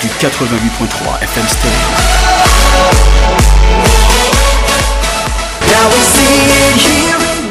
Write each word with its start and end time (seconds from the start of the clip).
du 0.00 0.06
88.3 0.06 1.22
FM 1.22 1.46
Stereo. 1.48 1.74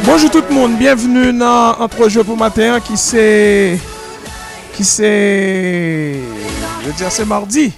Bonjour 0.05 0.31
tout 0.31 0.44
le 0.49 0.55
monde, 0.55 0.77
bienvenue 0.77 1.34
dans 1.34 1.76
Entre-jeux 1.80 2.23
pour 2.23 2.38
matin 2.38 2.80
qui 2.80 2.95
c'est... 2.95 3.77
qui 4.73 4.85
c'est... 4.85 6.21
je 6.81 6.88
veux 6.88 6.94
dire 6.94 7.12
c'est 7.12 7.26
mardi 7.26 7.73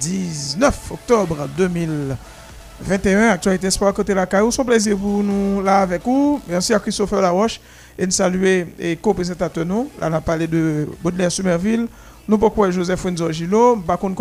19 0.00 0.74
octobre 0.92 1.48
2021, 1.56 3.30
actualité 3.30 3.68
sport 3.70 3.92
côté 3.92 4.14
la 4.14 4.26
caillou. 4.26 4.52
Son 4.52 4.64
plaisir 4.64 4.96
pour 4.96 5.24
nous 5.24 5.60
là 5.60 5.80
avec 5.80 6.04
vous? 6.04 6.40
Merci 6.48 6.72
à 6.72 6.78
Christopher 6.78 7.20
Laroche 7.20 7.60
et 7.98 8.06
nous 8.06 8.12
saluer 8.12 8.66
et 8.78 8.94
co-présentateur 8.96 9.64
nous. 9.64 9.90
Là, 10.00 10.08
on 10.08 10.14
a 10.14 10.20
parlé 10.20 10.46
de 10.46 10.88
Baudelaire 11.02 11.32
Sumerville. 11.32 11.88
Nous 12.26 12.38
pourquoi 12.38 12.70
Joseph 12.70 13.02
Renzo 13.02 13.30
Gilo. 13.30 13.76
Par 13.76 13.98
contre, 13.98 14.14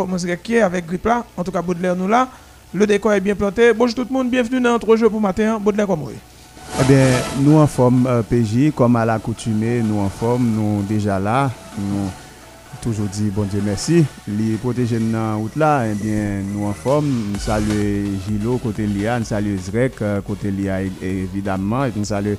avec 0.61 0.85
Gripla. 0.85 1.25
En 1.37 1.43
tout 1.43 1.51
cas, 1.51 1.61
Baudelaire 1.61 1.95
nous 1.95 2.07
là. 2.07 2.27
Le 2.73 2.85
décor 2.85 3.13
est 3.13 3.21
bien 3.21 3.35
planté. 3.35 3.71
Bonjour 3.71 3.95
tout 3.95 4.05
le 4.09 4.13
monde, 4.13 4.29
bienvenue 4.29 4.59
dans 4.59 4.73
Entre-jeux 4.75 5.09
pour 5.09 5.21
matin. 5.21 5.57
Baudelaire 5.57 5.87
comme. 5.87 6.15
Eh 6.81 6.83
bien, 6.83 7.05
nous 7.39 7.57
en 7.57 7.67
forme 7.67 8.05
euh, 8.07 8.21
PJ, 8.21 8.73
comme 8.75 8.97
à 8.97 9.05
l'accoutumée, 9.05 9.81
nous 9.81 9.99
en 9.99 10.09
forme, 10.09 10.47
nous 10.47 10.81
déjà 10.81 11.17
là. 11.17 11.49
Nous 11.77 12.09
toujours 12.81 13.05
dit 13.05 13.29
bon 13.29 13.43
Dieu 13.43 13.61
merci. 13.63 14.03
Les 14.27 14.55
protéger 14.55 14.99
dans 14.99 15.37
route 15.37 15.55
là, 15.55 15.85
eh 15.87 15.93
bien, 15.93 16.41
nous 16.53 16.65
en 16.65 16.73
forme. 16.73 17.07
Nous 17.31 17.39
saluons 17.39 18.19
Gilo 18.27 18.57
côté 18.57 18.85
Lia, 18.85 19.19
nous 19.19 19.25
saluons 19.25 19.57
Zrek 19.61 20.01
euh, 20.01 20.19
côté 20.19 20.51
Lia 20.51 20.81
évidemment. 21.01 21.85
Et 21.85 21.93
nous 21.95 22.03
saluons 22.03 22.35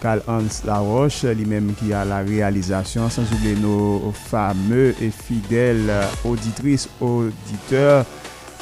Karl 0.00 0.22
Hans 0.26 0.62
Laroche, 0.66 1.34
li 1.36 1.44
menm 1.48 1.74
ki 1.78 1.92
a 1.96 2.04
la 2.08 2.22
realizasyon, 2.26 3.12
sans 3.12 3.28
ouble 3.36 3.54
nou 3.60 4.12
fameux 4.16 4.94
et 5.00 5.12
fidèles 5.12 5.92
auditrices, 6.24 6.88
auditeurs, 7.00 8.04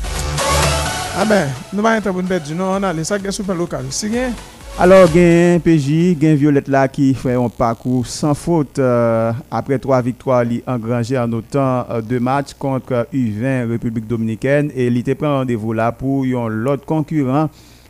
Ah 1.18 1.26
ben, 1.26 1.50
nou 1.74 1.82
ba 1.82 1.96
yon 1.96 2.04
taboun 2.06 2.28
bet 2.30 2.44
di 2.46 2.54
nou, 2.54 2.76
an 2.78 2.84
ale, 2.86 3.02
sa 3.02 3.18
gen 3.18 3.34
soupe 3.34 3.50
lokal, 3.58 3.88
si 3.90 4.06
gen? 4.14 4.36
Alors, 4.80 5.08
gen 5.10 5.60
PJ, 5.60 6.14
gen 6.22 6.36
Violette 6.36 6.68
là 6.68 6.88
qui 6.88 7.16
fait 7.16 7.34
un 7.34 7.50
parcours 7.50 8.06
sans 8.06 8.36
faute 8.36 8.78
euh, 8.78 9.32
après 9.50 9.80
trois 9.80 10.04
victoires 10.04 10.44
li 10.44 10.62
engrangées 10.68 11.18
en 11.18 11.34
autant 11.34 11.84
euh, 11.90 12.00
de 12.00 12.20
matchs 12.20 12.54
contre 12.54 13.08
U20 13.12 13.72
République 13.72 14.06
Dominicaine. 14.06 14.70
Et 14.76 14.86
il 14.86 14.98
était 14.98 15.16
pris 15.16 15.26
rendez-vous 15.26 15.74
là 15.74 15.92
pour 15.92 16.26
un 16.26 16.48
l'autre 16.48 16.86
concurrent 16.86 17.50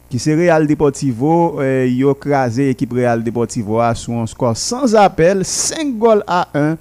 qui 0.09 0.17
c'est 0.17 0.33
Real 0.33 0.65
Deportivo 0.65 1.61
il 1.61 2.05
a 2.05 2.13
crasé 2.13 2.67
l'équipe 2.67 2.93
Real 2.93 3.21
Deportivo 3.21 3.81
à 3.81 3.93
sur 3.93 4.13
un 4.13 4.25
score 4.25 4.55
sans 4.55 4.95
appel, 4.95 5.43
5 5.43 5.97
goals 5.97 6.23
à 6.25 6.47
1 6.53 6.77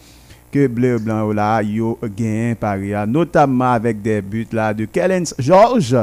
que 0.53 0.69
Bleu 0.69 1.01
Blanc 1.01 1.33
là 1.33 1.61
yo 1.65 1.99
gagné 2.17 2.55
par 2.55 2.77
notamment 3.09 3.73
avec 3.73 4.01
des 4.01 4.23
buts 4.23 4.47
là 4.53 4.73
de 4.73 4.85
Kellens 4.85 5.35
George 5.41 5.97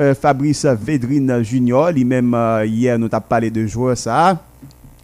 euh, 0.00 0.14
Fabrice 0.14 0.64
Védrine 0.64 1.42
Junior, 1.42 1.90
lui-même 1.90 2.34
euh, 2.34 2.64
hier 2.66 2.98
nous 2.98 3.08
avons 3.10 3.24
parlé 3.28 3.50
de 3.50 3.66
joueur 3.66 3.96
ça, 3.96 4.42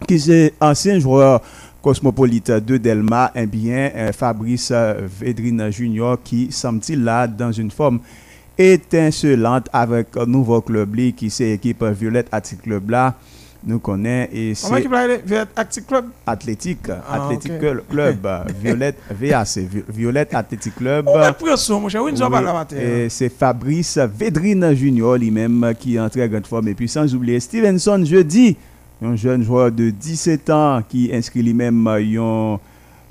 qui 0.07 0.15
est 0.31 0.53
ancien 0.59 0.99
joueur 0.99 1.41
cosmopolite 1.81 2.51
de 2.51 2.77
Delma, 2.77 3.31
eh 3.35 3.45
bien 3.45 3.91
euh, 3.95 4.11
Fabrice 4.11 4.71
Védrine 5.19 5.69
Junior 5.71 6.17
qui 6.23 6.51
semble-t-il 6.51 7.03
là 7.03 7.27
dans 7.27 7.51
une 7.51 7.71
forme 7.71 7.99
étincelante 8.57 9.69
avec 9.71 10.17
un 10.17 10.25
nouveau 10.25 10.61
club 10.61 10.95
qui 11.15 11.29
c'est 11.29 11.45
l'équipe 11.51 11.83
Violette 11.83 12.27
Attic 12.31 12.63
Club 12.63 12.89
là 12.89 13.15
nous 13.67 13.79
connaissons 13.79 14.31
et 14.33 14.53
c'est 14.55 14.87
Athletic 15.55 15.87
Club? 15.87 16.05
Athletic 16.25 16.77
ah, 16.89 17.25
Athletic 17.25 17.51
Club 17.89 18.27
Violette 18.61 18.97
VAC 19.11 19.59
Violette 19.89 20.33
Athletic 20.33 20.75
Club. 20.75 21.09
C'est 23.09 23.29
Fabrice 23.29 23.97
Védrine 23.97 24.73
Junior 24.73 25.17
lui-même 25.17 25.73
qui 25.77 25.95
est 25.95 25.99
en 25.99 26.09
très 26.09 26.29
grande 26.29 26.47
forme. 26.47 26.69
Et 26.69 26.73
puis 26.73 26.87
sans 26.87 27.13
oublier 27.13 27.39
Stevenson 27.39 28.03
jeudi 28.05 28.55
un 29.03 29.15
jeune 29.15 29.43
joueur 29.43 29.71
de 29.71 29.89
17 29.89 30.49
ans 30.49 30.81
qui 30.87 31.11
inscrit 31.13 31.43
lui-même 31.43 31.85
un 31.85 32.57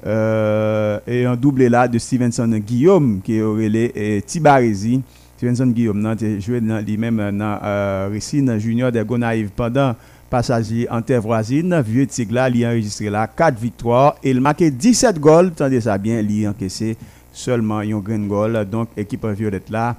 euh, 0.06 1.00
et 1.06 1.24
un 1.24 1.36
doublé 1.36 1.68
là 1.68 1.86
de 1.86 1.98
Stevenson 1.98 2.48
Guillaume 2.48 3.20
qui 3.22 3.36
est 3.36 3.42
relais 3.42 3.92
et 3.94 4.22
Tibarezi 4.22 5.02
Stevenson 5.36 5.66
Guillaume 5.66 6.04
a 6.06 6.16
joué 6.40 6.60
lui-même 6.60 7.16
dans 7.38 7.58
euh, 7.62 8.08
Racine 8.10 8.58
Junior 8.58 8.90
de 8.90 9.02
Gonaïve 9.02 9.50
pendant 9.54 9.94
passager 10.28 10.88
en 10.90 11.02
terre 11.02 11.20
voisine. 11.20 11.80
Vieux 11.80 12.06
Tigla, 12.06 12.48
il 12.48 12.64
a 12.64 12.68
enregistré 12.68 13.10
là 13.10 13.26
4 13.26 13.58
victoires 13.58 14.16
et 14.22 14.30
il 14.30 14.40
marqué 14.40 14.70
17 14.70 15.18
goals. 15.18 15.52
Tendez 15.52 15.80
ça 15.80 15.98
bien, 15.98 16.20
il 16.20 16.46
a 16.46 16.50
encaissé 16.50 16.96
seulement 17.32 17.78
un 17.78 17.98
grand 17.98 18.18
goal. 18.26 18.66
Donc, 18.70 18.88
équipe 18.96 19.26
violette 19.26 19.70
là, 19.70 19.96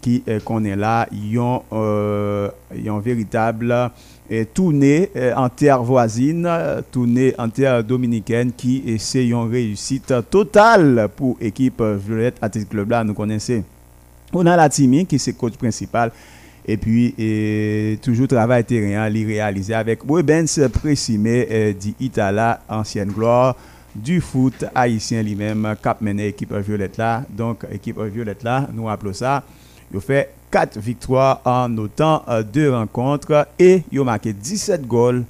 qui 0.00 0.22
là, 0.26 1.08
ils 1.12 1.38
ont, 1.38 1.62
euh, 1.72 2.50
véritable 3.02 3.72
euh, 4.30 4.44
tournée 4.52 5.10
euh, 5.16 5.34
en 5.36 5.48
terre 5.48 5.82
voisine, 5.82 6.48
tournée 6.90 7.34
en 7.38 7.48
terre 7.48 7.84
dominicaine 7.84 8.52
qui 8.52 8.82
essaie 8.86 9.26
une 9.26 9.50
réussite 9.50 10.12
totale 10.28 11.08
pour 11.14 11.36
équipe 11.40 11.80
violette 11.82 12.36
à 12.42 12.50
ce 12.52 12.58
club 12.60 12.90
là. 12.90 13.04
Nous 13.04 13.14
connaissons. 13.14 13.62
On 14.32 14.44
a 14.46 14.56
la 14.56 14.68
Timi 14.68 15.06
qui 15.06 15.16
est 15.16 15.36
coach 15.36 15.54
principal 15.54 16.10
et 16.64 16.76
puis, 16.76 17.98
toujours 18.02 18.28
travail 18.28 18.64
terrain, 18.64 19.08
li 19.08 19.24
réalisé 19.24 19.74
avec 19.74 20.08
Webens 20.08 20.68
Précimé 20.72 21.48
euh, 21.50 21.72
dit 21.72 21.94
Itala, 21.98 22.60
ancienne 22.68 23.10
gloire 23.10 23.56
du 23.94 24.20
foot 24.20 24.64
haïtien 24.74 25.22
lui-même, 25.22 25.74
cap 25.82 26.00
mené 26.00 26.28
équipe 26.28 26.54
violette 26.54 26.96
là. 26.96 27.24
Donc, 27.28 27.66
équipe 27.70 28.00
violette 28.00 28.44
là, 28.44 28.68
nous 28.72 28.84
rappelons 28.84 29.12
ça. 29.12 29.42
Il 29.92 30.00
fait 30.00 30.32
4 30.50 30.78
victoires 30.78 31.40
en 31.44 31.76
autant 31.76 32.22
euh, 32.28 32.42
deux 32.42 32.72
rencontres 32.72 33.48
et 33.58 33.82
il 33.90 33.98
a 33.98 34.04
marqué 34.04 34.32
17 34.32 34.86
goals. 34.86 35.24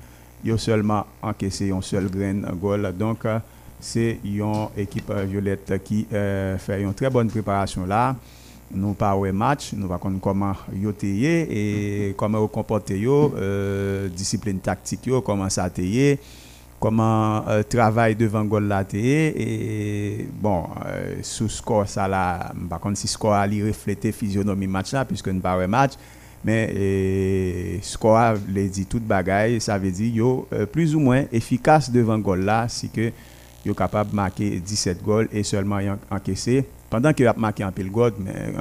Il 0.45 0.53
a 0.53 0.59
seulement 0.59 1.07
encaissé 1.23 1.73
un 1.73 1.81
seul 1.81 2.09
grain 2.11 2.43
goal. 2.55 2.93
Donc, 2.97 3.25
euh, 3.25 3.39
c'est 3.81 4.19
une 4.23 4.69
équipe 4.77 5.11
violette 5.27 5.83
qui 5.83 6.07
fait 6.09 6.83
une 6.83 6.95
très 6.95 7.11
bonne 7.11 7.29
préparation 7.29 7.85
là 7.85 8.15
nous 8.75 8.95
pas 8.95 9.17
match, 9.33 9.73
nous 9.75 9.89
va 9.89 9.99
comment 9.99 10.55
yo 10.75 10.93
et 11.03 12.15
comment 12.17 12.47
comporter 12.49 12.99
yo, 12.99 13.35
euh, 13.37 14.09
discipline 14.09 14.59
tactique 14.59 15.07
yo, 15.07 15.21
comment 15.21 15.49
ça 15.49 15.69
téye, 15.71 16.19
comment 16.81 17.47
euh, 17.49 17.63
travail 17.63 18.17
devant 18.17 18.45
goal 18.45 18.65
là 18.65 18.85
et 18.93 20.27
bon 20.41 20.65
euh, 20.87 21.15
score 21.23 21.87
ça 21.89 22.09
là, 22.09 22.53
par 22.69 22.81
contre 22.81 22.99
si 22.99 23.07
score 23.07 23.35
a 23.35 23.45
refléter 23.45 24.11
physionomie 24.13 24.67
match 24.67 24.93
là 24.93 25.05
puisque 25.05 25.29
nous 25.29 25.41
pas 25.41 25.67
match. 25.67 25.93
Mais 26.45 26.73
et, 26.75 27.79
score 27.83 28.35
les 28.49 28.69
dit 28.69 28.87
toute 28.87 29.05
bagaille, 29.05 29.61
ça 29.61 29.79
veut 29.79 29.93
dire 29.93 30.13
yo 30.13 30.49
euh, 30.53 30.67
plus 30.67 30.97
ou 30.97 31.01
moins 31.01 31.25
efficace 31.31 31.89
devant 31.91 32.19
goal 32.19 32.41
là 32.41 32.67
si 32.69 32.89
que 32.89 33.13
yo 33.65 33.75
capable 33.75 34.15
marquer 34.15 34.59
17 34.59 35.05
goals 35.05 35.29
et 35.33 35.45
seulement 35.45 35.79
encaissé 36.11 36.67
pendant 36.93 37.15
qu'il 37.15 37.27
a 37.27 37.33
marqué 37.33 37.63
un 37.63 37.73
pile 37.73 37.91
goal, 37.91 38.13
mais 38.19 38.53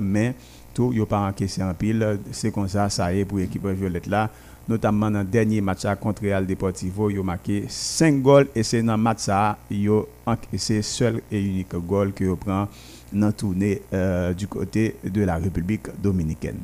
mais 0.00 0.34
tout 0.74 0.92
n'a 0.92 1.06
pas 1.06 1.20
encaissé 1.28 1.62
un 1.62 1.72
pile. 1.72 2.18
C'est 2.32 2.50
comme 2.50 2.66
ça, 2.66 2.90
ça 2.90 3.14
est 3.14 3.24
pour 3.24 3.38
l'équipe 3.38 3.64
violette 3.64 4.08
là. 4.08 4.28
Notamment 4.68 5.08
dans 5.08 5.20
le 5.20 5.24
dernier 5.24 5.60
match 5.60 5.82
contre 6.00 6.22
Real 6.22 6.44
Deportivo, 6.46 7.10
il 7.10 7.20
a 7.20 7.22
marqué 7.22 7.66
5 7.68 8.20
goals 8.22 8.48
et 8.56 8.64
c'est 8.64 8.82
dans 8.82 8.96
le 8.96 9.02
match 9.02 9.20
ça, 9.20 9.56
il 9.70 9.88
a 9.88 10.02
encaissé 10.26 10.82
seul 10.82 11.22
et 11.30 11.40
unique 11.40 11.74
goal 11.76 12.12
qu'il 12.12 12.34
prend 12.34 12.66
dans 13.12 13.26
la 13.26 13.32
tournée 13.32 13.82
euh, 13.92 14.32
du 14.32 14.48
côté 14.48 14.96
de 15.04 15.22
la 15.22 15.36
République 15.36 15.86
dominicaine. 16.02 16.58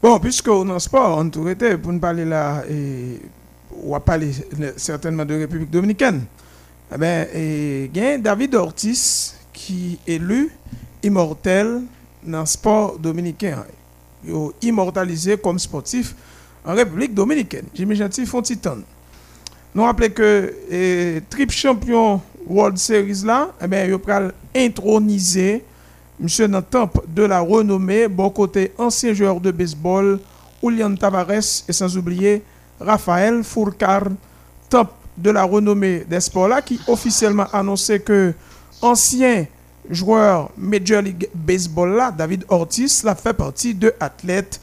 Bon, 0.00 0.18
puisque 0.20 0.48
on 0.48 0.68
en 0.68 0.78
sport, 0.78 1.18
on 1.18 1.28
pour 1.28 1.92
nous 1.92 1.98
parler 1.98 2.24
là, 2.24 2.62
et 2.70 3.20
on 3.84 3.90
va 3.92 4.02
certainement 4.76 5.24
de 5.24 5.34
République 5.34 5.70
dominicaine. 5.70 6.22
Eh 6.94 6.98
bien, 6.98 7.26
et, 7.34 8.18
David 8.18 8.54
Ortiz 8.54 9.35
qui 9.66 9.98
élu 10.06 10.52
immortel 11.02 11.82
dans 12.24 12.40
le 12.40 12.46
sport 12.46 12.98
dominicain. 13.00 13.64
Ils 14.24 14.50
immortalisé 14.62 15.36
comme 15.36 15.58
sportif 15.58 16.14
en 16.64 16.72
République 16.72 17.12
dominicaine. 17.12 17.64
Jimmy 17.74 17.96
Gentil 17.96 18.26
font 18.26 18.42
titan. 18.42 18.76
Nous 19.74 19.82
rappelons 19.82 20.10
que 20.14 20.54
le 20.70 21.20
triple 21.28 21.52
champion 21.52 22.20
World 22.46 22.78
Series 22.78 23.22
là, 23.24 23.50
eh 23.60 23.66
bien, 23.66 23.84
il 23.86 24.32
introniser 24.54 25.64
monsieur 26.20 26.46
dans 26.46 26.62
temple 26.62 27.00
de 27.08 27.24
la 27.24 27.40
renommée, 27.40 28.06
bon 28.06 28.30
côté 28.30 28.72
ancien 28.78 29.12
joueur 29.14 29.40
de 29.40 29.50
baseball, 29.50 30.20
Julian 30.62 30.94
Tavares, 30.94 31.64
et 31.68 31.72
sans 31.72 31.96
oublier 31.98 32.42
Raphaël 32.80 33.42
Fourcar, 33.42 34.04
top 34.70 34.92
de 35.18 35.30
la 35.30 35.42
renommée 35.42 36.04
des 36.08 36.20
sports 36.20 36.46
là, 36.46 36.62
qui 36.62 36.78
officiellement 36.86 37.46
annoncé 37.52 37.98
que 37.98 38.32
ancien 38.80 39.46
joueur 39.90 40.50
Major 40.56 41.02
League 41.02 41.28
Baseball 41.34 41.96
là, 41.96 42.10
David 42.10 42.44
Ortiz, 42.48 43.02
l'a 43.04 43.14
fait 43.14 43.32
partie 43.32 43.74
de 43.74 43.92
athlètes 44.00 44.60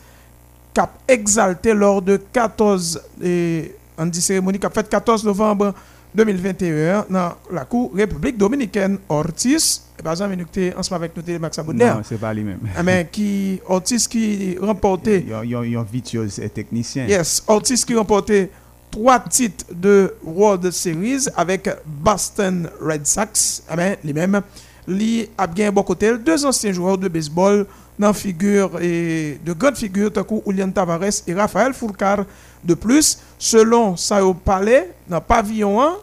cap 0.73 0.91
exalté 1.07 1.73
lors 1.73 2.01
de 2.01 2.17
14 2.31 3.01
et 3.23 3.75
en 3.97 4.11
cérémonie 4.11 4.59
qui 4.59 4.65
a 4.65 4.69
fait 4.69 4.87
14 4.87 5.23
novembre 5.23 5.73
2021 6.15 7.05
dans 7.09 7.33
la 7.51 7.65
Cour 7.65 7.91
République 7.95 8.37
Dominicaine. 8.37 8.97
Ortiz 9.09 9.81
par 10.03 10.13
exemple 10.13 10.35
nous 10.35 10.77
ensemble 10.77 11.03
avec 11.03 11.15
nous 11.15 11.39
Max 11.39 11.59
Abouder. 11.59 11.85
Non 11.85 12.01
c'est 12.03 12.19
pas 12.19 12.33
lui-même 12.33 12.59
ah, 12.75 12.83
mais 12.83 13.07
qui 13.11 13.59
Ortiz 13.67 14.07
qui 14.07 14.57
remporté 14.59 15.25
un 15.31 15.83
virtuose 15.83 16.41
technicien. 16.53 17.05
Yes 17.07 17.43
Ortiz 17.47 17.85
qui 17.85 17.95
remporté 17.95 18.49
trois 18.91 19.19
titres 19.19 19.65
de 19.73 20.13
World 20.23 20.69
Series 20.71 21.25
avec 21.35 21.69
Boston 21.85 22.69
Red 22.79 23.07
Sox. 23.07 23.63
Ah, 23.67 23.75
mais 23.75 23.97
les 24.03 24.13
mêmes 24.13 24.41
li 24.87 25.29
a 25.37 25.47
bien 25.47 25.71
bon 25.71 25.83
côté 25.83 26.17
deux 26.17 26.45
anciens 26.45 26.71
joueurs 26.71 26.97
de 26.97 27.07
baseball 27.07 27.65
dans 27.97 28.13
figure 28.13 28.81
et 28.81 29.39
de 29.43 29.53
grandes 29.53 29.77
figures 29.77 30.11
tant 30.11 30.25
Julian 30.45 30.71
Tavares 30.71 31.21
et 31.27 31.33
Raphaël 31.33 31.73
Fourcar 31.73 32.25
de 32.63 32.73
plus 32.73 33.19
selon 33.37 33.95
Sao 33.95 34.33
Palais 34.33 34.91
dans 35.07 35.21
pavillon 35.21 35.81
1 35.81 35.93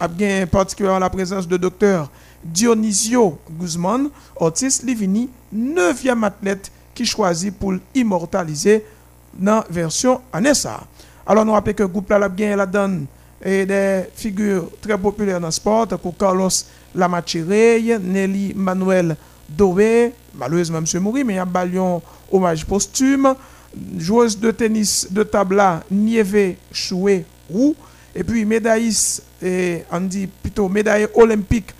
a 0.00 0.08
bien 0.08 0.46
particulièrement 0.46 0.98
la 0.98 1.10
présence 1.10 1.46
de 1.48 1.56
docteur 1.56 2.10
Dionisio 2.44 3.38
Guzman 3.50 4.08
Otis 4.36 4.80
Livini 4.84 5.30
9e 5.54 6.24
athlète 6.24 6.70
qui 6.94 7.04
choisit 7.04 7.56
pour 7.56 7.74
immortaliser 7.94 8.84
dans 9.34 9.62
version 9.68 10.20
Anessa. 10.32 10.80
Alors 11.26 11.44
nous 11.44 11.52
rappelons 11.52 11.74
que 11.74 11.82
le 11.82 11.88
groupe 11.88 12.10
la 12.10 12.28
bien 12.28 12.56
la 12.56 12.66
donne 12.66 13.06
et 13.44 13.66
des 13.66 14.02
figures 14.14 14.70
très 14.80 14.96
populaires 14.96 15.40
dans 15.40 15.48
le 15.48 15.52
sport 15.52 15.86
comme 15.88 16.12
Carlos 16.18 16.48
Lamachirey, 16.94 17.98
Nelly 17.98 18.54
Manuel 18.54 19.16
Dové, 19.48 20.12
malheureusement 20.34 20.78
M. 20.78 21.00
Mouri, 21.00 21.24
mais 21.24 21.34
il 21.34 21.36
y 21.36 21.38
a 21.38 21.82
un 21.82 22.00
hommage 22.32 22.64
posthume, 22.64 23.34
joueuse 23.98 24.38
de 24.38 24.50
tennis 24.50 25.06
de 25.10 25.22
tabla 25.22 25.82
Nieve 25.90 26.56
Choué 26.72 27.24
Roux, 27.50 27.76
et 28.14 28.24
puis 28.24 28.44
médailliste, 28.44 29.22
et 29.42 29.82
on 29.92 30.00
dit 30.00 30.26
plutôt 30.26 30.68
médaille 30.68 31.06
olympique 31.14 31.74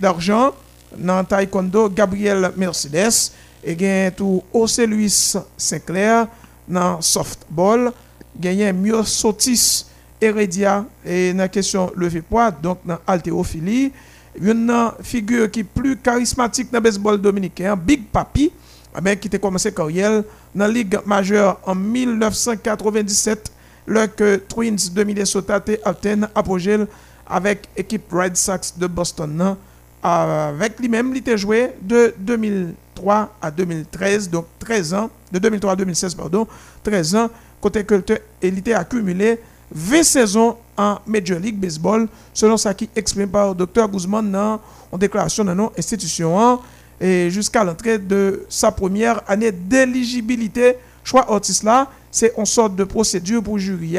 d'argent 0.00 0.52
dans 0.96 1.22
taekwondo 1.22 1.90
Gabriel 1.90 2.50
Mercedes, 2.56 3.30
et 3.62 3.76
gagne 3.76 4.10
tout 4.12 4.42
José 4.52 4.86
Luis 4.86 5.34
Sinclair 5.56 6.26
dans 6.66 7.00
softball, 7.02 7.92
gagne 8.38 8.72
Myosotis 8.72 9.84
Heredia 10.20 10.84
et 11.04 11.32
la 11.32 11.48
question 11.48 11.90
levé 11.96 12.20
poids, 12.22 12.50
donc 12.50 12.78
dans 12.84 12.98
haltérophilie 13.06 13.92
une 14.40 14.72
figure 15.02 15.50
qui 15.50 15.60
est 15.60 15.64
plus 15.64 15.96
charismatique 15.96 16.70
dans 16.70 16.78
le 16.78 16.84
baseball 16.84 17.20
dominicain, 17.20 17.76
Big 17.76 18.06
Papi, 18.06 18.52
eh 18.96 19.16
qui 19.16 19.34
a 19.34 19.38
commencé 19.38 19.72
carrière 19.72 20.22
dans 20.54 20.66
la 20.66 20.68
Ligue 20.68 20.98
majeure 21.04 21.58
en 21.64 21.74
1997, 21.74 23.52
que 24.16 24.36
Twins 24.36 24.92
de 24.92 25.04
Minnesota 25.04 25.56
a 25.56 25.88
atteint 25.88 26.28
apogée 26.34 26.78
avec 27.26 27.68
l'équipe 27.76 28.10
Red 28.12 28.36
Sox 28.36 28.74
de 28.76 28.86
Boston. 28.86 29.56
Avec 30.02 30.78
lui-même, 30.78 31.14
il 31.14 31.30
a 31.30 31.36
joué 31.36 31.72
de 31.82 32.14
2003 32.18 33.36
à 33.42 33.50
2013, 33.50 34.30
donc 34.30 34.46
13 34.58 34.94
ans, 34.94 35.10
de 35.30 35.38
2003 35.38 35.72
à 35.72 35.76
2016, 35.76 36.14
pardon, 36.14 36.46
13 36.82 37.14
ans, 37.16 37.30
côté 37.60 37.84
que 37.84 38.02
il 38.42 38.72
a 38.72 38.78
accumulé 38.78 39.38
20 39.72 40.02
saisons 40.02 40.56
en 40.76 40.98
Major 41.06 41.38
League 41.38 41.58
Baseball, 41.58 42.08
selon 42.32 42.56
ce 42.56 42.68
qui 42.70 42.88
expliqué 42.96 43.26
par 43.26 43.54
Dr. 43.54 43.88
Guzman 43.88 44.30
dans 44.30 44.60
une 44.92 44.98
déclaration 44.98 45.44
de 45.44 45.52
non-institution 45.52 46.58
et 47.00 47.30
jusqu'à 47.30 47.64
l'entrée 47.64 47.98
de 47.98 48.44
sa 48.48 48.70
première 48.72 49.22
année 49.28 49.52
d'éligibilité. 49.52 50.76
Choix 51.04 51.30
Ortiz 51.30 51.62
là, 51.62 51.88
c'est 52.10 52.32
une 52.36 52.44
sorte 52.44 52.74
de 52.76 52.84
procédure 52.84 53.42
pour 53.42 53.58
jury 53.58 53.96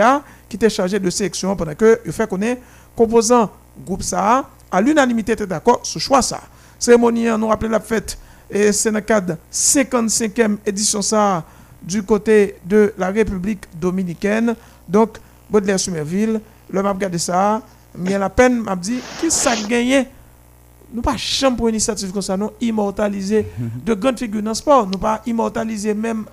qui 0.49 0.57
était 0.57 0.69
chargé 0.69 0.99
de 0.99 1.09
sélection 1.09 1.55
pendant 1.55 1.73
que 1.73 1.99
il 2.05 2.11
fait 2.11 2.27
qu'on 2.27 2.41
est 2.41 2.59
composant 2.95 3.49
groupe 3.85 4.03
ça 4.03 4.47
à 4.71 4.81
l'unanimité 4.81 5.33
était 5.33 5.47
d'accord 5.47 5.79
sur 5.83 5.99
choix 5.99 6.21
ça. 6.21 6.41
Cérémonie, 6.77 7.25
nous 7.37 7.47
rappelons 7.47 7.71
la 7.71 7.79
fête 7.79 8.17
et 8.49 8.71
c'est 8.71 8.91
dans 8.91 8.97
le 8.97 9.01
cadre 9.01 9.37
55e 9.51 10.57
édition 10.65 11.01
ça 11.01 11.43
du 11.81 12.03
côté 12.03 12.55
de 12.65 12.93
la 12.97 13.09
République 13.09 13.63
dominicaine. 13.79 14.55
Donc, 14.87 15.17
Baudelaire 15.51 15.79
Sumerville, 15.79 16.39
le 16.71 16.81
m'a 16.81 16.91
regardé 16.93 17.17
ça, 17.17 17.61
mais 17.97 18.17
la 18.17 18.29
peine 18.29 18.61
m'a 18.61 18.75
dit 18.75 18.99
qui 19.19 19.29
ça 19.29 19.51
gagné? 19.67 20.07
Nous 20.93 21.01
pas 21.01 21.17
chambre 21.17 21.57
pour 21.57 21.67
une 21.67 21.75
initiative 21.75 22.11
comme 22.11 22.21
ça 22.21 22.35
non 22.37 22.51
immortaliser 22.59 23.47
de 23.85 23.93
grandes 23.93 24.19
figures 24.19 24.41
dans 24.41 24.51
le 24.51 24.55
sport, 24.55 24.87
nous 24.87 24.97
pas 24.97 25.21
immortaliser 25.25 25.93
même 25.93 26.25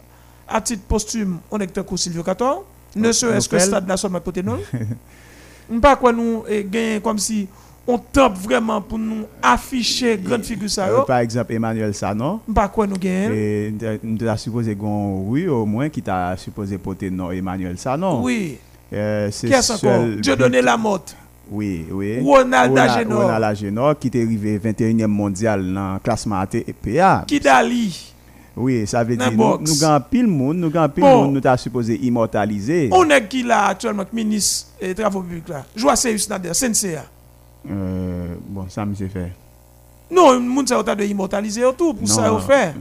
à 0.48 0.60
titre 0.60 0.82
posthume 0.88 1.38
on 1.50 1.58
est 1.58 1.78
un 1.78 1.96
Silvio 1.96 2.22
Cator, 2.22 2.64
ne 2.96 3.12
serait-ce 3.12 3.48
que 3.48 3.58
stade 3.58 3.86
national 3.86 4.22
côté 4.24 4.42
non. 4.42 4.58
pas 5.80 5.96
quoi 5.96 6.12
nous 6.12 6.44
gagner 6.70 7.00
comme 7.00 7.18
si 7.18 7.46
on 7.90 7.96
top 7.98 8.34
vraiment 8.36 8.82
pour 8.82 8.98
nous 8.98 9.24
afficher 9.42 10.18
grande 10.18 10.44
figure 10.44 10.68
ça. 10.68 10.88
Euh, 10.88 11.02
par 11.04 11.18
exemple, 11.20 11.54
Emmanuel 11.54 11.94
Sanon. 11.94 12.40
Pas 12.54 12.68
quoi 12.68 12.86
nous 12.86 12.98
gagnons. 12.98 13.98
Nous 14.02 14.26
avons 14.26 14.36
supposé 14.36 14.76
oui, 14.78 15.48
au 15.48 15.64
moins, 15.64 15.88
qui 15.88 16.02
t'a 16.02 16.36
supposé 16.36 16.76
porter 16.76 17.10
non 17.10 17.30
Emmanuel 17.30 17.78
Sanon. 17.78 18.22
Oui. 18.22 18.58
Euh, 18.92 19.28
c'est 19.30 19.70
encore? 19.72 20.06
Dieu 20.20 20.36
donné 20.36 20.62
la 20.62 20.76
mort. 20.76 21.04
Oui, 21.50 21.86
oui. 21.90 22.20
Ronald 22.20 22.76
Agenor. 22.76 23.22
Ronald 23.22 23.44
Agenor 23.44 23.98
qui 23.98 24.08
est 24.08 24.22
arrivé 24.22 24.58
21e 24.58 25.06
mondial 25.06 25.72
dans 25.72 25.94
le 25.94 25.98
classement 26.00 26.40
ATPA. 26.40 27.24
Qui 27.26 27.40
Dali. 27.40 28.14
Oui, 28.56 28.86
ça 28.86 29.04
veut 29.04 29.16
dire 29.16 29.30
nous, 29.30 29.58
nous 29.60 29.84
avons 29.84 30.04
pile 30.10 30.26
monde, 30.26 30.56
nous 30.58 30.76
avons 30.76 30.88
pile 30.92 31.04
monde, 31.04 31.34
nous 31.34 31.46
avons 31.46 31.56
supposé 31.56 31.96
immortaliser. 32.02 32.88
On 32.92 33.08
est 33.08 33.28
qui 33.28 33.44
là 33.44 33.66
actuellement, 33.66 34.04
ministre 34.12 34.70
des 34.80 34.94
Travaux 34.96 35.22
publics 35.22 35.48
là? 35.48 35.64
Joie 35.76 35.94
Seyus 35.94 36.26
Nader, 36.28 36.50
CNCA. 36.52 37.04
Euh, 37.70 38.34
bon, 38.48 38.66
ça 38.68 38.84
me 38.84 38.94
fait. 38.94 39.32
Non, 40.10 40.40
moun 40.40 40.66
sa 40.66 40.82
de 40.82 41.04
immortaliser 41.04 41.62
tout 41.76 41.92
pour 41.92 42.08
ça 42.08 42.32
au 42.32 42.38
fait. 42.38 42.74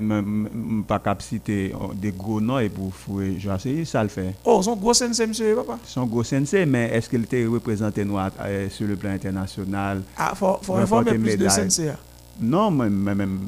Pas 0.88 1.00
capacité 1.00 1.74
des 1.96 2.12
gros 2.12 2.39
noms 2.39 2.60
et 2.60 2.69
pour 2.69 2.93
fouer, 2.93 3.38
je 3.38 3.84
ça 3.86 4.01
le 4.03 4.10
fait. 4.10 4.36
Oh, 4.46 4.62
son 4.62 4.75
gros 4.77 4.93
sensei 4.93 5.27
monsieur 5.27 5.55
papa. 5.55 5.77
Son 5.86 6.05
gros 6.05 6.24
sensei 6.24 6.65
mais 6.65 6.89
est-ce 6.93 7.10
qu'il 7.10 7.24
était 7.24 7.46
représenté 7.46 8.05
euh, 8.41 8.69
sur 8.69 8.88
le 8.88 8.96
plan 8.96 9.12
international 9.12 10.03
Ah, 10.17 10.34
faut 10.36 10.75
informer 10.75 11.17
plus 11.17 11.38
de 11.38 11.50
sensei. 11.50 11.91
Non, 12.39 12.72
mais 12.72 12.89
même 12.89 13.39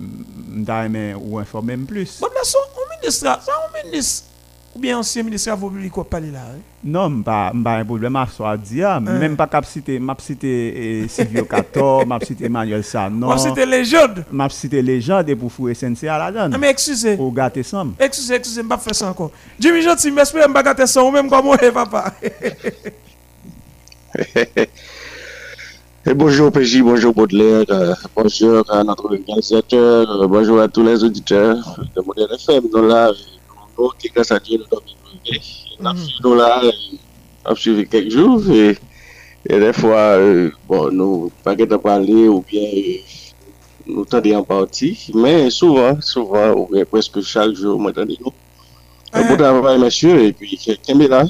mais 0.89 1.13
ou 1.13 1.38
informer 1.39 1.77
plus. 1.77 2.19
Bon 2.19 2.27
là 2.27 2.41
son 2.43 2.57
ministre, 3.01 3.21
ça 3.21 3.39
un 3.53 3.86
ministre 3.86 4.25
Ou 4.75 4.79
bien 4.79 4.99
ansyen 4.99 5.25
ministre 5.25 5.49
avou 5.49 5.71
publik 5.73 5.95
wap 5.97 6.11
pale 6.13 6.29
la? 6.29 6.43
Eh? 6.53 6.59
Non, 6.93 7.09
mba 7.23 7.51
yon 7.79 7.88
problem 7.89 8.19
ap 8.21 8.29
so 8.33 8.45
a 8.45 8.53
diya. 8.57 8.99
Mwen 9.01 9.33
mpa 9.33 9.47
kap 9.49 9.65
site, 9.65 9.95
map 9.97 10.21
site 10.21 10.51
eh, 10.51 11.07
Silvio 11.09 11.47
Kato, 11.49 12.05
map 12.05 12.23
site 12.27 12.45
Emmanuel 12.45 12.83
Sanon. 12.85 13.31
Map 13.31 13.41
site 13.41 13.65
lejode. 13.65 14.27
Map 14.29 14.53
site 14.53 14.83
lejode 14.85 15.33
pou 15.41 15.49
fwe 15.53 15.73
SNC 15.73 16.05
a 16.05 16.19
la 16.21 16.29
dan. 16.35 16.53
Ame 16.53 16.69
eksuse. 16.69 17.15
Ou 17.17 17.33
gate 17.33 17.65
sam. 17.65 17.95
Eksuse, 17.97 18.38
eksuse, 18.38 18.61
mba 18.67 18.77
fwe 18.81 18.93
san 18.97 19.17
kon. 19.17 19.33
Jimmy 19.57 19.81
Jones, 19.85 20.05
si 20.05 20.13
mespwe 20.13 20.45
mba 20.53 20.63
gate 20.69 20.85
san 20.91 21.07
ou 21.07 21.15
mwen 21.17 21.25
mba 21.25 21.41
mwoye 21.45 21.73
papa. 21.73 22.05
Et 26.05 26.13
bonjour 26.13 26.51
PJ, 26.51 26.81
bonjour 26.81 27.13
Baudelaire, 27.13 27.65
euh, 27.69 27.93
bonjour 28.15 28.63
à 28.71 28.83
notre 28.83 29.05
organisateur, 29.05 30.09
euh, 30.09 30.27
bonjour 30.27 30.59
à 30.61 30.67
tous 30.67 30.81
les 30.81 31.03
auditeurs 31.03 31.77
de 31.93 32.01
Modèle 32.01 32.29
FM. 32.35 32.69
Donc 32.71 32.85
là, 32.89 33.11
bon, 33.79 33.95
ki 34.00 34.12
grasa 34.13 34.39
diye 34.43 34.59
nou 34.59 34.69
dormi 34.71 34.95
pou. 35.00 35.15
E 35.24 35.39
mhm. 35.39 35.86
La 35.86 35.95
fi 35.95 36.17
nou 36.25 36.36
la, 36.36 36.50
ap 37.48 37.59
suivi 37.59 37.86
kek 37.88 38.09
jou, 38.12 38.41
e 38.51 39.59
defwa, 39.63 40.03
bon, 40.67 40.91
nou 40.91 41.31
paket 41.45 41.71
ap 41.77 41.86
pale 41.88 42.25
ou 42.27 42.43
bien 42.50 42.67
euh, 42.67 43.15
nou 43.88 44.03
tande 44.09 44.36
an 44.36 44.43
parti, 44.45 44.91
men 45.15 45.48
souvan, 45.55 46.03
souvan, 46.03 46.51
ou 46.57 46.67
bien 46.74 46.88
preske 46.91 47.24
chal 47.24 47.55
jou, 47.55 47.79
mwen 47.79 47.95
tande 47.95 48.19
nou. 48.19 48.36
Un 49.13 49.25
bon 49.25 49.38
travail, 49.38 49.79
monsieur, 49.79 50.21
et 50.21 50.33
puis 50.33 50.57
quelqu'un 50.57 51.00
est 51.00 51.07
là. 51.07 51.24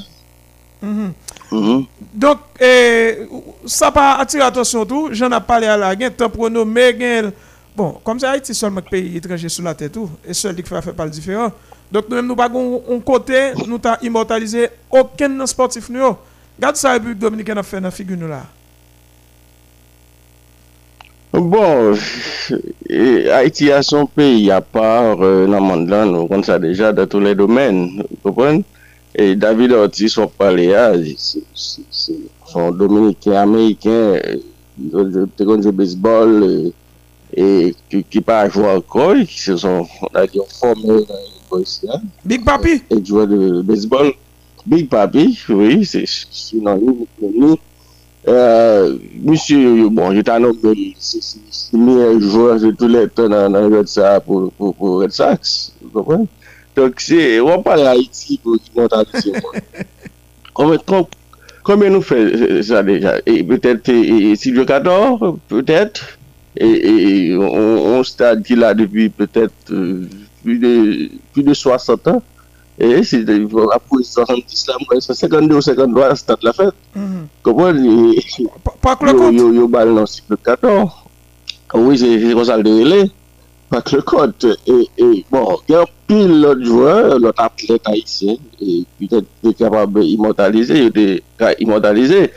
Mm 0.82 0.92
-hmm. 0.92 1.12
Mm 1.52 1.62
-hmm. 1.62 1.86
Donc, 2.14 2.38
eh, 2.60 3.26
ça 3.64 3.90
pas 3.90 4.16
attirer 4.18 4.44
attention 4.44 4.84
tout. 4.86 5.08
J'en 5.12 5.30
ai 5.30 5.40
parlé 5.40 5.66
à 5.66 5.76
la 5.76 5.96
guerre, 5.96 6.16
tant 6.16 6.30
pour 6.30 6.50
nous, 6.50 6.64
mais 6.64 7.32
Bon, 7.76 8.00
comme 8.04 8.18
ça, 8.18 8.32
Haïti 8.32 8.54
seulement 8.54 8.82
pays 8.82 9.16
étranger 9.16 9.48
sous 9.48 9.62
la 9.62 9.74
tête 9.74 9.92
tout. 9.92 10.10
Et 10.26 10.34
seul 10.34 10.54
qui 10.56 10.62
fait 10.62 10.92
pas 10.92 11.04
le 11.04 11.10
différent. 11.10 11.52
Donc 11.92 12.04
nous-mêmes, 12.08 12.26
nous 12.26 12.36
pas 12.36 12.48
un 12.48 13.00
côté, 13.00 13.52
nous 13.66 13.80
avons 13.82 13.96
immortalisé 14.02 14.68
aucun 14.90 15.44
sportif. 15.46 15.88
Nous. 15.88 16.16
Regarde 16.56 16.76
ça, 16.76 16.88
la 16.88 16.94
République 16.94 17.18
dominicaine 17.18 17.58
a 17.58 17.62
fait 17.62 17.78
dans 17.78 17.84
la 17.84 17.90
figure 17.90 18.28
là. 18.28 18.42
Bon, 21.32 21.94
e, 22.90 23.30
Haïti 23.30 23.70
a 23.70 23.82
son 23.82 24.04
pays 24.04 24.50
à 24.50 24.60
part 24.60 25.22
euh, 25.22 25.46
l'Amanda, 25.46 26.04
nous 26.04 26.26
comptons 26.26 26.42
ça 26.42 26.58
déjà 26.58 26.92
dans 26.92 27.06
tous 27.06 27.20
les 27.20 27.36
domaines, 27.36 28.02
vous 28.10 28.32
comprenez 28.32 28.64
Et 29.14 29.36
David 29.36 29.72
Ortiz, 29.72 30.18
on 30.18 30.26
parlait, 30.26 30.74
son 31.54 32.72
dominicain, 32.72 33.34
américain, 33.34 33.90
euh, 33.90 34.36
de 34.76 35.28
le 35.38 35.70
baseball, 35.70 36.42
euh, 36.42 36.70
et 37.32 37.74
qui, 37.88 38.20
pas 38.20 38.48
jouer 38.48 38.64
encore, 38.68 38.86
croix, 38.88 39.16
ils 39.16 39.28
se 39.28 39.56
sont, 39.56 39.86
formés 40.60 40.90
euh, 40.90 41.04
Boysia. 41.50 42.00
Big 42.24 42.44
Papi? 42.44 42.82
Et 42.90 43.04
joueur 43.04 43.26
de 43.26 43.62
baseball. 43.62 44.12
Big 44.66 44.88
Papi, 44.88 45.38
oui, 45.48 45.84
c'est 45.84 46.04
non, 46.54 46.78
nous, 47.20 47.58
euh, 48.28 48.98
monsieur, 49.22 49.88
bon, 49.88 50.14
je 50.14 50.20
t'en 50.20 50.38
nommé, 50.38 50.94
c'est 50.98 51.18
le 51.72 51.78
meilleur 51.78 52.20
joueur 52.20 52.60
de 52.60 52.70
tous 52.70 52.86
les 52.86 53.08
temps 53.08 53.28
dans, 53.28 53.48
dans 53.50 53.70
Red 53.70 53.88
Sox 53.88 54.20
pour, 54.26 54.52
pour, 54.52 54.74
pour 54.74 55.00
Red 55.00 55.12
Sox, 55.12 55.72
vous 55.80 55.88
comprenez? 55.90 56.26
Donc, 56.76 57.00
c'est, 57.00 57.40
on 57.40 57.62
parle 57.62 57.80
d'Haïti 57.84 58.38
pour 58.42 58.56
qui 58.58 58.70
monte 58.76 58.92
à 58.92 59.02
l'issue. 59.02 59.32
Combien 61.62 61.90
nous 61.90 62.02
fait 62.02 62.16
euh, 62.16 62.62
ça 62.62 62.82
déjà? 62.82 63.16
Et 63.26 63.42
peut-être 63.42 63.90
Silvio 64.36 64.64
Cador, 64.66 65.38
peut-être? 65.48 66.18
Et, 66.56 67.28
et 67.28 67.36
on, 67.36 67.98
on 67.98 68.04
stade 68.04 68.42
qu'il 68.42 68.62
a 68.64 68.74
depuis 68.74 69.08
peut-être... 69.08 69.70
Euh, 69.70 70.06
plus 70.42 70.58
de, 70.58 71.10
plus 71.32 71.42
de 71.42 71.54
60 71.54 72.08
ans. 72.08 72.22
Et 72.78 73.02
c'est 73.02 73.28
après 73.28 74.02
70 74.02 74.66
là, 74.68 75.00
52 75.00 75.56
ou 75.56 75.60
53 75.60 76.16
c'est 76.16 76.42
la 76.42 76.52
fête. 76.52 76.74
Comment 77.42 77.72
Pas 78.80 78.96
que 78.96 79.04
le 79.04 79.12
compte 79.12 79.34
Yo, 79.34 79.52
yo, 79.52 79.68
balle 79.68 79.94
dans 79.94 80.04
le 80.28 80.36
14. 80.36 80.90
Ah 81.72 81.78
oui, 81.78 81.98
c'est 81.98 82.32
comme 82.32 82.44
ça 82.44 82.56
le 82.56 82.62
délai. 82.62 83.10
Pas 83.68 83.82
que 83.82 83.96
le 83.96 84.02
compte. 84.02 84.46
Et, 84.66 84.88
et 84.96 85.24
bon, 85.30 85.58
il 85.68 85.72
y 85.72 85.74
a 85.74 85.84
pile 86.06 86.40
l'autre 86.40 86.64
joueur, 86.64 87.18
l'autre 87.18 87.42
athlète 87.42 87.82
haïtien, 87.84 88.36
et 88.60 88.84
peut-être 88.98 89.56
capable 89.58 90.00
d'immortaliser, 90.00 90.78
il 90.78 90.86
était 90.86 91.22
immortalisé. 91.60 92.30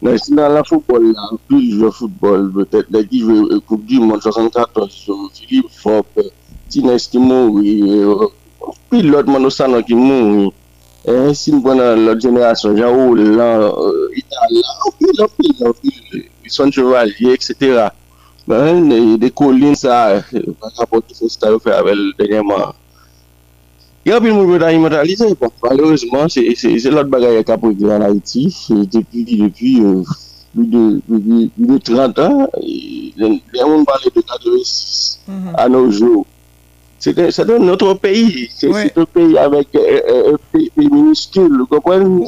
Mais 0.00 0.14
dans 0.30 0.48
la 0.48 0.62
football, 0.62 1.12
là, 1.12 1.28
plus 1.48 1.76
le 1.76 1.90
football, 1.90 2.52
peut-être, 2.52 2.86
les 2.90 3.06
qui 3.06 3.20
jouent 3.20 3.48
euh, 3.50 3.60
Coupe 3.66 3.84
du 3.84 3.98
Monde 3.98 4.22
74, 4.22 5.06
euh, 5.08 5.12
Philippe 5.34 5.70
Foppe. 5.70 6.06
Euh, 6.18 6.22
Martinez 6.68 7.08
ki 7.08 7.18
moun, 7.18 8.28
pil 8.90 9.06
lot 9.08 9.24
Manosanon 9.24 9.80
ki 9.88 9.96
moun, 9.96 10.50
e 11.00 11.14
eh, 11.14 11.30
si 11.32 11.54
mbon 11.56 11.80
nan 11.80 12.02
lot 12.04 12.20
jenerasyon, 12.20 12.76
jan 12.76 12.92
ou 12.92 13.14
lan, 13.16 13.64
eh, 13.72 14.20
itan 14.20 14.52
lan, 14.52 14.92
pil 14.98 15.22
an 15.24 15.32
pil 15.38 15.64
an 15.64 15.72
pil, 15.80 16.26
son 16.52 16.70
chevalier, 16.70 17.32
etc. 17.32 17.88
Ben, 18.44 18.84
de 19.16 19.32
kolin 19.32 19.72
sa, 19.80 20.20
eh, 20.20 20.44
pa 20.60 20.68
rapote 20.76 21.16
se 21.16 21.32
sta 21.32 21.48
yo 21.48 21.58
fe 21.58 21.72
avel 21.72 22.12
denyeman. 22.20 22.76
Yon 24.04 24.20
pil 24.20 24.36
moun 24.36 24.52
beda 24.52 24.68
immortalize, 24.76 25.32
bon, 25.40 25.48
malouzman, 25.64 26.28
se 26.28 26.92
lot 26.92 27.08
bagay 27.08 27.40
akapou 27.40 27.72
ki 27.72 27.88
an 27.96 28.04
Haiti, 28.04 28.50
depi, 28.92 29.24
depi, 29.24 29.76
depi 30.52 31.80
30 31.80 32.26
an, 32.28 32.48
den 33.16 33.40
moun 33.64 33.88
pale 33.88 34.12
de 34.12 34.20
86 34.20 35.54
an 35.56 35.72
nou 35.72 35.88
joun. 35.88 36.26
C'est 36.98 37.16
un 37.38 37.68
autre 37.68 37.94
pays. 37.94 38.50
C'est 38.54 38.66
oui. 38.66 38.90
un 38.96 39.04
pays 39.04 39.38
avec 39.38 39.68
euh, 39.76 40.00
euh, 40.08 40.34
un 40.34 40.36
pays 40.52 40.70
minuscule. 40.76 41.58
Vous 41.58 41.66
comprenez 41.66 42.26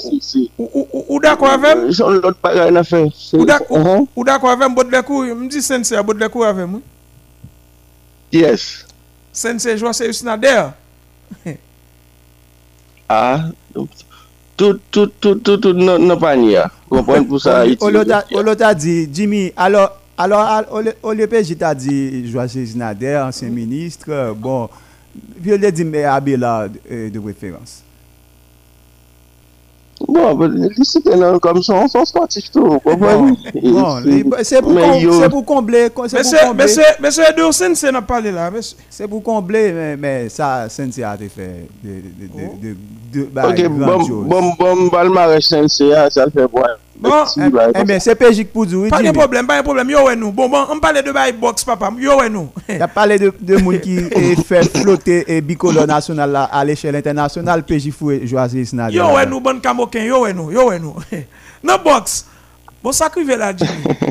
Ou 0.59 1.21
d'accord 1.21 1.49
euh, 1.49 1.55
avec 1.55 1.77
moi 1.77 1.91
J'en 1.91 2.11
l'autre 2.11 2.37
pareil 2.41 2.77
à 2.77 2.85
faire. 2.85 3.07
Ou 3.33 3.45
d'accord 4.25 4.51
avec 4.51 4.69
moi, 4.69 4.85
Baudekou 4.85 5.27
Je 5.27 5.33
me 5.33 5.49
dis 5.49 5.61
Sensei 5.61 5.97
à 5.97 6.03
Baudelaire, 6.05 6.31
avec 6.37 6.67
moi. 6.69 6.81
Yes. 8.33 8.87
Sensei, 9.33 9.77
je 9.77 9.81
vois 9.81 9.93
c'est 9.93 10.09
Usnader. 10.09 10.69
ah, 13.09 13.41
tout, 13.75 13.89
tout, 14.57 15.07
tout, 15.21 15.35
tout, 15.35 15.57
tout, 15.57 15.73
non, 15.73 15.99
non, 15.99 16.17
pas 16.17 16.37
Vous 16.37 16.97
comprenez 16.99 17.27
pour 17.27 17.41
ça 17.41 17.65
Oloda 17.81 18.75
dit, 18.75 19.09
Jimmy, 19.13 19.53
alors. 19.57 20.00
Alors, 20.21 20.65
au 21.03 21.13
LPJ, 21.13 21.57
t'as 21.59 21.75
dit 21.75 22.31
Joachim 22.31 22.65
Zinader, 22.65 23.17
ancien 23.25 23.49
ministre, 23.49 24.35
bon, 24.37 24.69
puis 25.43 25.53
il 25.55 25.65
a 25.65 25.71
dit 25.71 25.85
mais 25.85 26.05
Abela 26.05 26.69
de 26.69 27.19
préférence. 27.19 27.83
Bon, 30.09 30.41
li 30.49 30.85
site 30.89 31.13
nan 31.21 31.37
kom 31.45 31.59
son, 31.63 31.85
son 31.93 32.07
sportif 32.09 32.47
tou, 32.55 32.79
konpon. 32.81 33.35
Bon, 33.61 33.99
se 34.47 34.63
pou 34.65 34.73
komble, 34.73 35.11
se 35.21 35.29
pou 35.29 35.45
komble. 35.45 35.83
Mè 36.57 37.11
se 37.13 37.27
Edou 37.29 37.53
Sense 37.53 37.93
nan 37.93 38.07
pale 38.09 38.33
la, 38.33 38.49
mè 38.55 38.63
se. 38.65 38.79
Se 38.89 39.09
pou 39.11 39.21
komble, 39.25 39.61
mè 40.01 40.15
sa 40.33 40.71
Sense 40.73 41.05
a 41.05 41.13
te 41.21 41.29
fe. 41.33 41.51
Ok, 43.45 43.61
bon 43.69 44.87
balmarè 44.95 45.43
Sense 45.45 45.93
a, 45.93 46.09
sa 46.13 46.31
te 46.31 46.41
fe 46.41 46.49
boye. 46.49 46.79
Bon, 47.01 47.25
eh 47.75 47.85
bien, 47.85 47.99
c'est 47.99 48.15
pégique 48.15 48.53
pour 48.53 48.67
dire. 48.67 48.89
Pas 48.91 49.03
de 49.03 49.11
problème, 49.11 49.47
pas 49.47 49.59
de 49.59 49.63
problème. 49.65 49.89
Yo, 49.89 50.15
nous. 50.15 50.33
Bon, 50.33 50.51
bon, 50.51 50.67
on 50.69 50.79
parle 50.79 51.03
de 51.03 51.11
bail 51.11 51.33
box, 51.33 51.65
papa. 51.65 51.91
Yo, 51.99 52.29
nous. 52.29 52.51
Il 52.69 52.83
a 52.83 52.89
parlé 52.89 53.19
de, 53.19 53.33
de 53.41 53.57
monde 53.57 53.81
qui 53.81 53.99
fait 54.47 54.65
flotter 54.79 55.25
et 55.27 55.41
bicolore 55.41 55.87
national 55.87 56.49
à 56.53 56.63
l'échelle 56.63 56.97
internationale. 56.97 57.63
PJ 57.65 57.91
Foué, 57.91 58.27
Joasis 58.27 58.71
Snader. 58.71 58.97
Yo, 58.97 59.05
nous, 59.27 59.41
bon 59.41 59.59
Camoquin. 59.61 60.05
Yo, 60.05 60.31
nous. 60.33 60.51
Yo, 60.51 60.79
nous. 60.79 60.95
Non, 61.63 61.77
box. 61.83 62.27
Bon, 62.83 62.93
ça 62.93 63.09
qui 63.11 63.25
là, 63.25 63.53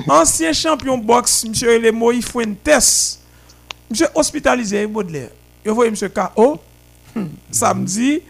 Ancien 0.08 0.54
champion 0.54 0.98
box, 0.98 1.46
monsieur 1.48 1.72
Ele 1.72 1.92
Moïse 1.92 2.26
Fuentes. 2.26 3.20
Monsieur 3.90 4.08
hospitalisé, 4.16 4.86
Baudelaire. 4.88 5.30
Yo, 5.64 5.76
voyez 5.76 5.92
monsieur 5.92 6.10
K.O. 6.10 6.58
Samedi. 7.52 8.22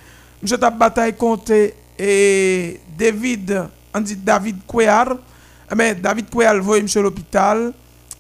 Monsieur 0.42 0.58
t'a 0.58 0.70
bataille 0.70 1.14
contre 1.14 1.54
et 1.98 2.80
David 2.98 3.68
on 3.94 4.02
dit 4.02 4.16
David 4.16 4.58
Kouéar. 4.68 5.16
Mais 5.76 5.96
David 5.96 6.30
Kouéar 6.30 6.60
voit 6.62 6.82
monsieur 6.82 7.02
l'hôpital. 7.02 7.74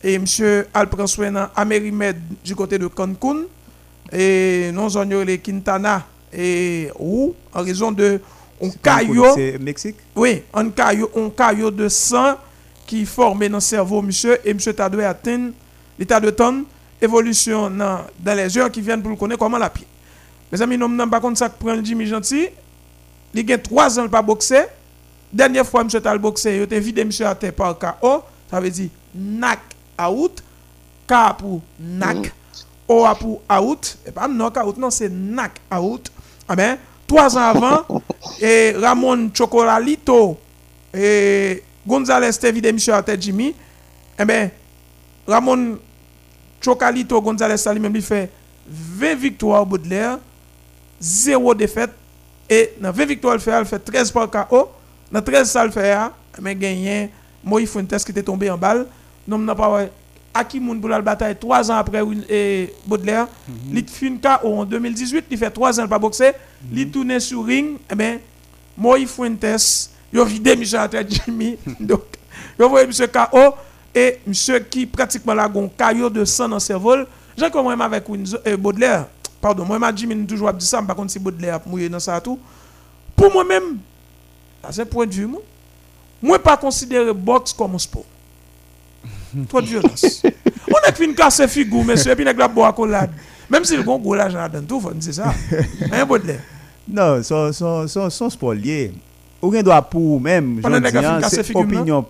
Et 0.03 0.17
monsieur 0.17 0.67
al 0.73 0.87
prend 0.87 1.07
soin 1.07 1.31
dans 1.31 1.47
Amerimed 1.55 2.17
du 2.43 2.55
côté 2.55 2.77
de 2.77 2.87
Cancun. 2.87 3.43
Et 4.11 4.71
non 4.73 4.87
on 4.95 5.23
les 5.23 5.39
Quintana. 5.39 6.05
Et 6.33 6.89
où? 6.97 7.33
En 7.53 7.63
raison 7.63 7.91
de 7.91 8.19
un 8.61 8.69
caillot. 8.83 9.33
c'est 9.35 9.57
Mexique? 9.59 9.97
Oui 10.15 10.43
un 10.53 10.69
caillot 10.69 11.09
un 11.15 11.29
caillot 11.29 11.71
de 11.71 11.87
sang 11.87 12.35
qui 12.85 13.05
formé 13.05 13.49
dans 13.49 13.57
le 13.57 13.61
cerveau 13.61 14.01
monsieur. 14.01 14.37
Et 14.45 14.53
monsieur 14.53 14.73
t'a 14.73 14.89
dû 14.89 15.01
atteindre 15.03 15.51
l'état 15.97 16.19
de 16.19 16.29
tonne 16.29 16.63
évolution 17.01 17.69
dans, 17.69 18.01
dans 18.19 18.35
les 18.35 18.57
heures 18.57 18.71
qui 18.71 18.81
viennent 18.81 19.01
pour 19.01 19.11
le 19.11 19.17
connaître 19.17 19.39
comment 19.39 19.57
la 19.57 19.69
pied 19.69 19.87
mes 20.51 20.61
amis 20.61 20.77
non 20.77 21.09
pas 21.09 21.19
contre 21.19 21.37
ça 21.37 21.49
prend 21.49 21.83
Jimmy 21.83 22.07
Gentil. 22.07 22.47
Il 23.33 23.51
a 23.51 23.57
3 23.57 23.99
ans 23.99 24.07
pas 24.07 24.21
boxer 24.21 24.65
Dernière 25.31 25.65
fois, 25.65 25.81
M. 25.81 25.87
Talboxé, 25.89 26.65
il 26.67 26.73
a 26.75 26.79
vidé 26.79 27.01
M. 27.01 27.11
à 27.25 27.35
terre 27.35 27.53
par 27.53 27.77
KO. 27.77 28.23
Ça 28.49 28.59
veut 28.59 28.69
dire 28.69 28.89
knock 29.13 29.59
out. 30.01 30.43
K 31.07 31.13
pour 31.37 31.61
knock. 31.79 32.31
O 32.87 33.05
pour 33.19 33.41
out. 33.49 33.97
Et 34.05 34.11
pas 34.11 34.27
knock 34.27 34.57
out, 34.57 34.77
non, 34.77 34.89
c'est 34.89 35.09
knock 35.09 35.51
out. 35.71 36.11
Ben, 36.55 36.77
trois 37.05 37.37
ans 37.37 37.41
avant, 37.41 37.85
et 38.41 38.71
Ramon 38.71 39.29
Chocolalito 39.31 40.39
et 40.91 41.63
Gonzalez 41.85 42.31
te 42.31 42.47
vidé 42.47 42.69
M. 42.69 42.77
à 42.91 43.03
terre 43.03 43.17
Jimmy. 43.19 43.53
Eh 44.19 44.25
bien, 44.25 44.49
Ramon 45.27 45.77
Chocolalito, 46.59 47.21
Gonzalez, 47.21 47.57
ça 47.57 47.71
lui-même, 47.71 47.95
il 47.95 48.01
fait 48.01 48.31
20 48.67 49.15
victoires 49.15 49.61
au 49.61 49.65
Baudelaire, 49.65 50.17
0 50.99 51.53
défaite. 51.53 51.91
Et 52.49 52.73
dans 52.81 52.91
20 52.91 53.05
victoires, 53.05 53.35
il 53.35 53.41
fait, 53.41 53.59
il 53.59 53.65
fait 53.65 53.79
13 53.79 54.11
par 54.11 54.29
KO. 54.29 54.69
Dans 55.11 55.21
13 55.21 55.49
salles 55.49 55.71
fait, 55.71 55.95
mais 56.41 56.55
gagné 56.55 57.09
Moïse 57.43 57.69
Fuentes 57.69 58.03
qui 58.03 58.11
était 58.11 58.23
tombé 58.23 58.49
en 58.49 58.57
balle. 58.57 58.85
Nous 59.27 59.37
n'a 59.37 59.55
pas 59.55 59.87
à 60.33 60.43
qui 60.43 60.59
moun 60.59 60.79
pour 60.79 60.89
la 60.89 61.01
bataille? 61.01 61.35
3 61.35 61.71
ans 61.71 61.75
après 61.75 62.01
et 62.29 62.73
Baudelaire. 62.85 63.27
Il 63.47 63.73
mm 63.73 63.79
-hmm. 63.81 64.21
fin 64.21 64.37
KO 64.37 64.59
en 64.59 64.65
2018, 64.65 65.25
il 65.31 65.37
fait 65.37 65.49
3 65.49 65.79
ans 65.79 65.87
pas 65.87 65.99
boxer, 65.99 66.33
il 66.71 66.87
mm 66.87 66.91
tourne 66.91 67.19
sur 67.19 67.43
ring, 67.45 67.77
et 67.91 67.95
ben 67.95 68.19
Moïse 68.77 69.09
Fuentes, 69.09 69.89
il 70.13 70.19
a 70.19 70.23
vidé 70.23 70.55
Michel 70.55 70.79
Atre 70.79 71.03
Jimmy. 71.07 71.57
Donc, 71.79 72.03
il 72.57 72.65
voyez 72.65 72.87
monsieur 72.87 73.07
KO 73.07 73.55
et 73.93 74.19
monsieur 74.25 74.59
qui 74.59 74.85
pratiquement 74.85 75.33
la 75.33 75.47
gon 75.49 75.69
caillot 75.77 76.09
de 76.09 76.23
sang 76.25 76.47
dans 76.47 76.55
le 76.55 76.59
cerveau. 76.61 76.95
J'ai 77.37 77.49
comme 77.49 77.67
avec 77.67 78.03
euh, 78.47 78.57
Baudelaire. 78.57 79.07
Pardon, 79.41 79.65
moi 79.65 79.91
Jimmy 79.95 80.25
toujours 80.25 80.53
dit 80.53 80.65
ça, 80.65 80.81
par 80.81 80.95
contre 80.95 81.11
si 81.11 81.19
Baudelaire 81.19 81.59
mouillé 81.65 81.89
dans 81.89 81.99
ça 81.99 82.19
tout. 82.21 82.39
Pour 83.15 83.31
moi-même 83.33 83.79
c'est 84.71 84.81
un 84.81 84.85
point 84.85 85.05
de 85.05 85.13
vue, 85.13 85.25
moi. 85.25 85.41
Moi, 86.21 86.39
pas 86.39 86.57
considérer 86.57 87.13
boxe 87.13 87.53
comme 87.53 87.75
un 87.75 87.79
sport. 87.79 88.03
Trop 89.47 89.61
de 89.61 89.67
violence. 89.67 90.23
On 90.69 90.89
a 90.89 90.91
fin 90.91 91.13
casse 91.13 91.45
figou, 91.47 91.83
monsieur, 91.83 92.15
puis 92.15 92.25
nèg 92.25 92.37
la 92.37 92.47
boire 92.47 92.69
accolade. 92.69 93.11
Même 93.49 93.63
si 93.63 93.75
le 93.77 93.83
bon 93.83 93.97
gros 93.97 94.15
l'argent 94.15 94.37
là-dedans, 94.37 94.79
tout, 94.81 94.91
c'est 94.99 95.13
ça. 95.13 95.33
Hein, 95.91 96.05
Baudelaire? 96.05 96.41
Non, 96.87 97.21
son, 97.23 97.51
son, 97.53 97.87
son, 97.87 98.09
son 98.09 98.29
sport 98.29 98.53
lié. 98.53 98.91
Ou 99.41 99.53
gen 99.53 99.63
doit 99.63 99.81
pour 99.81 100.19
même, 100.19 100.59
hein, 100.65 101.21
c'est 101.29 101.43
figure, 101.43 101.61
opinion 101.61 102.05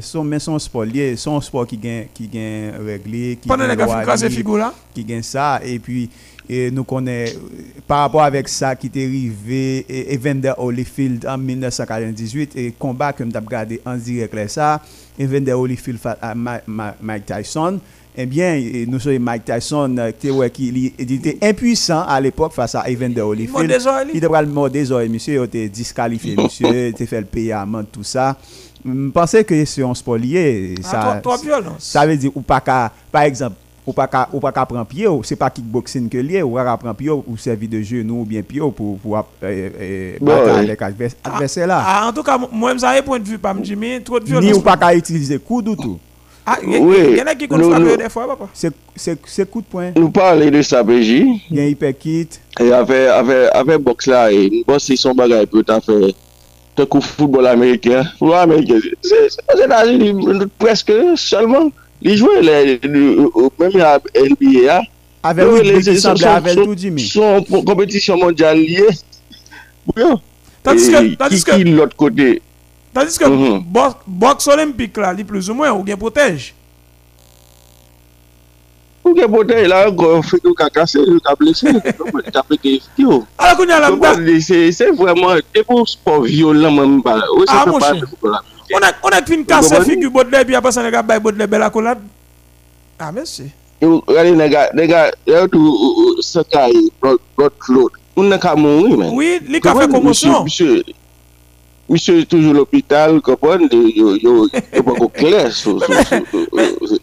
son, 0.00 0.22
mais 0.22 0.38
son 0.38 0.56
sport 0.58 0.84
lié, 0.84 1.16
son 1.16 1.40
sport 1.40 1.66
qui 1.66 1.76
gagne, 1.76 2.06
qui 2.14 2.28
gagne 2.28 2.72
réglé, 2.86 3.38
qui 3.42 3.48
gagne 3.48 4.70
qui 4.94 5.04
gagne 5.04 5.22
ça 5.22 5.60
et 5.64 5.80
puis 5.80 6.08
et 6.52 6.70
nous 6.72 6.82
connaît 6.82 7.32
par 7.86 8.00
rapport 8.00 8.22
avec 8.22 8.48
ça 8.48 8.74
qui 8.74 8.88
est 8.92 8.96
arrivé 9.06 9.86
et 9.88 10.14
Evander 10.14 10.52
Holyfield 10.58 11.24
en 11.26 11.38
1998 11.38 12.56
et 12.56 12.72
combat 12.76 13.12
que 13.12 13.22
nous 13.22 13.36
avons 13.36 13.46
regardé 13.46 13.80
en 13.86 13.96
direct 13.96 14.34
là 14.34 14.48
ça 14.48 14.82
Evander 15.18 15.52
Holyfield 15.52 16.00
face 16.00 16.16
à 16.20 16.34
Mike 16.34 17.26
Tyson 17.26 17.78
eh 18.16 18.26
bien 18.26 18.54
et 18.54 18.84
nous 18.88 18.98
sommes 18.98 19.18
Mike 19.20 19.44
Tyson 19.44 19.94
euh, 19.98 20.10
qui 20.48 20.92
était 20.98 21.38
impuissant 21.40 22.02
à 22.02 22.20
l'époque 22.20 22.52
face 22.52 22.74
à 22.74 22.90
Evander 22.90 23.20
Holyfield. 23.20 23.72
il 24.12 24.20
devrait 24.20 24.42
le 24.44 24.70
des 24.70 24.90
oreilles 24.90 25.08
monsieur 25.08 25.40
il 25.40 25.44
était 25.44 25.68
disqualifié 25.68 26.34
monsieur 26.42 26.66
il 26.66 26.76
était 26.86 27.06
fait 27.06 27.20
le 27.20 27.26
payer 27.26 27.52
amende 27.52 27.86
tout 27.92 28.02
ça. 28.04 28.36
Je 28.84 29.10
pensais 29.10 29.44
que 29.44 29.64
c'est 29.66 29.82
un 29.84 29.94
sport 29.94 30.16
lié 30.16 30.74
Ah, 30.84 31.20
ça 31.22 31.22
ça 31.78 32.06
veut 32.06 32.16
dire 32.16 32.30
ou 32.34 32.40
pas 32.40 32.60
qu'à 32.60 32.90
par 33.12 33.22
exemple 33.22 33.54
ou 33.90 33.92
pas 33.92 34.06
qu'à 34.06 34.28
ou 34.32 34.40
pas 34.40 34.52
qu'à 34.52 34.64
prendre 34.64 34.86
pied 34.86 35.06
c'est 35.24 35.36
pas 35.36 35.50
kickboxing 35.50 36.08
que 36.08 36.18
lié 36.18 36.42
ou 36.42 36.56
à 36.56 36.76
prendre 36.76 36.94
pied 36.94 37.10
ou 37.10 37.36
servir 37.36 37.68
de 37.68 37.82
genou 37.82 38.20
ou 38.20 38.24
bien 38.24 38.42
pied 38.42 38.60
pour 38.60 38.98
pour 38.98 39.16
euh, 39.16 39.22
eh, 39.42 40.16
battre 40.20 40.54
avec 40.54 40.80
ah, 40.82 40.86
adversaire 41.24 41.66
là 41.66 41.82
ah, 41.84 42.08
en 42.08 42.12
tout 42.12 42.22
cas 42.22 42.38
moi 42.52 42.78
ça 42.78 42.90
un 42.90 43.02
point 43.02 43.18
de 43.18 43.24
vue 43.24 43.38
pas 43.38 43.52
me 43.52 43.64
Jimmy 43.64 44.00
trop 44.02 44.20
de 44.20 44.24
violence 44.24 44.44
ni 44.44 44.52
ou 44.52 44.60
pas 44.60 44.76
qu'à 44.76 44.94
utiliser 44.94 45.38
coup 45.38 45.60
du 45.60 45.76
tout 45.76 45.98
ah, 46.46 46.58
oui, 46.66 47.16
y 47.16 47.22
en 47.22 47.26
a 47.26 47.34
qui 47.34 47.46
comptent 47.46 47.62
frapper 47.62 47.96
des 47.96 48.08
fois, 48.08 48.26
papa. 48.26 48.46
C'est 48.54 49.50
coup 49.50 49.60
de 49.60 49.66
poing. 49.66 49.92
Nous 49.94 50.10
parlons 50.10 50.50
de 50.50 50.62
ça, 50.62 50.82
PJ. 50.82 51.22
Il 51.50 51.56
y 51.56 51.60
a 51.60 51.66
hyper 51.66 51.96
kit. 51.96 52.28
Et 52.58 52.72
avec, 52.72 53.08
avec, 53.08 53.50
avec 53.54 53.78
boxe 53.78 54.06
là, 54.06 54.32
une 54.32 54.64
boxe, 54.66 54.84
c'est 54.84 54.96
son 54.96 55.14
bagage 55.14 55.46
pour 55.46 55.62
t'en 55.64 55.80
faire. 55.80 56.08
T'as 56.74 56.86
coup 56.86 57.00
football 57.00 57.46
américain. 57.46 58.02
Football 58.18 58.38
américain. 58.38 58.78
C'est 59.02 59.28
aux 59.54 59.60
États-Unis, 59.62 60.46
presque 60.58 60.92
seulement. 61.14 61.70
Li 62.00 62.14
jwe 62.16 62.40
lè, 62.40 62.58
mèm 63.60 63.74
ya 63.76 63.98
NBA, 64.00 64.76
avèl 65.28 65.82
son 67.04 67.44
kompetisyon 67.68 68.22
mondial 68.22 68.56
liye, 68.56 68.88
ki 70.64 71.58
l'ot 71.68 71.92
kote. 72.00 72.30
Tandis 72.96 73.20
ke 73.20 73.28
boks 73.28 74.48
olimpik 74.48 74.96
la, 75.02 75.12
li 75.12 75.26
plus 75.28 75.50
ou 75.52 75.58
mwen, 75.58 75.74
ou 75.74 75.84
gen 75.84 76.00
potej. 76.00 76.54
Ou 79.04 79.12
gen 79.16 79.28
potej 79.32 79.68
la, 79.68 79.82
ou 79.92 80.24
fèk 80.24 80.48
ou 80.48 80.56
kakase, 80.56 81.04
ou 81.04 81.20
ka 81.26 81.36
blese, 81.36 81.68
ou 82.00 82.24
ka 82.32 82.46
peke 82.48 82.78
fki 82.86 83.04
ou. 83.04 83.26
Ala 83.36 83.58
koun 83.60 83.74
ya 83.74 83.82
lamda. 83.84 84.14
Se 84.40 84.88
vwèman, 84.88 85.44
te 85.52 85.66
pou 85.68 85.84
sport 85.84 86.24
violent 86.32 86.72
mèm 86.80 86.96
ba, 87.04 87.18
ou 87.36 87.44
se 87.44 87.60
fè 87.60 87.76
pa 87.76 87.92
de 88.00 88.08
fokola 88.08 88.40
mèm. 88.40 88.59
On 88.70 89.12
ak 89.12 89.26
fin 89.26 89.42
kase 89.44 89.74
figu 89.82 90.10
bodle 90.10 90.44
Pi 90.46 90.54
apasan 90.54 90.86
nega 90.86 91.02
bay 91.02 91.18
bodle 91.18 91.46
bel 91.46 91.62
akolad 91.66 91.98
A 92.98 93.10
mersi 93.12 93.50
Gade 93.82 94.36
nega 94.38 94.70
Nega 94.74 95.10
Yon 95.26 95.50
tou 95.50 96.22
Sekay 96.22 96.74
Rot 97.02 97.54
lout 97.68 97.98
Moun 98.14 98.30
neka 98.30 98.54
moun 98.54 98.96
men 99.00 99.12
Oui 99.16 99.38
li 99.42 99.62
ka 99.62 99.74
fe 99.74 99.88
komosyon 99.90 100.46
Monsye 100.46 100.96
Monsye 101.90 102.22
toujou 102.30 102.54
l'opital 102.54 103.18
Kopon 103.24 103.66
Yo 103.70 104.14
Yo 104.22 104.34
Yo 104.46 104.82
bako 104.86 105.10
kler 105.10 105.50
Sou 105.50 105.82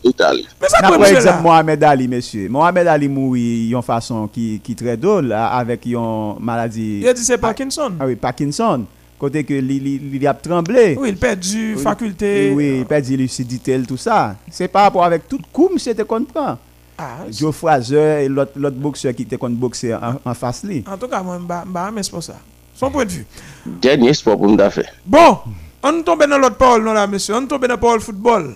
Itali 0.07 0.47
Nan 0.79 0.93
pou 0.93 1.07
eksemp 1.09 1.43
Mohamed 1.43 1.83
Ali 1.83 2.07
monsye 2.11 2.47
Mohamed 2.47 2.91
Ali 2.95 3.11
moui 3.11 3.73
Yon 3.73 3.83
fason 3.83 4.29
ki 4.31 4.61
Ki 4.63 4.77
tre 4.79 4.95
dol 4.95 5.35
Avek 5.35 5.89
yon 5.91 6.39
maladi 6.39 7.01
Yon 7.03 7.17
di 7.17 7.27
se 7.27 7.35
Parkinson. 7.41 7.99
A 7.99 8.07
oui 8.07 8.15
Parkinson. 8.15 8.87
Côté 9.19 9.43
que 9.43 9.53
li 9.53 10.27
a 10.27 10.33
tremblé 10.33 10.95
Oui, 10.99 11.09
il 11.09 11.17
perdu 11.17 11.75
Oui. 11.75 11.81
faculté. 11.81 12.53
Oui, 12.55 12.77
il 12.79 12.85
perd 12.85 13.07
lucidité, 13.07 13.81
tout 13.87 13.97
ça. 13.97 14.35
C'est 14.51 14.67
par 14.67 14.83
rapport 14.83 15.03
avec 15.03 15.27
tout 15.27 15.39
coup, 15.51 15.69
monsieur 15.73 15.91
était 15.91 16.05
content. 16.05 16.57
Ah, 16.99 17.17
Joe 17.31 17.53
Fraser 17.53 18.23
et 18.23 18.27
l'autre 18.27 18.53
l'autre 18.55 18.77
boxeur 18.77 19.13
qui 19.13 19.21
était 19.23 19.37
contre 19.37 19.55
boxer 19.55 19.93
en, 19.93 20.15
en 20.25 20.33
face 20.33 20.63
lui. 20.63 20.83
en 20.91 20.97
tout 20.97 21.07
cas, 21.07 21.21
moi, 21.21 21.39
je 21.39 21.95
ne 21.97 22.01
sais 22.03 22.11
pas 22.11 22.21
ça. 22.21 22.35
Son 22.73 22.89
point 22.91 23.05
de 23.05 23.11
vue. 23.11 23.25
Dernier 23.65 24.13
sport 24.13 24.37
pour 24.37 24.47
nous 24.47 24.57
faire. 24.71 24.91
Bon, 25.05 25.37
on 25.83 26.01
tombe 26.01 26.25
dans 26.25 26.37
l'autre 26.39 26.55
parole, 26.57 26.83
non, 26.83 26.93
là, 26.93 27.05
monsieur. 27.07 27.35
On 27.35 27.45
tombe 27.45 27.61
dans 27.61 27.67
la 27.67 27.77
parole 27.77 28.01
football. 28.01 28.55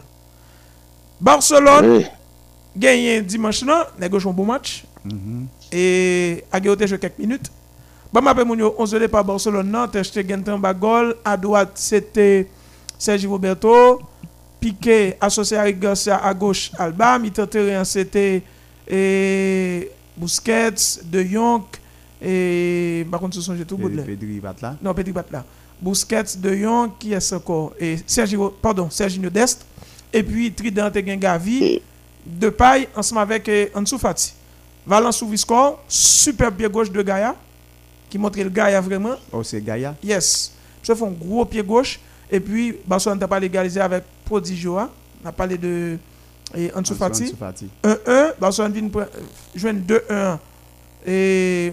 Barcelone 1.20 1.98
Oui. 2.00 2.06
gagné 2.76 3.22
dimanche, 3.22 3.64
non, 3.64 3.82
négocié 4.00 4.30
un 4.30 4.34
bon 4.34 4.46
match. 4.46 4.84
Et 5.72 6.44
a 6.52 6.60
gagné 6.60 6.88
joué 6.88 6.98
quelques 7.00 7.20
minutes. 7.20 7.52
Bah, 8.14 8.20
ma 8.20 8.34
mon 8.44 8.74
11 8.78 8.92
de 8.92 9.08
par 9.08 9.24
Barcelone, 9.24 9.88
Stegen 10.04 10.44
en 10.50 10.60
bas 10.60 10.74
goal. 10.74 11.16
À 11.24 11.38
droite, 11.38 11.72
c'était 11.76 12.48
Sergi 12.98 13.28
Roberto. 13.28 14.02
Piqué 14.60 15.16
associé 15.20 15.58
avec 15.58 15.80
Garcia 15.80 16.18
à 16.18 16.34
gauche, 16.34 16.72
Alba. 16.78 17.18
Terrain, 17.50 17.84
c'était 17.84 18.44
et 18.88 19.90
Busquets, 20.18 21.00
De 21.06 21.24
Jong 21.24 21.64
et 22.22 23.06
par 23.10 23.20
contre, 23.20 23.36
ce 23.36 23.42
sont 23.42 23.56
tout 23.68 23.78
Baudelaire. 23.78 24.06
Pedri 24.06 24.40
bat 24.40 24.56
là. 24.62 24.76
Non, 24.82 24.94
Petit 24.94 25.12
Batla. 25.12 25.44
Busquets, 25.82 26.38
De 26.38 26.56
Jong, 26.56 26.92
qui 27.00 27.14
est 27.14 27.34
encore 27.34 27.74
Et 27.80 27.98
Sergio, 28.06 28.54
pardon, 28.62 28.90
Sergio 28.90 29.30
Dest. 29.30 29.66
Et 30.14 30.22
puis 30.22 30.52
Trident 30.54 30.92
et 30.94 31.18
Gavi. 31.18 31.82
De 32.24 32.50
paille, 32.50 32.88
ensemble 32.96 33.22
avec 33.22 33.50
euh, 33.50 33.66
Ansu 33.74 33.98
Fati. 33.98 34.34
Valence 34.86 35.24
Viscor, 35.24 35.80
super 35.88 36.52
pied 36.52 36.70
gauche 36.70 36.92
de 36.92 37.02
Gaïa. 37.02 37.36
Qui 38.12 38.18
montre 38.20 38.38
le 38.40 38.50
Gaïa 38.50 38.82
vraiment. 38.82 39.16
Oh, 39.32 39.42
c'est 39.42 39.62
Gaïa. 39.64 39.96
Yes. 40.04 40.52
Je 40.84 40.94
fais 40.94 41.04
un 41.06 41.12
gros 41.12 41.46
pied 41.46 41.64
gauche. 41.64 41.98
Et 42.30 42.40
puis, 42.42 42.76
Barcelone 42.86 43.18
n'a 43.20 43.28
pas 43.28 43.40
légalisé 43.40 43.80
avec 43.80 44.04
Prodigioa. 44.26 44.90
On 45.24 45.28
a 45.30 45.32
parlé 45.32 45.58
de 45.58 45.98
et 46.54 46.70
Ansu 46.76 46.94
Fati. 46.96 47.24
Ansu 47.24 47.36
Fati. 47.40 47.70
1-1. 47.84 48.34
Barcelone 48.38 48.74
vient 48.74 48.88
pre- 48.90 49.08
joindre 49.56 49.80
2-1. 49.88 50.38
Et 51.08 51.72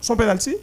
son 0.00 0.14
penalty, 0.16 0.54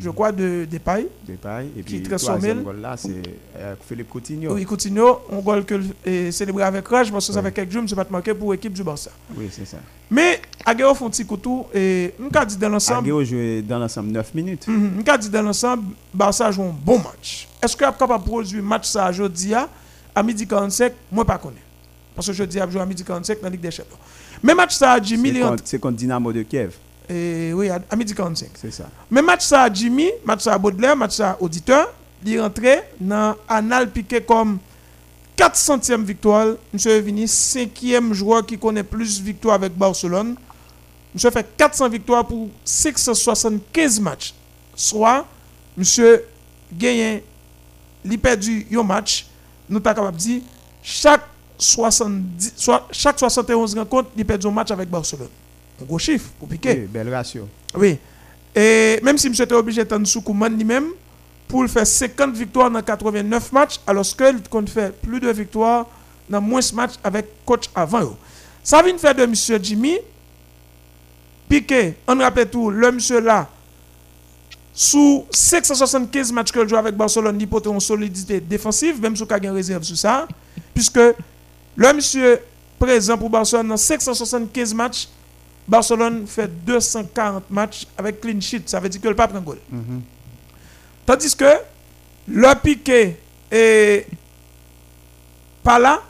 je 0.00 0.10
crois, 0.10 0.32
de 0.32 0.66
Depay. 0.70 1.08
Détail. 1.26 1.68
Et 1.76 1.82
Qui 1.82 1.98
puis, 1.98 2.02
transforme 2.02 2.38
troisième 2.38 2.62
goal 2.62 2.80
là, 2.80 2.96
c'est 2.96 3.22
euh, 3.56 3.74
Philippe 3.88 4.08
Coutinho. 4.08 4.54
Oui, 4.54 4.64
Coutinho, 4.64 5.20
on 5.30 5.40
goal 5.40 5.64
que 5.64 5.80
et 6.04 6.30
célébré 6.30 6.62
avec 6.62 6.86
rage 6.86 7.10
parce 7.10 7.26
que 7.26 7.32
ça 7.32 7.42
fait 7.42 7.52
quelques 7.52 7.72
jours, 7.72 7.86
je 7.86 7.94
pas 7.94 8.06
marqué 8.10 8.34
pour 8.34 8.52
l'équipe 8.52 8.72
du 8.72 8.82
Barça. 8.82 9.10
Oui, 9.36 9.48
c'est 9.50 9.66
ça. 9.66 9.78
Mais, 10.10 10.40
Aguero 10.64 10.94
font 10.94 11.06
un 11.06 11.10
petit 11.10 11.24
couteau 11.24 11.68
et 11.74 12.14
on 12.20 12.44
dit 12.44 12.56
dans 12.56 12.68
l'ensemble, 12.68 13.00
Aguero 13.08 13.24
joué 13.24 13.62
dans 13.62 13.78
l'ensemble 13.78 14.10
9 14.10 14.34
minutes. 14.34 14.68
Mhm, 14.68 15.02
on 15.06 15.16
dit 15.16 15.30
dans 15.30 15.42
l'ensemble, 15.42 15.84
Barça 16.12 16.50
joue 16.50 16.62
un 16.62 16.74
bon 16.84 16.98
match. 16.98 17.48
Est-ce 17.62 17.76
qu'il 17.76 17.86
est 17.86 17.98
capable 17.98 18.22
de 18.22 18.28
produire 18.28 18.62
un 18.62 18.66
match 18.66 18.86
ça 18.86 19.08
aujourd'hui 19.08 19.54
à 19.54 20.22
midi 20.22 20.46
45 20.46 20.92
Moi, 21.10 21.24
pas 21.24 21.38
connais. 21.38 21.56
Parce 22.14 22.26
que 22.26 22.32
jeudi, 22.32 22.58
a 22.60 22.68
joué 22.68 22.80
à 22.80 22.86
midi 22.86 23.04
45 23.04 23.38
dans 23.38 23.44
la 23.44 23.50
Ligue 23.50 23.60
des 23.60 23.70
Champions. 23.70 23.96
Mais 24.42 24.54
match 24.54 24.74
ça, 24.74 25.00
Jimmy, 25.00 25.30
est 25.30 25.42
c'est 25.64 25.78
contre 25.78 25.96
Dynamo 25.96 26.32
de 26.32 26.42
Kiev. 26.42 26.74
Et, 27.08 27.52
oui, 27.54 27.68
à, 27.70 27.80
à 27.90 27.96
midi 27.96 28.14
45. 28.14 28.48
C'est 28.54 28.70
ça. 28.70 28.88
Mais 29.10 29.22
match 29.22 29.44
ça 29.44 29.72
Jimmy, 29.72 30.10
match 30.24 30.42
ça 30.42 30.58
Baudelaire, 30.58 30.96
match 30.96 31.16
ça 31.16 31.36
auditeur, 31.40 31.92
il 32.24 32.34
est 32.34 32.40
rentré 32.40 32.82
dans 33.00 33.36
Anal 33.48 33.90
piqué 33.90 34.20
comme 34.20 34.58
400e 35.36 36.02
victoire. 36.02 36.56
Monsieur 36.72 36.92
est 36.92 37.00
venu 37.00 37.24
5e 37.24 38.12
joueur 38.12 38.44
qui 38.44 38.58
connaît 38.58 38.82
plus 38.82 39.20
victoire 39.20 39.54
avec 39.54 39.72
Barcelone. 39.76 40.34
Monsieur 41.14 41.30
fait 41.30 41.46
400 41.56 41.88
victoires 41.88 42.26
pour 42.26 42.48
675 42.64 44.00
matchs. 44.00 44.34
Soit, 44.74 45.24
monsieur 45.76 46.24
gagne, 46.72 47.22
il 48.04 48.18
perdu 48.18 48.66
un 48.76 48.82
match. 48.82 49.26
Nous 49.68 49.76
sommes 49.76 49.82
capables 49.82 50.12
de 50.12 50.16
dire 50.16 50.42
chaque 50.82 51.22
70, 51.56 52.52
soit, 52.56 52.86
chaque 52.92 53.18
71 53.18 53.76
rencontres, 53.76 54.10
il 54.16 54.24
perdu 54.24 54.46
un 54.46 54.50
match 54.50 54.70
avec 54.70 54.88
Barcelone. 54.88 55.28
Un 55.80 55.84
gros 55.84 55.98
chiffre 55.98 56.30
pour 56.38 56.48
piquer. 56.48 56.72
Oui, 56.72 56.88
bel 56.88 57.12
ratio. 57.12 57.48
Oui. 57.74 57.98
Et 58.54 58.98
même 59.02 59.18
si 59.18 59.28
monsieur 59.28 59.44
était 59.44 59.54
obligé 59.54 59.84
d'être 59.84 60.06
sous 60.06 60.20
Kouman 60.22 60.56
lui-même, 60.56 60.88
pour 61.46 61.66
faire 61.68 61.86
50 61.86 62.34
victoires 62.34 62.70
dans 62.70 62.82
89 62.82 63.52
matchs, 63.52 63.80
alors 63.86 64.04
qu'il 64.04 64.42
compte 64.50 64.68
faire 64.68 64.92
plus 64.92 65.18
de 65.18 65.30
victoires 65.30 65.86
dans 66.28 66.40
moins 66.40 66.60
de 66.60 66.74
matchs 66.74 66.94
avec 67.02 67.44
coach 67.44 67.70
avant. 67.74 68.16
Ça 68.62 68.82
vient 68.82 68.98
faire 68.98 69.14
de 69.14 69.24
monsieur 69.24 69.58
Jimmy. 69.62 69.96
Piqué, 71.48 71.94
on 72.06 72.18
rappelle 72.18 72.50
tout, 72.50 72.70
le 72.70 72.92
monsieur 72.92 73.20
là, 73.20 73.48
sous 74.74 75.24
675 75.30 76.30
matchs 76.30 76.52
que 76.52 76.68
joue 76.68 76.76
avec 76.76 76.94
Barcelone, 76.94 77.38
il 77.40 77.48
porte 77.48 77.66
une 77.66 77.80
solidité 77.80 78.38
défensive, 78.38 79.00
même 79.00 79.16
si 79.16 79.24
il 79.24 79.32
a 79.32 79.38
une 79.38 79.50
réserve 79.50 79.82
sur 79.82 79.96
ça, 79.96 80.28
puisque 80.74 81.00
le 81.76 81.92
monsieur 81.94 82.40
présent 82.78 83.16
pour 83.16 83.30
Barcelone 83.30 83.68
dans 83.68 83.76
675 83.78 84.74
matchs, 84.74 85.08
Barcelone 85.68 86.26
fait 86.26 86.48
240 86.64 87.50
matchs 87.50 87.86
avec 87.96 88.20
clean 88.20 88.40
sheet. 88.40 88.62
Ça 88.66 88.80
veut 88.80 88.88
dire 88.88 89.00
que 89.00 89.08
le 89.08 89.14
pas 89.14 89.28
prend 89.28 89.40
goal. 89.40 89.58
Mhm. 89.70 90.02
Tandis 91.04 91.36
que 91.36 91.52
le 92.26 92.54
Piqué 92.62 93.16
et 93.50 94.06
pas 95.62 95.78
là, 95.78 96.02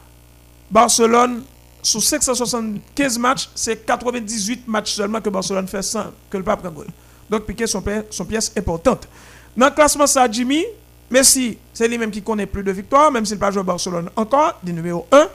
Barcelone 0.70 1.42
sur 1.82 2.02
575 2.02 3.18
matchs, 3.18 3.50
c'est 3.54 3.84
98 3.84 4.66
matchs 4.68 4.94
seulement 4.94 5.20
que 5.20 5.28
Barcelone 5.30 5.66
fait 5.66 5.82
sans 5.82 6.06
que 6.30 6.36
le 6.36 6.44
pape 6.44 6.60
prenne 6.60 6.74
goal. 6.74 6.86
Donc 7.28 7.44
Piqué 7.44 7.66
son, 7.66 7.82
son 8.10 8.24
pièce 8.24 8.52
importante. 8.56 9.08
Dans 9.56 9.66
le 9.66 9.72
classement, 9.72 10.06
ça, 10.06 10.30
Jimmy, 10.30 10.64
Messi, 11.10 11.58
c'est 11.72 11.88
lui-même 11.88 12.10
qui 12.10 12.22
connaît 12.22 12.46
plus 12.46 12.62
de 12.62 12.70
victoires, 12.70 13.10
même 13.10 13.24
s'il 13.24 13.36
n'a 13.36 13.40
pas 13.40 13.50
joué 13.50 13.60
au 13.60 13.64
Barcelone 13.64 14.10
encore, 14.14 14.58
du 14.62 14.72
numéro 14.72 15.06
1. 15.10 15.26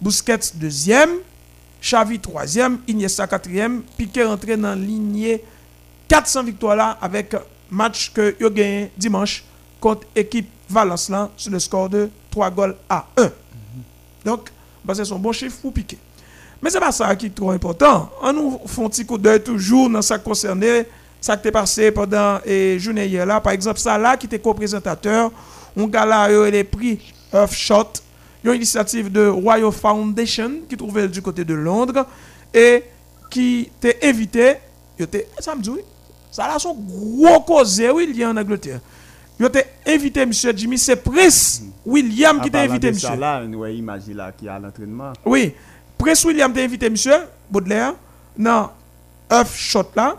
Busquets, 0.00 0.38
deuxième. 0.54 1.18
Xavi, 1.84 2.18
troisième. 2.18 2.78
Iniesta, 2.88 3.26
quatrième. 3.26 3.82
Piqué 3.96 4.24
rentré 4.24 4.56
dans 4.56 4.74
lignée 4.74 5.44
400 6.08 6.44
victoires 6.44 6.76
là 6.76 6.98
avec 7.00 7.36
match 7.70 8.10
que 8.12 8.34
yo 8.40 8.50
gagné 8.50 8.90
dimanche 8.96 9.44
contre 9.80 10.06
équipe 10.16 10.48
Valence 10.68 11.10
là 11.10 11.28
sur 11.36 11.52
le 11.52 11.58
score 11.58 11.90
de 11.90 12.08
3 12.30 12.50
goals 12.50 12.76
à 12.88 13.06
1. 13.16 13.30
Donc, 14.24 14.50
bah, 14.82 14.94
c'est 14.94 15.04
son 15.04 15.18
bon 15.18 15.32
chiffre 15.32 15.56
pour 15.60 15.72
piquer. 15.72 15.98
Mais 16.62 16.70
c'est 16.70 16.80
pas 16.80 16.92
ça 16.92 17.14
qui 17.16 17.26
est 17.26 17.34
trop 17.34 17.50
important. 17.50 18.10
On 18.22 18.32
nous 18.32 18.60
fait 18.66 18.82
un 18.82 18.88
petit 18.88 19.04
coup 19.04 19.18
d'œil 19.18 19.42
toujours 19.42 19.90
dans 19.90 20.00
ça 20.00 20.18
qui 20.18 20.24
concerne 20.24 20.64
ça 21.20 21.36
qui 21.36 21.48
est 21.48 21.52
passé 21.52 21.90
pendant 21.90 22.38
la 22.46 22.78
journée 22.78 23.06
hier 23.06 23.26
là. 23.26 23.40
Par 23.40 23.52
exemple, 23.52 23.78
ça 23.78 23.98
là 23.98 24.16
qui 24.16 24.24
était 24.24 24.38
co-présentateur, 24.38 25.30
on 25.76 25.86
gars 25.86 26.06
là, 26.06 26.30
yo, 26.30 26.46
il 26.46 26.54
est 26.54 26.64
pris 26.64 27.12
Earthshot, 27.32 27.92
une 28.44 28.54
initiative 28.54 29.10
de 29.10 29.26
Royal 29.26 29.72
Foundation 29.72 30.60
qui 30.68 30.76
trouvait 30.76 31.08
du 31.08 31.22
côté 31.22 31.44
de 31.44 31.54
Londres 31.54 32.06
et 32.52 32.84
qui 33.30 33.70
t'est 33.80 33.98
invité, 34.04 34.56
t'es 35.10 35.26
ça 35.38 35.54
me 35.54 35.62
dit 35.62 35.70
oui. 35.70 35.80
Ça 36.30 36.46
là 36.46 36.58
son 36.58 36.74
gros 36.74 37.40
cause 37.40 37.82
oui, 37.94 38.06
il 38.10 38.16
y 38.16 38.22
a 38.22 38.30
en 38.30 38.36
Angleterre. 38.36 38.80
Yo 39.38 39.48
t'es 39.48 39.66
invité 39.86 40.26
monsieur 40.26 40.52
Jimmy, 40.54 40.78
c'est 40.78 40.96
Prince 40.96 41.62
William 41.84 42.40
qui 42.40 42.50
t'a 42.50 42.60
invité 42.60 42.92
monsieur. 42.92 43.08
Ça 43.08 43.16
là, 43.16 43.44
ouais, 43.44 43.82
là 44.14 44.32
qui 44.32 44.48
à 44.48 44.58
l'entraînement. 44.58 45.12
Oui, 45.24 45.54
Prince 45.96 46.24
William 46.24 46.52
t'a 46.52 46.60
invité, 46.60 46.90
monsieur 46.90 47.16
Baudelaire, 47.50 47.94
dans 48.36 48.70
Earth 49.30 49.54
Shot 49.54 49.90
là. 49.96 50.16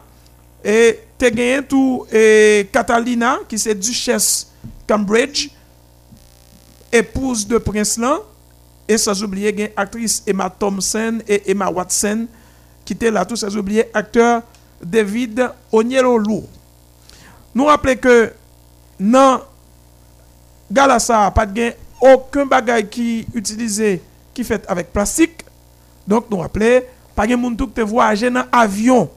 Et 0.63 0.99
t'as 1.17 1.29
gagné 1.29 1.61
tout 1.63 2.07
et 2.11 2.67
Catalina, 2.71 3.38
qui 3.47 3.59
c'est 3.59 3.75
duchesse 3.75 4.51
Cambridge, 4.88 5.49
épouse 6.95 7.47
de 7.47 7.58
Prince 7.58 7.97
là. 7.97 8.19
Et 8.88 8.97
sans 8.97 9.21
oublier, 9.23 9.51
gagne 9.51 9.71
actrice 9.75 10.23
Emma 10.27 10.49
Thompson 10.49 11.19
et 11.27 11.49
Emma 11.49 11.69
Watson, 11.69 12.27
qui 12.84 12.93
étaient 12.93 13.10
là, 13.10 13.25
tout 13.25 13.36
sans 13.36 13.55
oublier 13.58 13.86
acteur 13.93 14.43
David 14.81 15.49
Onyelolu. 15.71 16.41
Nous 17.53 17.65
rappelons 17.65 17.95
que 17.95 18.31
dans 18.99 19.41
Galassa, 20.71 21.31
pas 21.31 21.45
de 21.45 21.53
gain 21.53 21.71
aucun 22.01 22.45
bagage 22.45 22.89
qui 22.89 23.25
utilisé 23.34 24.01
qui 24.34 24.43
fait 24.43 24.63
avec 24.67 24.91
plastique. 24.91 25.43
Donc 26.08 26.29
nous 26.29 26.38
rappelons 26.38 26.81
pas 27.15 27.25
de 27.25 27.36
monde 27.36 27.58
qui 27.73 27.81
voyager 27.81 28.29
dans 28.29 28.45
avion. 28.51 29.10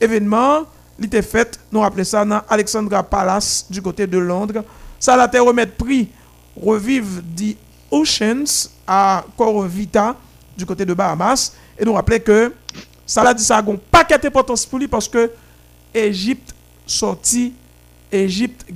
Événement, 0.00 0.62
il 0.98 1.06
était 1.06 1.22
fait, 1.22 1.58
nous 1.70 1.80
rappelons 1.80 2.04
ça 2.04 2.24
dans 2.24 2.40
Alexandra 2.48 3.02
Palace 3.02 3.66
du 3.68 3.82
côté 3.82 4.06
de 4.06 4.16
Londres. 4.16 4.64
Ça 4.98 5.16
l'a 5.16 5.26
été 5.26 5.38
remettre 5.38 5.74
prix 5.74 6.08
Revive 6.56 7.22
the 7.36 7.56
Oceans 7.90 8.70
à 8.86 9.24
Corvita 9.36 10.16
du 10.56 10.66
côté 10.66 10.84
de 10.84 10.94
Bahamas 10.94 11.52
et 11.78 11.84
nous 11.84 11.92
rappelons 11.92 12.20
que 12.20 12.52
ça 13.06 13.24
l'a 13.24 13.34
dit 13.34 13.42
ça 13.42 13.56
a 13.58 13.60
un 13.60 13.76
paquet 13.90 14.18
d'importance 14.18 14.64
pour 14.66 14.78
lui 14.78 14.88
parce 14.88 15.08
que 15.08 15.30
Égypte 15.92 16.54
sorti 16.86 17.52
Égypte 18.12 18.66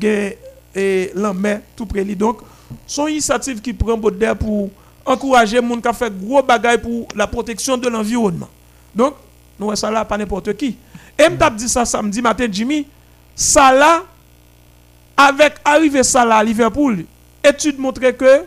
et 0.74 1.12
l'en 1.14 1.34
tout 1.76 1.86
près 1.86 2.04
lui. 2.04 2.16
Donc, 2.16 2.38
son 2.86 3.06
initiative 3.08 3.60
qui 3.60 3.72
prend 3.72 3.96
Baudelaire 3.96 4.36
pour 4.36 4.70
encourager 5.04 5.60
les 5.60 5.68
gens 5.68 5.80
qui 5.80 5.94
fait 5.94 6.12
gros 6.18 6.42
bagaille 6.42 6.80
pour 6.80 7.08
la 7.14 7.26
protection 7.26 7.76
de 7.76 7.88
l'environnement. 7.88 8.48
Donc, 8.94 9.14
nous 9.58 9.74
ça 9.76 10.04
pas 10.04 10.18
n'importe 10.18 10.56
qui. 10.56 10.76
Et 11.18 11.28
m't'a 11.28 11.50
dit 11.50 11.68
ça 11.68 11.84
samedi 11.84 12.20
matin 12.20 12.46
Jimmy, 12.50 12.86
ça 13.34 13.72
là 13.72 14.02
avec 15.16 15.54
arrivée 15.64 16.02
ça 16.02 16.22
à 16.22 16.42
Liverpool, 16.42 17.04
étude 17.44 17.78
montrait 17.78 18.14
que 18.14 18.44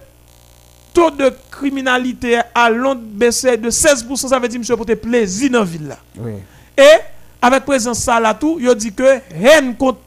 taux 0.94 1.12
de 1.12 1.32
criminalité 1.52 2.40
à 2.56 2.70
Londres 2.70 3.02
baissé 3.04 3.56
de 3.58 3.70
16%, 3.70 4.28
ça 4.28 4.40
veut 4.40 4.48
dire 4.48 4.60
monsieur 4.60 4.76
pour 4.76 4.86
plaisir 4.86 5.52
dans 5.52 5.60
la 5.60 5.66
ville 5.66 5.88
là. 5.88 5.98
Oui. 6.18 6.32
Et 6.78 6.98
avec 7.42 7.66
présence 7.66 8.00
ça 8.00 8.20
là 8.20 8.34
tout, 8.34 8.58
il 8.60 8.74
dit 8.76 8.94
que 8.94 9.20
haine 9.32 9.76
contre 9.76 10.00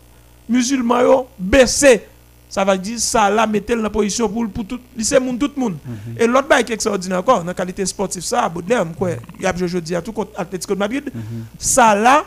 musulmans 0.48 1.00
yo 1.00 1.28
baissé. 1.38 2.02
Ça 2.48 2.64
veut 2.64 2.76
dire 2.76 2.98
ça 2.98 3.30
là 3.30 3.46
mettez 3.46 3.76
dans 3.76 3.88
position 3.88 4.28
pour 4.28 4.48
pour 4.48 4.66
tout 4.66 4.80
lycée 4.96 5.20
monde 5.20 5.38
tout 5.38 5.52
monde. 5.56 5.76
Et 6.18 6.26
l'autre 6.26 6.48
bail 6.48 6.64
qui 6.64 6.72
est 6.72 6.74
extraordinaire 6.74 7.20
encore 7.20 7.44
dans 7.44 7.54
qualité 7.54 7.86
sportive 7.86 8.24
ça 8.24 8.48
Baudelaire 8.48 8.84
quoi, 8.98 9.10
il 9.38 9.44
y 9.44 9.46
a 9.46 9.54
je 9.54 9.78
dis 9.78 9.94
à 9.94 10.02
tout 10.02 10.12
contre 10.12 10.32
Atletico 10.36 10.74
de 10.74 10.80
Madrid. 10.80 11.12
Ça 11.58 11.94
là 11.94 12.24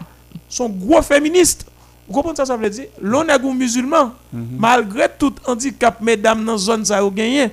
sont 0.47 0.69
gros 0.69 1.01
féministes. 1.01 1.65
Vous 2.07 2.13
comprenez 2.13 2.35
ça 2.35 2.45
ça 2.45 2.57
veut 2.57 2.69
dire? 2.69 2.87
L'on 3.01 3.23
est 3.27 3.31
un 3.31 3.53
musulman 3.53 4.13
malgré 4.31 5.07
tout 5.17 5.33
handicap 5.45 6.01
mesdames 6.01 6.43
dans 6.43 6.57
zone 6.57 6.85
ça 6.85 6.99
yo 6.99 7.09
gagné. 7.09 7.51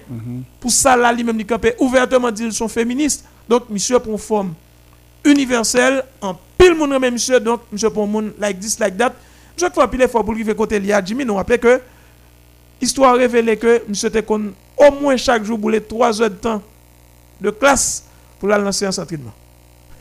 Pour 0.59 0.71
ça 0.71 0.97
là 0.97 1.13
lui 1.13 1.23
même 1.25 1.39
il 1.39 1.47
campé 1.47 1.75
ouvertement 1.79 2.31
dit 2.31 2.45
ils 2.45 2.53
sont 2.53 2.69
féministes. 2.69 3.25
Donc 3.49 3.71
monsieur 3.71 3.99
pour 3.99 4.13
une 4.13 4.19
forme 4.19 4.55
universel 5.25 6.05
en 6.21 6.35
pile 6.59 6.75
moun 6.75 6.93
remet 6.93 7.11
monsieur 7.11 7.39
donc 7.39 7.61
monsieur 7.71 7.91
pour 7.91 8.07
moun 8.07 8.33
like 8.39 8.59
this 8.59 8.79
like 8.79 8.97
that. 8.97 9.13
Chaque 9.57 9.75
fois 9.75 9.89
pile 9.89 10.03
effort 10.03 10.25
pour 10.25 10.35
lui 10.35 10.45
côté 10.55 10.81
lié 10.81 10.99
Jimmy 11.05 11.25
nous 11.25 11.37
rappelle 11.37 11.61
que 11.61 11.81
histoire 12.81 13.17
révélé 13.17 13.57
que 13.57 13.83
monsieur 13.89 14.11
kon 14.23 14.53
au 14.77 14.91
moins 15.01 15.17
chaque 15.17 15.45
jour 15.45 15.59
boule 15.59 15.81
3 15.87 16.23
heures 16.23 16.31
de 16.31 16.35
temps 16.35 16.63
de 17.41 17.51
classe 17.51 18.05
pour 18.39 18.51
aller 18.51 18.65
lancer 18.65 18.87
un 18.87 18.89
entraînement 18.89 19.33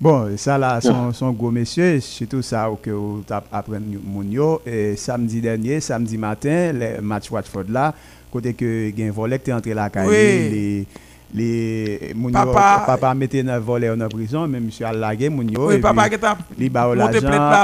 Bon, 0.00 0.36
ça 0.36 0.56
là, 0.56 0.80
son, 0.80 1.12
son 1.12 1.32
gros 1.32 1.50
monsieur, 1.50 1.98
surtout 1.98 2.40
ça 2.40 2.70
que 2.80 2.90
vous 2.90 3.24
apprenez 3.50 3.98
moun 4.00 4.30
yo. 4.30 4.62
Et 4.64 4.94
samedi 4.94 5.40
dernier, 5.40 5.80
samedi 5.80 6.16
matin, 6.16 6.72
le 6.72 7.00
match 7.00 7.28
Watford 7.32 7.64
là, 7.68 7.92
côté 8.30 8.54
que 8.54 9.10
volet 9.10 9.40
qui 9.40 9.50
est 9.50 9.54
entré 9.54 9.74
la 9.74 9.90
caille, 9.90 10.06
Oui. 10.08 10.86
Les 11.34 12.12
moun 12.14 12.32
yo, 12.32 12.38
Papa- 12.38 12.84
papa 12.86 13.14
mettait 13.14 13.42
dans 13.42 13.60
volet 13.60 13.90
en 13.90 14.08
prison, 14.08 14.46
mais 14.46 14.60
monsieur 14.60 14.86
a 14.86 14.92
lagué 14.92 15.28
moun 15.28 15.48
yo. 15.50 15.68
oui 15.68 15.74
et 15.74 15.78
papa 15.78 16.08
qui 16.08 16.18
t'a 16.18 16.36
li 16.58 16.68
ba 16.70 16.94
l'argent 16.94 17.18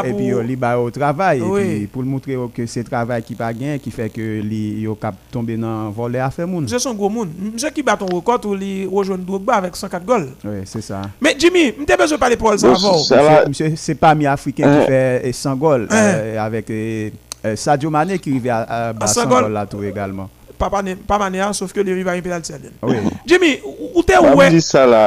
et 0.04 0.12
puis 0.12 0.30
li 0.46 0.56
ba 0.56 0.78
au 0.78 0.90
travail 0.90 1.40
Oui. 1.40 1.60
et 1.62 1.64
puis 1.78 1.86
pour 1.86 2.02
montrer 2.04 2.36
que 2.54 2.66
c'est 2.66 2.84
travail 2.84 3.22
qui 3.22 3.34
pas 3.34 3.52
gain 3.52 3.78
qui 3.78 3.90
fait 3.90 4.10
que 4.10 4.20
li 4.42 4.80
yo 4.82 4.94
cap 4.94 5.14
tomber 5.30 5.56
dans 5.56 5.88
volet 5.90 6.18
à 6.18 6.30
faire 6.30 6.46
moun. 6.46 6.64
monsieur 6.64 6.78
son 6.78 6.94
gros 6.94 7.08
monde 7.08 7.30
monsieur 7.52 7.70
qui 7.70 7.82
bat 7.82 7.96
ton 7.96 8.06
record 8.06 8.40
ou 8.44 8.54
li 8.54 8.86
rejoindre 8.86 9.24
Drogba 9.24 9.54
avec 9.54 9.74
104 9.76 10.04
goals 10.04 10.28
Oui, 10.44 10.58
c'est 10.64 10.82
ça. 10.82 11.02
mais 11.20 11.34
Jimmy 11.38 11.72
m'était 11.78 11.96
besoin 11.96 12.18
parler 12.18 12.36
pour 12.36 12.52
ça 12.58 12.68
avant. 12.70 13.48
Monsieur, 13.48 13.72
c'est 13.76 13.94
pas 13.94 14.14
mi 14.14 14.26
africain 14.26 14.80
qui 14.80 14.86
fait 14.86 15.22
euh, 15.26 15.32
100 15.32 15.56
goals 15.56 15.86
Hein. 15.90 15.96
euh, 15.96 16.38
avec 16.38 16.70
Sadio 17.56 17.90
Mané 17.90 18.18
qui 18.18 18.30
arrive 18.30 18.48
à, 18.48 18.58
à, 18.62 18.88
à 18.90 19.06
100 19.06 19.22
100 19.22 19.28
goals. 19.28 19.42
goals 19.44 19.52
là 19.52 19.66
tout 19.66 19.82
également. 19.82 20.28
Papane 20.58 21.40
an, 21.42 21.54
sauf 21.56 21.72
ke 21.74 21.84
le 21.84 21.94
riva 21.96 22.14
yon 22.16 22.24
penalty 22.24 22.54
an 22.54 22.62
den. 22.62 22.74
Ah 22.82 22.92
Jimmy, 23.26 23.56
ou 23.64 24.02
te 24.06 24.16
ouwe... 24.20 24.36
Mwen 24.36 24.56
di 24.56 24.62
sa 24.64 24.84
la... 24.88 25.02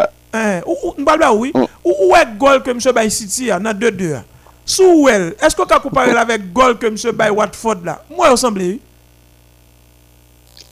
Mbal 0.97 1.21
ba 1.21 1.31
ouwi, 1.33 1.53
ou 1.55 1.93
ouwe 2.09 2.21
mm. 2.23 2.35
gol 2.41 2.61
ke 2.65 2.75
mse 2.75 2.93
bay 2.95 3.11
City 3.13 3.51
an, 3.53 3.63
nan 3.65 3.77
2-2 3.79 4.11
an. 4.19 4.27
Sou 4.67 5.03
ouwe, 5.03 5.15
esko 5.47 5.67
ka 5.69 5.79
koupare 5.83 6.15
la 6.15 6.25
vek 6.27 6.49
gol 6.55 6.77
ke 6.79 6.91
mse 6.93 7.13
bay 7.15 7.33
Watford 7.33 7.85
la? 7.87 7.99
Mwen 8.11 8.33
ou 8.35 8.41
semble 8.41 8.71
yi? 8.73 8.79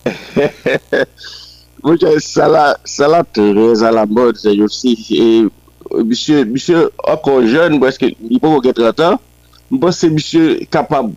Mwen 1.85 2.01
di 2.01 2.15
sa 2.23 2.49
la, 2.51 2.65
sa 2.88 3.07
la 3.11 3.21
terez 3.23 3.85
a 3.85 3.93
la 3.93 4.07
mod, 4.09 4.39
se 4.41 4.55
yo 4.55 4.69
si... 4.71 4.95
Mse, 5.95 6.41
mse, 6.49 6.88
akon 7.13 7.45
jen, 7.45 7.77
mwen 7.77 7.93
se 7.93 8.01
ki 8.01 8.39
pou 8.41 8.49
mwen 8.49 8.63
get 8.65 8.79
ratan, 8.81 9.19
mwen 9.71 9.95
se 9.95 10.09
mse 10.11 10.43
kapab... 10.73 11.13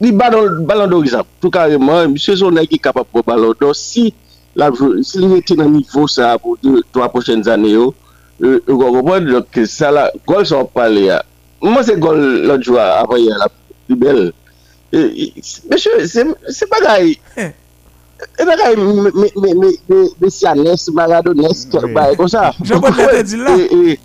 li 0.00 0.12
balon 0.12 0.88
d'horizon. 0.90 1.26
Tout 1.40 1.52
kareman, 1.54 2.14
msye 2.14 2.36
son 2.40 2.60
ek 2.60 2.72
ki 2.74 2.80
kapap 2.82 3.08
pou 3.12 3.26
balon 3.26 3.54
d'or. 3.60 3.76
Si 3.78 4.10
li 4.56 5.30
rete 5.30 5.56
nan 5.58 5.72
nivou 5.74 6.10
sa 6.10 6.34
pou 6.42 6.58
2-3 6.64 7.10
pochen 7.14 7.44
zane 7.46 7.70
yo, 7.72 7.90
yo 8.40 8.76
konpon, 8.80 9.28
donc 9.28 9.60
sa 9.68 9.92
la, 9.94 10.08
gol 10.28 10.46
son 10.48 10.68
pale 10.74 11.06
ya. 11.08 11.20
Mwen 11.60 11.84
se 11.84 11.96
gol 12.00 12.20
lot 12.48 12.64
jwa 12.64 12.86
avan 13.02 13.20
ya 13.26 13.40
la 13.40 13.48
pi 13.50 13.98
bel. 14.00 14.30
Mèche, 15.70 15.92
se 16.08 16.66
bagay, 16.70 17.12
e 17.38 18.46
bagay 18.48 18.74
mè 18.80 20.30
si 20.32 20.48
anès, 20.50 20.88
maradonès, 20.96 21.66
bagay 21.70 22.16
kon 22.18 22.32
sa. 22.32 22.50
Jè 22.64 22.80
bon 22.80 22.96
lè 22.96 23.10
te 23.12 23.22
di 23.28 23.38
la. 23.38 23.54
E, 23.54 23.68
e, 23.94 23.98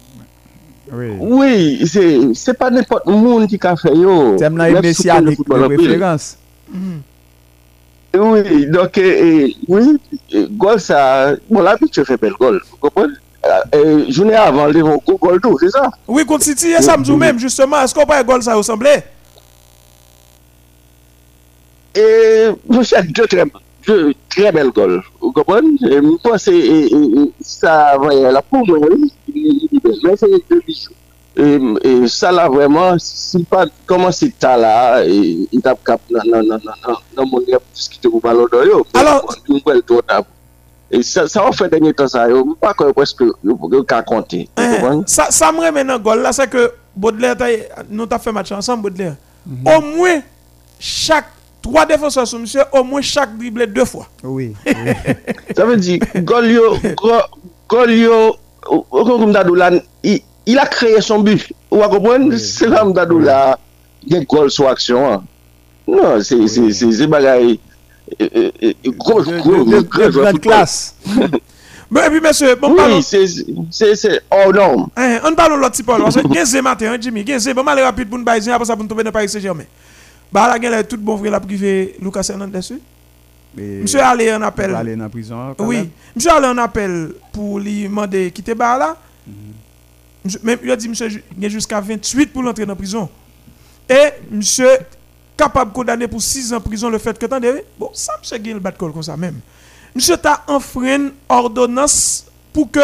Oui, 0.91 1.10
oui 1.19 2.36
se 2.38 2.54
pa 2.54 2.69
nepot 2.69 3.06
moun 3.10 3.48
ki 3.50 3.58
ka 3.62 3.74
fe 3.80 3.93
yo. 3.98 4.36
Tem 4.41 4.54
nan 4.58 4.76
yon 4.76 4.86
mesianik 4.86 5.41
de 5.41 5.62
referans. 5.65 6.36
Oui, 8.15 8.65
donc, 8.67 9.00
oui, 9.67 9.98
gol 10.52 10.80
sa, 10.80 11.36
bon 11.50 11.62
la 11.65 11.76
bit 11.76 11.95
se 11.95 12.06
fe 12.08 12.15
bel 12.21 12.36
gol, 12.39 12.62
kompon? 12.80 13.12
Euh, 13.45 14.06
Jounen 14.10 14.38
avan 14.39 14.71
le 14.71 14.86
yon 14.86 15.02
gol 15.04 15.41
tou, 15.43 15.60
se 15.60 15.71
sa? 15.74 15.89
Oui, 16.08 16.24
kont 16.28 16.45
Siti, 16.45 16.71
yon 16.71 16.86
samdou 16.86 17.19
mèm, 17.19 17.41
justement, 17.41 17.84
esko 17.84 18.06
pa 18.08 18.21
yon 18.21 18.30
gol 18.30 18.45
sa 18.45 18.56
osemble? 18.60 18.93
E, 21.95 22.06
mwen 22.69 22.88
chak 22.88 23.12
de 23.12 23.28
treman. 23.32 23.62
Trè 23.86 24.50
bel 24.56 24.71
gol, 24.74 24.95
ou 25.19 25.36
kompon? 25.36 25.76
Mwen 25.84 26.15
pense 26.24 26.56
sa 27.43 27.76
vè 28.02 28.32
la 28.32 28.45
pou 28.48 28.63
mwen, 28.69 29.10
bezwen, 29.86 30.19
se 30.19 30.30
yon 30.30 30.45
2 30.52 30.62
bijou. 30.67 31.02
Sa 32.08 32.32
la 32.32 32.45
vreman, 32.48 33.00
si 33.04 33.41
pa 33.50 33.65
koman 33.89 34.13
se 34.15 34.30
ta 34.39 34.56
la, 34.60 35.04
yon 35.04 35.63
tap 35.63 35.82
kap 35.88 36.00
nan 36.12 37.28
moun 37.28 37.43
yap 37.52 37.65
diskite 37.76 38.08
pou 38.08 38.24
balon 38.24 38.48
do 38.52 38.63
yo. 38.67 38.80
Alors, 38.95 39.36
yon 39.50 39.60
bel 39.65 39.84
do 39.84 40.00
tap. 40.08 40.30
Sa 41.04 41.43
ou 41.43 41.56
fè 41.56 41.67
denye 41.71 41.91
tan 41.98 42.08
sa 42.12 42.28
yo, 42.32 42.45
mou 42.48 42.60
pa 42.60 42.71
kwen 42.78 42.93
preske 42.95 43.28
yon 43.43 43.88
ka 43.89 44.00
konti. 44.08 44.45
Sa 45.12 45.52
mre 45.52 45.74
menan 45.76 46.00
gol 46.04 46.24
la, 46.24 46.34
se 46.36 46.48
ke 46.48 46.69
Baudelaire, 46.95 47.84
nou 47.91 48.08
ta 48.08 48.21
fè 48.21 48.32
match 48.32 48.56
ansan 48.56 48.80
Baudelaire, 48.80 49.17
mhm. 49.43 49.67
au 49.67 49.82
mwen 49.84 50.21
chak 50.80 51.34
3 51.65 51.86
défenseurs 51.88 52.28
sous 52.28 52.38
monsieur, 52.38 52.62
au 52.71 52.84
moins 52.84 53.02
chaque 53.02 53.36
dribblé 53.38 53.65
deux 53.65 53.86
fois. 53.86 54.08
Oui. 54.24 54.54
oui. 54.65 54.74
Ça 55.56 55.65
veut 55.65 55.78
dire, 55.78 56.00
Golio, 56.17 56.78
go, 56.95 57.12
Golio 57.67 58.36
okon 58.65 59.28
mdadou 59.30 59.56
la, 59.60 59.71
il 60.04 60.60
a 60.60 60.65
kreye 60.69 61.01
son 61.01 61.23
but. 61.25 61.47
Ou 61.71 61.84
akopwen, 61.86 62.30
se 62.41 62.69
la 62.71 62.84
mdadou 62.88 63.23
la, 63.23 63.56
gen 64.06 64.25
kol 64.30 64.51
sou 64.54 64.69
aksyon 64.69 65.08
an. 65.10 65.25
Non, 65.86 66.21
se 66.25 67.08
bagay, 67.10 67.58
kol 69.01 69.25
kol, 69.43 69.65
kol 69.91 70.15
kol 70.19 70.41
klas. 70.41 70.95
Mwen 71.86 72.08
epi 72.08 72.19
mese, 72.23 72.56
mwen 72.58 72.80
palon... 72.80 72.95
Oui, 72.97 73.04
se 73.06 74.15
ornom. 74.34 74.88
An 74.97 75.38
palon 75.38 75.62
loti 75.62 75.86
pol, 75.86 76.08
gen 76.32 76.49
se 76.49 76.63
maten, 76.65 76.95
an 76.95 77.01
jimi, 77.01 77.25
gen 77.28 77.41
se, 77.43 77.54
mwen 77.54 77.67
male 77.67 77.86
rapit 77.86 78.10
pou 78.10 78.17
nou 78.17 78.25
bayzin, 78.25 78.56
apos 78.56 78.71
apon 78.73 78.89
tope 78.89 79.06
nan 79.06 79.13
Paris 79.13 79.36
Saint-Germain. 79.36 79.69
Ba 80.34 80.47
la 80.49 80.60
gen 80.60 80.73
la 80.73 80.84
tout 80.84 80.97
bon 80.97 81.19
vre 81.21 81.30
la 81.32 81.39
prive 81.39 81.95
Lucas 82.01 82.32
Hernandez 82.34 82.73
su? 82.73 82.80
Monsieur 83.58 84.02
allé 84.02 84.34
en 84.34 84.41
appel. 84.41 84.76
Allé 84.76 84.96
en 85.02 85.10
prison. 85.10 85.56
Oui. 85.60 85.89
Monsieur 86.15 86.32
allé 86.32 86.48
en 86.48 86.58
appel 86.58 87.13
pour 87.32 87.60
lui 87.60 87.84
demander 87.84 88.32
quitter 88.32 88.56
bar 88.56 88.78
là. 88.78 88.98
Même, 90.41 90.60
il 90.63 90.72
a 90.72 90.76
dit, 90.76 90.89
monsieur, 90.89 91.08
il 91.08 91.44
y 91.44 91.46
a 91.46 91.50
jusqu'à 91.50 91.80
28 91.80 92.34
pour 92.34 92.41
l'entrer 92.41 92.65
en 92.68 92.76
prison. 92.76 93.08
Et 93.88 94.10
monsieur, 94.32 94.70
capable 95.38 95.72
de 95.72 95.76
condamner 95.76 96.08
pour 96.08 96.22
6 96.22 96.54
ans 96.54 96.58
en 96.58 96.62
prison 96.62 96.89
le 96.89 96.98
fait 96.98 97.18
que 97.18 97.26
attendez, 97.26 97.63
bon, 97.78 97.91
ça, 97.94 98.13
monsieur, 98.20 98.38
il 98.44 98.60
bat 98.60 98.72
comme 98.72 99.04
ça 99.04 99.15
même. 99.15 99.39
Monsieur, 99.94 100.18
t'a 100.18 100.44
enfreint 100.48 101.12
ordonnance 101.30 102.26
pour 102.52 102.72
que 102.72 102.80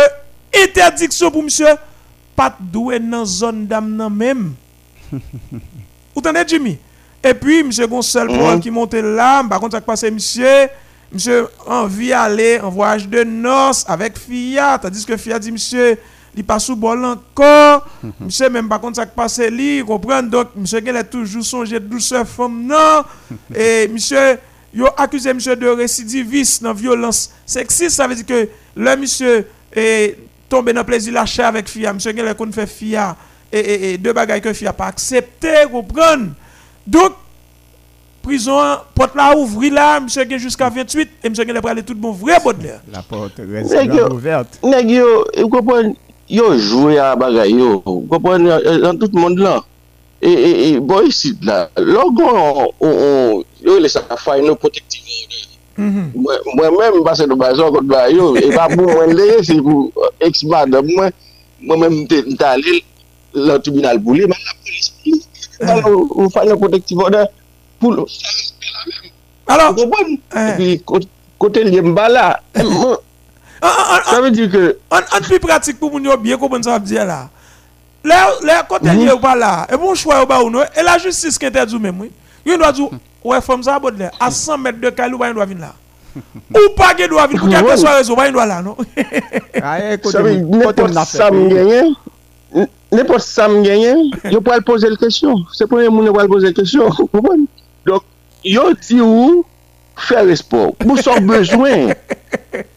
interdiction 0.55 1.31
pour 1.31 1.43
monsieur, 1.43 1.67
pas 2.35 2.55
doué 2.59 2.99
dans 2.99 3.25
zone 3.25 3.65
d'âme 3.65 4.13
même. 4.15 4.53
Vous 5.11 5.19
entendez, 6.17 6.43
Jimmy? 6.47 6.77
Et 7.23 7.33
puis, 7.33 7.63
monsieur 7.63 7.87
Gonçal 7.87 8.27
mm 8.29 8.59
qui 8.59 8.71
monte 8.71 8.93
là, 8.93 9.43
par 9.43 9.59
contre, 9.59 9.75
ça 9.75 9.81
passe, 9.81 10.03
monsieur, 10.03 10.69
monsieur, 11.11 11.47
envie 11.67 12.09
d'aller 12.09 12.59
en 12.59 12.69
voyage 12.69 13.07
de 13.07 13.23
noces 13.23 13.85
avec 13.87 14.17
Fia, 14.17 14.79
tandis 14.79 15.05
que 15.05 15.15
Fia 15.17 15.37
dit, 15.37 15.51
monsieur, 15.51 15.97
il 16.35 16.43
pas 16.43 16.59
sous 16.59 16.75
bol 16.75 17.03
encore. 17.03 17.87
Monsieur 18.19 18.49
même 18.49 18.69
pas 18.69 18.79
contre 18.79 18.95
ça 18.97 19.05
qui 19.05 19.13
passe 19.15 19.39
li 19.39 19.83
comprendre 19.85 20.29
donc 20.29 20.47
monsieur 20.55 20.81
il 20.85 20.95
a 20.95 21.03
toujours 21.03 21.43
songé 21.43 21.79
douceur 21.79 22.27
femme 22.27 22.65
non? 22.65 23.03
Et 23.55 23.87
monsieur 23.89 24.37
yo 24.73 24.87
accusé 24.95 25.33
monsieur 25.33 25.55
de 25.55 25.67
récidiviste 25.67 26.63
dans 26.63 26.73
violence 26.73 27.31
sexiste. 27.45 27.97
Ça 27.97 28.07
veut 28.07 28.15
dire 28.15 28.25
que 28.25 28.47
le 28.75 28.95
monsieur 28.95 29.47
est 29.73 30.17
tombé 30.47 30.71
dans 30.71 30.85
plaisir 30.85 31.13
lâché 31.13 31.43
avec 31.43 31.67
fia. 31.67 31.91
Monsieur 31.93 32.13
il 32.15 32.21
a 32.21 32.35
fait 32.51 32.67
fia. 32.67 33.15
Et, 33.53 33.93
et, 33.93 33.97
deux 33.97 34.13
bagages 34.13 34.39
que 34.39 34.53
fia 34.53 34.71
pas 34.71 34.85
accepté 34.85 35.49
comprendre 35.69 36.27
Donc, 36.87 37.13
prison, 38.21 38.57
porte 38.93 39.15
là 39.15 39.35
ouvri 39.35 39.69
là, 39.69 39.99
monsieur 39.99 40.23
qui 40.25 40.37
jusqu'à 40.39 40.69
28, 40.69 41.09
et 41.23 41.29
monsieur 41.29 41.43
qui 41.43 41.51
est 41.51 41.61
prêt 41.61 41.81
tout 41.83 41.95
bon 41.95 42.11
vrai 42.11 42.37
Baudelaire. 42.43 42.81
La 42.91 43.01
porte 43.01 43.39
reste 43.39 43.73
ouverte. 44.11 44.59
Nèg 44.63 44.91
yo, 44.91 45.25
vous 45.37 45.49
comprenez, 45.49 45.95
yo 46.29 46.57
joué 46.57 46.99
à 46.99 47.15
bagaille 47.15 47.57
yo. 47.57 47.81
Vous 47.85 48.07
comprenez 48.09 48.49
dans 48.81 48.97
tout 48.97 49.09
le 49.13 49.19
monde 49.19 49.39
là. 49.39 49.63
Et 50.21 50.31
et 50.31 50.69
et 50.69 50.79
boy 50.79 51.07
ici 51.07 51.35
là, 51.41 51.69
logo 51.77 52.73
on 52.79 53.43
yo 53.63 53.79
les 53.79 53.89
ça 53.89 54.03
faille 54.17 54.45
no 54.45 54.55
protective. 54.55 55.01
Mhm. 55.77 56.11
Mwen 56.13 56.73
mèm 56.77 57.03
basè 57.05 57.25
do 57.27 57.35
bazon 57.39 57.71
kote 57.71 57.87
ba 57.87 58.09
yo 58.11 58.33
E 58.35 58.49
pa 58.51 58.67
pou 58.69 58.85
mwen 58.85 59.15
leye 59.15 59.39
se 59.47 59.55
pou 59.63 59.87
Eks 60.19 60.43
madam 60.51 60.85
mwen 60.85 61.13
Mwen 61.63 61.79
mèm 61.79 61.95
mte 62.03 62.45
alil 62.45 62.81
La 63.33 63.55
tribunal 63.63 64.01
pou 64.03 64.17
li 64.17 64.27
Mwen 64.27 64.43
la 64.45 64.57
polis 64.59 64.91
pou 64.91 65.15
li 65.15 65.21
ou 65.61 66.29
fanyan 66.33 66.59
protektiv 66.59 67.01
order 67.05 67.27
pou 67.81 67.93
lò. 67.93 68.05
Alors, 69.47 69.75
kote 71.37 71.57
eh. 71.57 71.63
liye 71.63 71.81
mba 71.81 72.07
la, 72.09 72.25
sa 74.05 74.21
ve 74.21 74.31
di 74.31 74.47
ke... 74.49 74.63
An 74.93 75.27
pi 75.27 75.39
pratik 75.41 75.79
pou 75.79 75.91
moun 75.91 76.05
yo 76.05 76.17
biye 76.17 76.37
koubon 76.39 76.63
sa 76.63 76.77
ap 76.77 76.85
diye 76.85 77.05
la. 77.05 77.25
Le 78.05 78.57
kote 78.69 78.93
liye 78.93 79.15
mba 79.17 79.35
la, 79.35 79.51
e 79.69 79.77
bon 79.77 79.97
chwa 79.97 80.21
yo 80.21 80.29
ba 80.29 80.41
ou 80.43 80.51
nou, 80.53 80.63
e 80.63 80.85
la 80.85 80.97
justis 81.01 81.39
ki 81.41 81.49
ente 81.49 81.65
djou 81.67 81.81
mèm, 81.81 82.05
yon 82.45 82.61
do 82.61 82.67
a 82.67 82.71
djou, 82.75 83.01
ou 83.23 83.35
e 83.35 83.41
fòm 83.43 83.65
sa 83.65 83.77
abod 83.77 83.97
le, 83.99 84.11
a 84.19 84.31
100 84.31 84.61
mètre 84.61 84.81
de 84.81 84.93
kalou 84.95 85.21
ba 85.21 85.31
yon 85.31 85.39
do 85.39 85.43
a 85.43 85.49
vin 85.49 85.61
la. 85.61 85.73
Ou 86.51 86.71
pa 86.77 86.91
gen 86.97 87.11
do 87.11 87.19
a 87.21 87.27
vin, 87.27 87.41
pou 87.41 87.51
kèkè 87.51 87.77
so 87.81 87.89
a 87.89 87.97
rezo, 87.99 88.17
ba 88.17 88.29
yon 88.29 88.37
do 88.37 88.43
a 88.43 88.47
la 88.49 88.61
nou. 88.65 88.77
Sa 90.09 90.23
ve, 90.25 90.37
nè 90.41 90.63
pot 90.63 90.81
sa 91.09 91.29
mwen 91.33 91.53
genyen, 91.57 91.93
ne 92.91 93.05
pot 93.07 93.23
sam 93.23 93.59
genyen, 93.65 94.09
yo 94.31 94.41
pou 94.41 94.55
al 94.55 94.65
pose 94.67 94.89
l 94.89 94.97
kèsyon. 94.99 95.45
Se 95.55 95.67
pou 95.69 95.83
yon 95.83 95.95
moun 95.95 96.09
yo 96.09 96.15
pou 96.15 96.23
al 96.23 96.31
pose 96.31 96.51
l 96.51 96.57
kèsyon. 96.57 96.91
Dok, 97.87 98.05
yo 98.47 98.67
ti 98.81 98.99
ou, 99.03 99.41
fè 100.09 100.25
resport. 100.27 100.81
Mou 100.85 100.99
son 101.01 101.25
bezwen. 101.29 101.91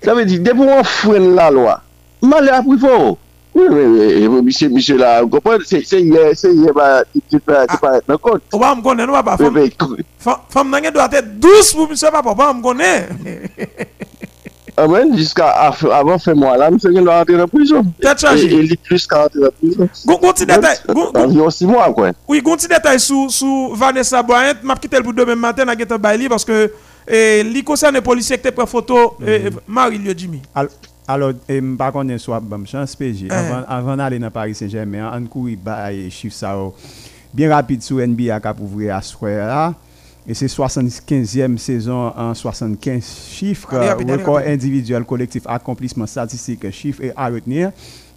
Sa 0.04 0.14
ve 0.16 0.24
di, 0.28 0.40
debou 0.42 0.70
an 0.72 0.86
fwen 0.86 1.34
la 1.38 1.50
lwa. 1.54 1.78
Mal 2.24 2.50
apri 2.54 2.78
fò. 2.80 2.96
Mise, 3.54 4.66
mise 4.68 4.96
la, 4.98 5.20
kompon, 5.30 5.62
se 5.62 5.78
yè, 5.78 6.24
se 6.34 6.50
yè, 6.50 6.72
ti 7.30 7.38
pa, 7.38 7.60
ti 7.70 7.78
pa, 7.78 7.92
nan 8.08 8.18
kont. 8.18 8.42
Ou 8.50 8.58
ba 8.58 8.72
m 8.74 8.82
konen, 8.82 9.06
ou 9.06 9.14
ba 9.14 9.22
pa, 9.22 9.38
fòm 9.38 10.72
nan 10.72 10.82
gen 10.82 10.94
do 10.96 11.02
atè 11.04 11.22
dous 11.22 11.70
pou 11.76 11.86
mise 11.90 12.10
pa, 12.10 12.22
pou 12.24 12.34
ba 12.34 12.50
m 12.50 12.64
konen. 12.64 13.06
Amen, 14.76 15.16
jusqu'à 15.16 15.50
avant 15.50 16.18
fait 16.18 16.34
moi 16.34 16.56
là, 16.56 16.70
monsieur 16.70 16.92
doit 16.92 17.18
rentrer 17.18 17.40
en 17.40 17.46
prison. 17.46 17.84
Tête 18.00 18.18
chargée. 18.20 18.52
Et 18.52 18.60
il 18.60 18.72
est 18.72 18.82
plus 18.82 19.06
qu'à 19.06 19.22
rentrer 19.22 19.46
en 19.46 19.50
prison. 19.50 19.88
Gonti 20.04 20.46
détail. 20.46 20.76
Environ 21.14 21.50
6 21.50 21.66
mois, 21.66 21.92
quoi. 21.92 22.10
Oui, 22.26 22.42
gonti 22.42 22.66
détail 22.66 22.98
sous, 22.98 23.30
sous 23.30 23.74
Vanessa 23.74 24.22
Boyant, 24.22 24.54
m'a 24.62 24.74
quitté 24.76 24.96
le 24.96 25.02
bout 25.02 25.12
demain 25.12 25.36
matin, 25.36 25.64
n'a 25.64 25.76
gagné 25.76 25.98
baili 25.98 26.28
parce 26.28 26.44
que 26.44 26.72
et 27.06 27.42
li 27.44 27.62
concerne 27.62 27.94
les 27.94 28.00
policiers 28.00 28.38
qui 28.38 28.50
prend 28.50 28.66
photo 28.66 29.16
mm 29.20 29.58
Marie 29.68 29.98
Lieu 29.98 30.14
Jimmy. 30.16 30.40
Alors, 31.06 31.32
je 31.46 31.54
ne 31.54 31.72
sais 31.72 31.76
pas 31.76 31.92
soit 32.18 32.40
bon 32.40 32.64
chance 32.66 32.96
PG. 32.96 33.30
Avant, 33.30 33.62
avant 33.68 33.96
d'aller 33.96 34.18
dans 34.18 34.30
Paris 34.30 34.54
Saint-Germain, 34.54 35.12
on 35.14 35.28
les 35.90 36.10
chiffre 36.10 36.34
ça 36.34 36.56
bien 37.32 37.54
rapide 37.54 37.82
sur 37.82 37.98
NBA 37.98 38.40
qui 38.40 38.46
a 38.46 38.54
ouvrir 38.58 38.96
à 38.96 39.02
soir 39.02 39.74
Et 40.26 40.32
c'est 40.32 40.46
75e 40.46 41.58
saison 41.58 42.10
en 42.16 42.32
75 42.32 43.04
chiffres, 43.30 43.68
record 44.08 44.38
individuel, 44.38 45.04
collectif, 45.04 45.42
accomplissement 45.46 46.06
statistique, 46.06 46.70
chiffres 46.70 47.02
et 47.02 47.12
à 47.14 47.28
retenir. 47.28 47.72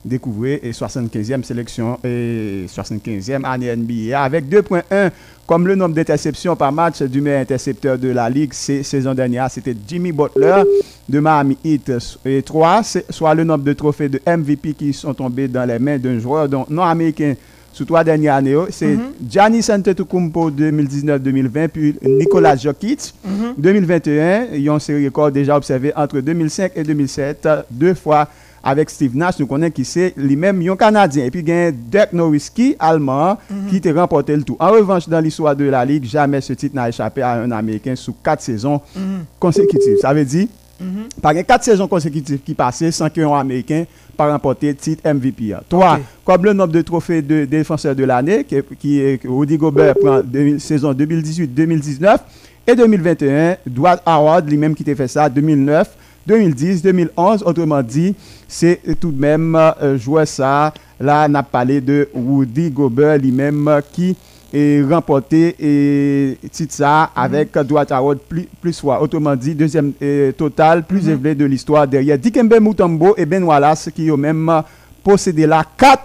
Découvrir 0.06 0.60
et 0.64 0.72
75e 0.72 1.44
sélection 1.44 2.00
et 2.02 2.66
75e 2.70 3.44
année 3.44 3.76
NBA 3.76 4.22
avec 4.22 4.46
2.1 4.46 5.12
comme 5.46 5.68
le 5.68 5.76
nombre 5.76 5.96
d'interceptions 5.96 6.56
par 6.56 6.72
match 6.72 7.02
du 7.02 7.20
meilleur 7.20 7.42
intercepteur 7.42 7.98
de 7.98 8.10
la 8.10 8.30
ligue 8.30 8.54
ces 8.54 8.84
saison 8.84 9.14
dernière 9.14 9.50
c'était 9.52 9.76
Jimmy 9.86 10.14
Butler 10.14 10.64
de 11.10 11.20
Miami 11.20 11.58
Heat. 11.66 11.92
Et 12.24 12.42
3 12.42 12.84
soit 13.10 13.34
le 13.34 13.44
nombre 13.44 13.66
de 13.66 13.74
trophées 13.74 14.08
de 14.08 14.22
MVP 14.26 14.76
qui 14.76 14.94
sont 14.94 15.14
tombés 15.14 15.48
dans 15.50 15.66
les 15.66 15.80
mains 15.80 15.98
d'un 15.98 16.20
joueur 16.20 16.48
non 16.70 16.84
américain 16.84 17.34
sous 17.78 17.86
trois 17.86 18.04
dernières 18.04 18.34
années, 18.36 18.56
c'est 18.72 18.96
mm 18.96 19.02
-hmm. 19.30 19.72
Antetokounmpo 19.72 20.50
2019-2020, 20.50 21.68
puis 21.68 21.96
Nicolas 22.02 22.56
Jokic 22.56 23.14
2021. 23.58 24.48
Ils 24.56 24.70
ont 24.72 24.80
ces 24.80 24.96
records 25.06 25.32
déjà 25.32 25.56
observés 25.56 25.94
entre 25.96 26.20
2005 26.20 26.72
et 26.76 26.84
2007, 26.84 27.48
deux 27.70 27.94
fois 27.94 28.28
avec 28.64 28.90
Steve 28.90 29.16
Nash, 29.16 29.40
nous 29.40 29.46
connaissons 29.48 29.72
qui 29.72 29.86
c'est 29.86 30.14
lui-même 30.18 30.60
un 30.68 30.76
Canadien. 30.76 31.24
Et 31.26 31.32
puis 31.32 31.42
il 31.42 31.48
y 31.48 31.52
a 31.52 31.72
Dirk 31.72 32.12
Nowitzki, 32.14 32.76
allemand, 32.80 33.38
mhm. 33.50 33.70
qui 33.70 33.88
a 33.88 33.94
remporté 33.94 34.36
le 34.36 34.44
tout. 34.44 34.58
En 34.60 34.72
revanche, 34.72 35.08
dans 35.08 35.22
l'histoire 35.22 35.56
de 35.56 35.66
la 35.66 35.86
Ligue, 35.86 36.04
jamais 36.06 36.42
ce 36.42 36.54
titre 36.54 36.76
n'a 36.76 36.90
échappé 36.90 37.22
à 37.22 37.34
un 37.44 37.52
Américain 37.52 37.96
sous 37.96 38.16
quatre 38.24 38.42
saisons 38.42 38.82
mhm. 38.96 39.24
consécutives. 39.40 39.98
Ça 40.02 40.14
veut 40.14 40.26
dire, 40.26 40.48
mhm. 40.80 41.08
par 41.22 41.34
les 41.34 41.44
quatre 41.44 41.64
saisons 41.64 41.88
consécutives 41.88 42.40
qui 42.46 42.54
passaient 42.54 42.92
sans 42.92 43.10
qu'un 43.10 43.32
Américain 43.34 43.86
pas 44.16 44.32
remporté 44.32 44.70
le 44.70 44.76
titre 44.76 45.08
MVP. 45.14 45.56
Trois, 45.70 46.00
comme 46.26 46.44
le 46.44 46.54
nombre 46.54 46.74
de 46.74 46.82
trophées 46.82 47.22
de 47.22 47.46
défenseurs 47.46 47.96
de 47.96 48.04
l'année, 48.04 48.44
qui, 48.44 48.56
qui 48.80 49.20
Rudy 49.26 49.58
Gobert 49.58 49.94
prend 49.96 50.22
de, 50.24 50.58
saison 50.58 50.92
2018-2019 50.94 52.18
et 52.66 52.76
2021, 52.76 53.58
Dwight 53.66 54.00
Howard, 54.06 54.50
lui-même 54.50 54.74
qui 54.76 54.90
a 54.90 54.96
fait 54.96 55.08
ça, 55.08 55.30
2009. 55.30 55.88
2010, 56.26 56.82
2011, 56.82 57.44
autrement 57.46 57.82
dit, 57.82 58.14
c'est 58.50 58.82
tout 59.00 59.12
de 59.12 59.20
même 59.22 59.56
euh, 59.56 59.98
joué 59.98 60.26
ça. 60.26 60.74
Là, 61.00 61.26
on 61.30 61.36
a 61.36 61.44
parlé 61.44 61.80
de 61.80 62.10
Woody 62.14 62.70
Gobert 62.70 63.18
lui-même 63.18 63.82
qui 63.94 64.18
et 64.54 64.82
remporté 64.82 65.56
et 65.60 66.38
titre 66.50 66.74
ça 66.74 67.12
avec 67.16 67.52
Dwight 67.58 67.92
Howard 67.92 68.20
plus, 68.20 68.48
plus 68.62 68.80
fois. 68.80 69.02
Autrement 69.02 69.36
dit, 69.36 69.54
deuxième 69.56 69.92
euh, 70.02 70.32
total 70.32 70.84
plus 70.84 71.10
élevé 71.10 71.36
de 71.36 71.46
l'histoire 71.46 71.88
derrière 71.88 72.18
Dikembe 72.18 72.60
Mutombo 72.62 73.14
et 73.18 73.26
Ben 73.26 73.44
Wallace 73.44 73.90
qui 73.94 74.10
ont 74.10 74.18
même 74.18 74.64
possédé 75.04 75.46
la 75.46 75.64
4 75.78 76.02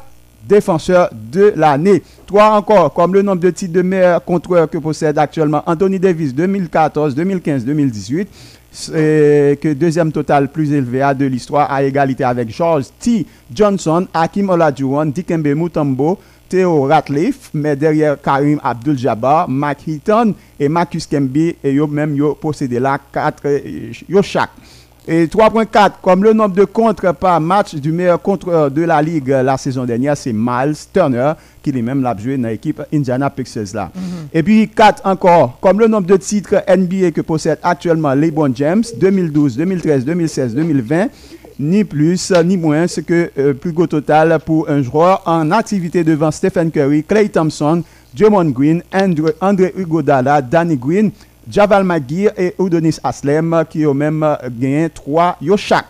défenseurs 0.48 1.10
de 1.12 1.52
l'année. 1.56 2.02
Trois 2.26 2.50
encore, 2.56 2.92
comme 2.92 3.14
le 3.14 3.22
nombre 3.22 3.40
de 3.40 3.50
titres 3.50 3.72
de 3.72 3.82
meilleurs 3.82 4.24
contreurs 4.24 4.68
que 4.68 4.78
possède 4.78 5.18
actuellement 5.18 5.62
Anthony 5.66 5.98
Davis 5.98 6.34
2014, 6.34 7.14
2015, 7.14 7.64
2018. 7.64 8.28
C'est 8.74 9.58
que 9.60 9.74
deuxième 9.74 10.10
total 10.12 10.48
plus 10.48 10.72
élevé 10.72 11.02
de 11.18 11.26
l'histoire 11.26 11.70
à 11.70 11.82
égalité 11.82 12.24
avec 12.24 12.48
George 12.48 12.86
T. 12.98 13.26
Johnson, 13.54 14.06
Hakim 14.14 14.48
Olajuwon, 14.48 15.06
Dikembe 15.06 15.48
Mutombo, 15.48 16.18
Theo 16.52 16.82
Ratliff, 16.82 17.48
mais 17.54 17.74
derrière 17.74 18.20
Karim 18.20 18.60
Abdul-Jabbar, 18.62 19.48
Mike 19.48 19.88
Heaton 19.88 20.34
et 20.60 20.68
Marcus 20.68 21.06
Kembe, 21.06 21.54
et 21.64 21.72
yo 21.72 21.86
même 21.86 22.14
yo 22.14 22.34
possédé 22.34 22.78
là 22.78 22.98
4 23.10 23.42
yo 24.06 24.20
chaque. 24.20 24.50
Et 25.08 25.26
3.4, 25.26 25.92
comme 26.00 26.22
le 26.22 26.32
nombre 26.32 26.54
de 26.54 26.64
contres 26.64 27.12
par 27.14 27.40
match 27.40 27.74
du 27.74 27.90
meilleur 27.90 28.20
contreur 28.20 28.70
de 28.70 28.82
la 28.82 29.00
ligue 29.00 29.28
la 29.28 29.56
saison 29.56 29.84
dernière, 29.84 30.16
c'est 30.16 30.32
Miles 30.32 30.76
Turner, 30.92 31.32
qui 31.62 31.72
lui-même 31.72 32.02
l'a 32.02 32.14
joué 32.16 32.36
dans 32.36 32.48
l'équipe 32.48 32.80
Indiana 32.92 33.30
Pacers 33.30 33.74
là. 33.74 33.90
Et 34.32 34.42
puis 34.42 34.68
4 34.68 35.06
encore, 35.06 35.58
comme 35.58 35.80
le 35.80 35.88
nombre 35.88 36.06
de 36.06 36.16
titres 36.18 36.62
NBA 36.68 37.12
que 37.12 37.22
possède 37.22 37.58
actuellement 37.62 38.14
LeBron 38.14 38.52
James, 38.54 38.84
2012, 39.00 39.56
2013, 39.56 40.04
2016, 40.04 40.54
2020, 40.54 41.08
ni 41.58 41.84
plus 41.84 42.32
ni 42.44 42.56
moins 42.56 42.86
que 42.86 43.30
euh, 43.38 43.54
plus 43.54 43.72
gros 43.72 43.86
total 43.86 44.38
pour 44.44 44.68
un 44.68 44.82
joueur 44.82 45.22
en 45.26 45.50
activité 45.50 46.04
devant 46.04 46.30
Stephen 46.30 46.70
Curry, 46.70 47.04
Clay 47.04 47.28
Thompson, 47.28 47.82
Draymond 48.14 48.50
Green, 48.50 48.82
André, 48.92 49.32
André 49.40 49.72
Iguodala, 49.76 50.42
Danny 50.42 50.76
Green, 50.76 51.10
Javal 51.48 51.84
McGee 51.84 52.28
et 52.36 52.54
Udonis 52.58 52.98
Aslem 53.02 53.64
qui 53.68 53.84
ont 53.86 53.94
même 53.94 54.22
euh, 54.22 54.36
gagné 54.50 54.88
3 54.90 55.38
yo 55.40 55.56
chaque. 55.56 55.86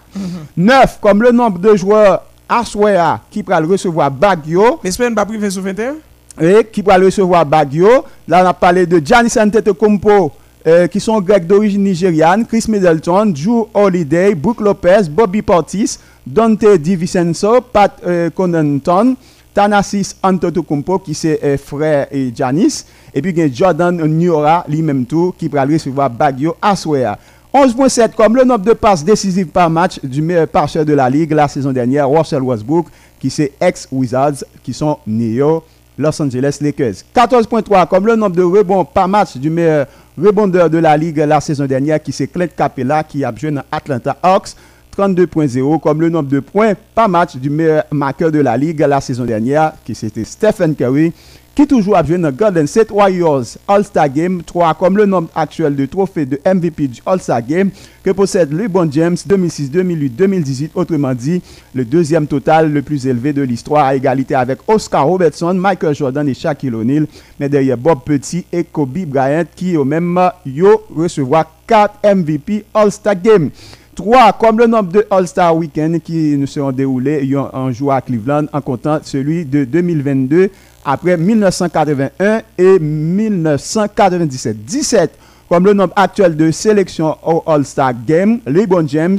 9 0.56 0.98
comme 1.00 1.22
le 1.22 1.32
nombre 1.32 1.58
de 1.58 1.76
joueurs 1.76 2.22
Aswea 2.48 3.20
qui 3.30 3.42
pourra 3.42 3.60
recevoir 3.60 4.10
Baguio 4.10 4.80
Mais 4.84 4.90
c'est 4.90 5.10
pas 5.14 5.24
privé 5.24 5.50
sur 5.50 5.62
21 5.62 5.94
et 6.40 6.64
qui 6.64 6.82
pourra 6.82 6.96
recevoir 6.98 7.44
Baguio. 7.44 8.04
Là, 8.26 8.42
on 8.44 8.48
a 8.48 8.54
parlé 8.54 8.86
de 8.86 8.98
Giannis 9.04 9.34
Antetokounmpo, 9.38 10.32
euh, 10.66 10.86
qui 10.86 11.00
sont 11.00 11.20
grecs 11.20 11.46
d'origine 11.46 11.82
nigériane, 11.82 12.46
Chris 12.46 12.64
Middleton, 12.68 13.26
Drew 13.26 13.66
Holiday, 13.74 14.34
Brook 14.34 14.60
Lopez, 14.60 15.08
Bobby 15.10 15.42
Portis, 15.42 15.98
Dante 16.26 16.76
DiVincenzo, 16.78 17.60
Pat 17.60 17.92
euh, 18.06 18.30
Connaughton, 18.30 19.16
Thanasis 19.52 20.16
Antetokounmpo, 20.22 21.00
qui 21.00 21.14
c'est 21.14 21.42
euh, 21.42 21.56
frère 21.58 22.06
et 22.10 22.32
Giannis, 22.34 22.84
et 23.12 23.20
puis 23.20 23.34
Jordan 23.54 23.96
Niora, 24.06 24.64
lui-même 24.68 25.04
tout, 25.04 25.34
qui 25.36 25.48
pourra 25.48 25.64
recevoir 25.64 26.08
Baguio 26.08 26.56
Aswea. 26.62 27.18
11.7 27.52 28.12
comme 28.14 28.36
le 28.36 28.44
nombre 28.44 28.64
de 28.64 28.72
passes 28.72 29.04
décisives 29.04 29.48
par 29.48 29.68
match 29.68 30.00
du 30.02 30.22
meilleur 30.22 30.48
passeur 30.48 30.86
de 30.86 30.94
la 30.94 31.10
ligue 31.10 31.32
la 31.32 31.48
saison 31.48 31.70
dernière, 31.70 32.08
Russell 32.08 32.40
Westbrook, 32.40 32.86
qui 33.20 33.28
c'est 33.28 33.52
ex-Wizards, 33.60 34.44
qui 34.62 34.72
sont 34.72 34.98
Neo 35.06 35.62
Los 35.98 36.22
Angeles 36.22 36.58
Lakers. 36.62 37.04
14.3 37.14 37.86
comme 37.88 38.06
le 38.06 38.16
nombre 38.16 38.36
de 38.36 38.42
rebonds 38.42 38.86
par 38.86 39.06
match 39.06 39.36
du 39.36 39.50
meilleur 39.50 39.86
rebondeur 40.18 40.70
de 40.70 40.78
la 40.78 40.96
ligue 40.96 41.18
la 41.18 41.40
saison 41.40 41.66
dernière, 41.66 42.02
qui 42.02 42.12
c'est 42.12 42.26
Clint 42.26 42.48
Capella, 42.56 43.04
qui 43.04 43.24
a 43.24 43.34
joué 43.34 43.50
dans 43.50 43.62
Atlanta 43.70 44.16
Hawks. 44.22 44.54
32.0 44.96 45.80
comme 45.80 46.02
le 46.02 46.10
nombre 46.10 46.28
de 46.28 46.40
points 46.40 46.74
par 46.94 47.08
match 47.08 47.36
du 47.36 47.48
meilleur 47.48 47.84
marqueur 47.90 48.30
de 48.30 48.40
la 48.40 48.56
ligue 48.58 48.80
la 48.80 49.00
saison 49.00 49.24
dernière, 49.24 49.72
qui 49.84 49.94
c'était 49.94 50.24
Stephen 50.24 50.74
Curry, 50.76 51.12
qui 51.54 51.66
toujours 51.66 51.96
a 51.96 52.02
joué 52.02 52.16
dans 52.16 52.32
Golden 52.32 52.66
State 52.66 52.90
Warriors 52.90 53.44
All-Star 53.68 54.08
Game 54.08 54.42
3 54.42 54.74
comme 54.74 54.96
le 54.96 55.04
nombre 55.04 55.28
actuel 55.34 55.76
de 55.76 55.84
trophées 55.84 56.24
de 56.24 56.40
MVP 56.46 56.88
du 56.88 57.00
All-Star 57.04 57.42
Game 57.42 57.70
que 58.02 58.10
possède 58.10 58.52
LeBron 58.52 58.90
James 58.90 59.16
2006, 59.26 59.70
2008, 59.70 60.08
2018, 60.10 60.72
autrement 60.74 61.14
dit 61.14 61.42
le 61.74 61.84
deuxième 61.84 62.26
total 62.26 62.72
le 62.72 62.80
plus 62.80 63.06
élevé 63.06 63.32
de 63.34 63.42
l'histoire 63.42 63.84
à 63.84 63.94
égalité 63.94 64.34
avec 64.34 64.58
Oscar 64.66 65.06
Robertson, 65.06 65.52
Michael 65.52 65.94
Jordan 65.94 66.26
et 66.26 66.34
Shaquille 66.34 66.74
O'Neal, 66.74 67.06
mais 67.38 67.48
derrière 67.48 67.76
Bob 67.76 67.98
Petit 68.04 68.46
et 68.50 68.64
Kobe 68.64 69.04
Bryant 69.06 69.44
qui 69.54 69.76
au 69.76 69.84
même 69.84 70.18
yo 70.46 70.82
recevoir 70.94 71.46
4 71.66 72.14
MVP 72.14 72.64
All-Star 72.72 73.20
Game. 73.20 73.50
3. 73.94 74.32
Comme 74.40 74.58
le 74.58 74.66
nombre 74.66 74.90
de 74.90 75.06
All-Star 75.10 75.54
Weekend 75.54 76.00
qui 76.00 76.34
nous 76.38 76.46
seront 76.46 76.72
déroulés 76.72 77.30
en 77.52 77.70
jouant 77.72 77.96
à 77.96 78.00
Cleveland 78.00 78.46
en 78.52 78.60
comptant 78.62 79.00
celui 79.02 79.44
de 79.44 79.64
2022 79.64 80.50
après 80.84 81.16
1981 81.16 82.42
et 82.58 82.78
1997. 82.78 84.64
17. 84.64 85.18
Comme 85.48 85.66
le 85.66 85.74
nombre 85.74 85.92
actuel 85.96 86.34
de 86.34 86.50
sélections 86.50 87.14
au 87.22 87.42
All-Star 87.46 87.92
Game, 88.06 88.40
LeBron 88.46 88.88
James, 88.88 89.18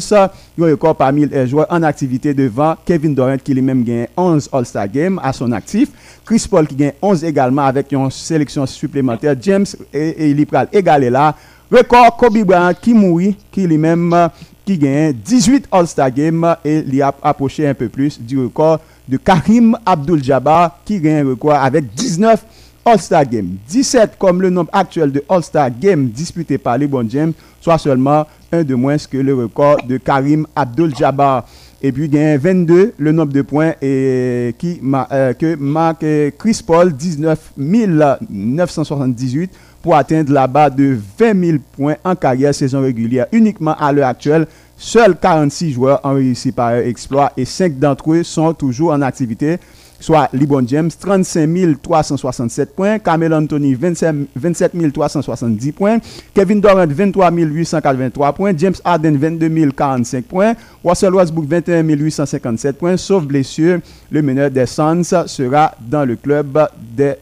il 0.58 0.64
record 0.64 0.96
parmi 0.96 1.28
les 1.28 1.46
joueurs 1.46 1.68
en 1.70 1.84
activité 1.84 2.34
devant 2.34 2.76
Kevin 2.84 3.14
Durant 3.14 3.38
qui 3.38 3.54
lui-même 3.54 3.84
gagne 3.84 4.08
11 4.18 4.50
All-Star 4.52 4.88
Games 4.88 5.20
à 5.22 5.32
son 5.32 5.52
actif. 5.52 5.90
Chris 6.26 6.48
Paul 6.50 6.66
qui 6.66 6.74
gagne 6.74 6.94
11 7.04 7.24
également 7.24 7.62
avec 7.66 7.92
une 7.92 8.10
sélection 8.10 8.66
supplémentaire. 8.66 9.36
James 9.40 9.68
et, 9.94 10.30
et 10.30 10.34
Lipral 10.34 10.70
égalé 10.74 11.12
là. 11.12 11.36
Record 11.72 12.18
Kobe 12.18 12.40
Bryant 12.44 12.74
qui 12.82 12.96
mourit, 12.96 13.38
qui 13.52 13.68
lui-même 13.68 14.30
qui 14.66 14.78
gagne 14.78 15.14
18 15.14 15.68
All-Star 15.72 16.10
Games 16.10 16.56
et 16.66 16.80
il 16.80 17.02
a 17.02 17.14
approché 17.22 17.68
un 17.68 17.76
peu 17.76 17.90
plus 17.90 18.20
du 18.20 18.40
record 18.40 18.80
de 19.08 19.18
Karim 19.18 19.78
Abdul-Jabbar 19.86 20.80
qui 20.86 21.00
gagne 21.00 21.26
un 21.26 21.30
record 21.30 21.54
avec 21.56 21.94
19 21.94 22.44
All-Star 22.86 23.26
Games. 23.26 23.58
17 23.68 24.18
comme 24.18 24.42
le 24.42 24.50
nombre 24.50 24.70
actuel 24.74 25.12
de 25.12 25.24
All-Star 25.30 25.70
Games 25.72 26.08
disputés 26.08 26.58
par 26.58 26.78
LeBron 26.78 27.08
James, 27.10 27.34
soit 27.62 27.78
seulement 27.78 28.26
un 28.52 28.64
de 28.64 28.76
moins 28.76 28.98
que 28.98 29.18
le 29.18 29.34
record 29.34 29.78
de 29.88 29.98
Karim 29.98 30.46
Abdul-Jabbar. 30.56 31.46
Et 31.86 31.92
puis, 31.92 32.10
a 32.18 32.38
22, 32.38 32.94
le 32.98 33.12
nombre 33.12 33.34
de 33.34 33.42
points 33.42 33.74
et, 33.82 34.56
qui, 34.58 34.80
euh, 35.12 35.34
que 35.34 35.56
marque 35.56 36.06
Chris 36.38 36.62
Paul, 36.66 36.94
19 36.94 37.54
978 37.58 39.52
pour 39.82 39.96
atteindre 39.96 40.32
la 40.32 40.48
barre 40.48 40.72
de 40.72 40.98
20 41.20 41.46
000 41.46 41.58
points 41.74 41.96
en 42.06 42.16
carrière 42.16 42.56
saison 42.56 42.82
régulière. 42.82 43.28
Uniquement 43.34 43.76
à 43.78 43.92
l'heure 43.92 44.08
actuelle, 44.08 44.48
seuls 44.84 45.16
46 45.18 45.72
joueurs 45.72 46.02
ont 46.04 46.14
réussi 46.14 46.52
par 46.52 46.74
exploit 46.74 47.32
et 47.38 47.46
5 47.46 47.80
d'entre 47.80 48.12
eux 48.12 48.24
sont 48.24 48.54
toujours 48.54 48.92
en 48.92 49.02
activité, 49.02 49.58
soit 49.98 50.28
LeBron 50.34 50.68
James, 50.68 50.90
35 50.92 51.82
367 51.82 52.76
points, 52.76 53.00
Camel 53.00 53.34
Anthony, 53.34 53.76
27, 53.76 54.94
370 54.94 55.72
points, 55.72 56.00
Kevin 56.34 56.60
Durant, 56.60 56.86
23 56.86 57.32
883 57.32 58.34
points, 58.34 58.52
James 58.58 58.76
Harden, 58.84 59.16
22 59.16 59.72
045 59.72 60.26
points, 60.26 60.54
Russell 60.84 61.16
Westbrook, 61.16 61.46
21 61.48 61.84
857 61.84 62.78
points, 62.78 62.98
sauf 62.98 63.24
blessure, 63.24 63.80
le 64.12 64.22
meneur 64.22 64.52
des 64.52 64.66
Suns 64.66 65.26
sera 65.28 65.74
dans 65.80 66.04
le 66.04 66.18
club 66.18 66.60
des 66.78 67.16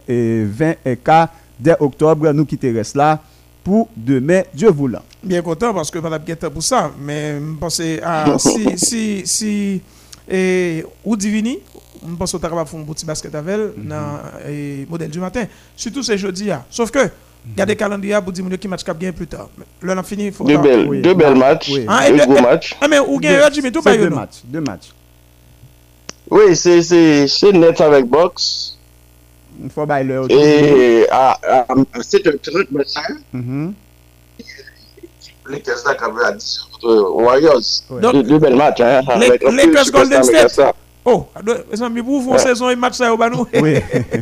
20 0.46 0.74
cas 1.04 1.30
dès 1.60 1.76
octobre, 1.80 2.32
nous 2.32 2.46
quitter 2.46 2.72
reste 2.72 2.96
là 2.96 3.22
pour 3.64 3.90
demain, 3.96 4.44
Dieu 4.54 4.70
voulant. 4.70 5.02
Bien 5.24 5.42
content 5.42 5.74
parce 5.74 5.92
que 5.92 6.00
madame 6.00 6.24
Guetta 6.24 6.50
pour 6.50 6.64
ça, 6.64 6.92
mais 7.00 7.40
je 7.40 7.58
pense 7.60 7.82
à 8.04 8.38
si 8.40 8.78
si 8.78 9.22
si 9.26 9.82
et 10.30 10.84
ou 11.04 11.16
Divini, 11.16 11.60
je 12.08 12.16
pense 12.16 12.32
que 12.32 12.38
tu 12.38 12.42
faire 12.42 12.60
un 12.60 12.66
petit 12.66 13.06
basket 13.06 13.34
avec 13.36 13.54
elle 13.54 13.74
dans 13.78 14.20
le 14.48 14.86
modèle 14.90 15.10
du 15.10 15.20
matin, 15.20 15.46
surtout 15.76 16.04
c'est 16.04 16.18
jeudi 16.18 16.50
Sauf 16.70 16.90
que 16.92 17.10
Gardez 17.56 17.74
le 17.74 17.78
calendrier 17.80 18.18
pour 18.22 18.32
dire 18.32 18.46
qui 18.60 18.68
match 18.68 18.84
cap 18.84 18.98
gagne 18.98 19.14
plus 19.14 19.28
tard. 19.28 19.50
Là, 19.82 19.94
on 19.96 19.98
a 19.98 20.04
fini. 20.04 20.32
Deux 20.32 20.58
belles, 20.58 20.88
oui. 20.88 21.02
deux 21.02 21.14
belles 21.16 21.36
matchs. 21.36 21.70
Oui. 21.74 21.86
Ah, 21.88 22.10
deux 22.10 22.18
gros 22.26 22.42
matchs. 22.42 22.78
Ah, 22.80 22.88
mais 22.88 23.00
où 23.00 23.20
gagne 23.20 23.52
Jimmy? 23.52 23.72
Tout 23.72 23.82
C'est 23.84 23.98
deux 23.98 24.10
matchs. 24.10 24.42
Deux 24.44 24.62
matchs. 24.62 24.92
Oui, 26.30 26.56
c'est 26.56 27.52
net 27.54 27.82
avec 27.82 28.06
box. 28.06 28.78
Faut 29.70 29.86
l'heure. 29.86 30.26
Et 30.30 31.08
à, 31.12 31.38
à, 31.44 31.66
à 31.72 32.00
7h30 32.02 32.72
matin, 32.72 33.02
Mhm. 33.34 33.74
les 35.50 35.62
Tesla 35.62 35.96
qui 35.96 36.04
avaient 36.04 36.24
à 36.26 36.32
10 36.34 36.60
contre 36.72 37.12
Warriors. 37.24 37.62
Deux, 38.02 38.24
deux 38.24 38.40
belles 38.40 38.56
matchs. 38.56 38.82
Hein, 38.82 39.02
Les- 39.20 39.46
un 39.48 39.52
Lakers 39.52 39.92
Golden 39.92 40.24
State. 40.24 40.50
ça. 40.50 40.74
Oh, 41.04 41.26
mes 41.72 41.82
amis, 41.82 42.00
vous 42.00 42.22
font 42.22 42.34
Ouais. 42.34 42.38
saison 42.38 42.70
et 42.70 42.76
match 42.76 42.94
ça 42.94 43.12
au 43.12 43.18
banou. 43.18 43.48
Oui. 43.62 43.74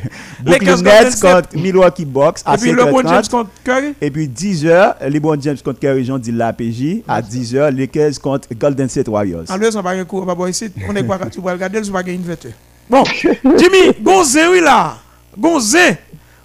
Lakers 0.45 0.82
Nets 0.82 1.20
contre 1.20 1.49
Milwaukee 1.55 2.05
Bucks 2.05 2.38
à 2.45 2.55
Et 2.55 2.57
puis 2.57 2.72
LeBron 2.72 3.01
James 3.05 3.22
5h30. 3.22 3.30
contre 3.30 3.49
Curry. 3.66 3.93
Et 3.99 4.09
puis 4.09 4.30
10h, 4.30 4.95
LeBron 5.09 5.36
James 5.41 5.57
contre 5.63 5.80
Kerry 5.80 6.05
Jean 6.05 6.18
dit 6.18 6.32
la 6.32 6.53
PJ. 6.53 7.03
À 7.05 7.22
10h, 7.22 7.76
Lakers 7.78 8.20
contre 8.22 8.47
Golden 8.57 8.88
State 8.88 9.09
Warriors. 9.09 9.43
En 9.49 9.57
plus, 9.57 9.76
on 9.76 9.82
va 9.82 9.84
pas 9.95 10.05
coup, 10.05 10.22
on 10.22 10.26
va 10.26 10.34
boire 10.36 10.47
ici. 10.49 10.72
On 10.88 10.95
est 10.95 11.05
quoi, 11.05 11.20
tu 11.30 11.41
vas 11.41 11.51
regarder, 11.51 11.82
tu 11.82 11.91
vas 11.91 12.01
gagner 12.01 12.18
une 12.18 12.24
vêtue. 12.24 12.53
Bon, 12.89 13.03
Jimmy, 13.03 13.93
Gonzé, 14.01 14.47
oui 14.49 14.61
là. 14.61 14.95
Gonzé. 15.39 15.97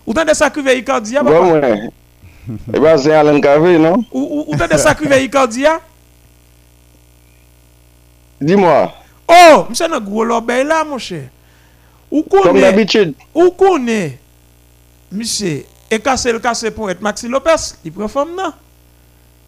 Ou 0.07 0.13
t'as 0.15 0.25
des 0.25 0.35
sacrifices 0.35 0.79
Icardia, 0.79 1.23
Bon, 1.23 1.31
papa? 1.31 1.67
ouais. 1.69 1.91
Eh 2.75 2.79
ben, 2.79 2.97
c'est 2.99 3.13
Alain 3.15 3.41
Cavé, 3.41 3.79
non? 3.79 4.05
Ou- 4.13 4.45
Ou 4.49 4.57
t'as 4.57 4.69
des 4.69 4.79
sacrifices 4.79 5.23
Icardia? 5.25 5.81
Dis-moi, 8.41 8.93
Oh, 9.27 9.65
monsieur, 9.71 9.87
un 9.91 10.01
gros 10.01 10.23
lobby 10.25 10.63
là, 10.65 10.85
mon 10.85 10.99
cher. 10.99 11.25
Ou 12.11 12.23
comme 12.25 12.43
connaît, 12.43 12.61
d'habitude. 12.61 13.15
ou 13.35 13.51
connaît, 13.51 14.19
monsieur, 15.11 15.65
et 15.91 15.99
cassé 15.99 16.31
le 16.31 16.39
cassé 16.39 16.71
pour 16.71 16.91
être 16.91 17.01
Maxi 17.01 17.27
Lopez, 17.27 17.55
il 17.85 17.91
prend 17.93 18.07
femme 18.07 18.35
non? 18.37 18.53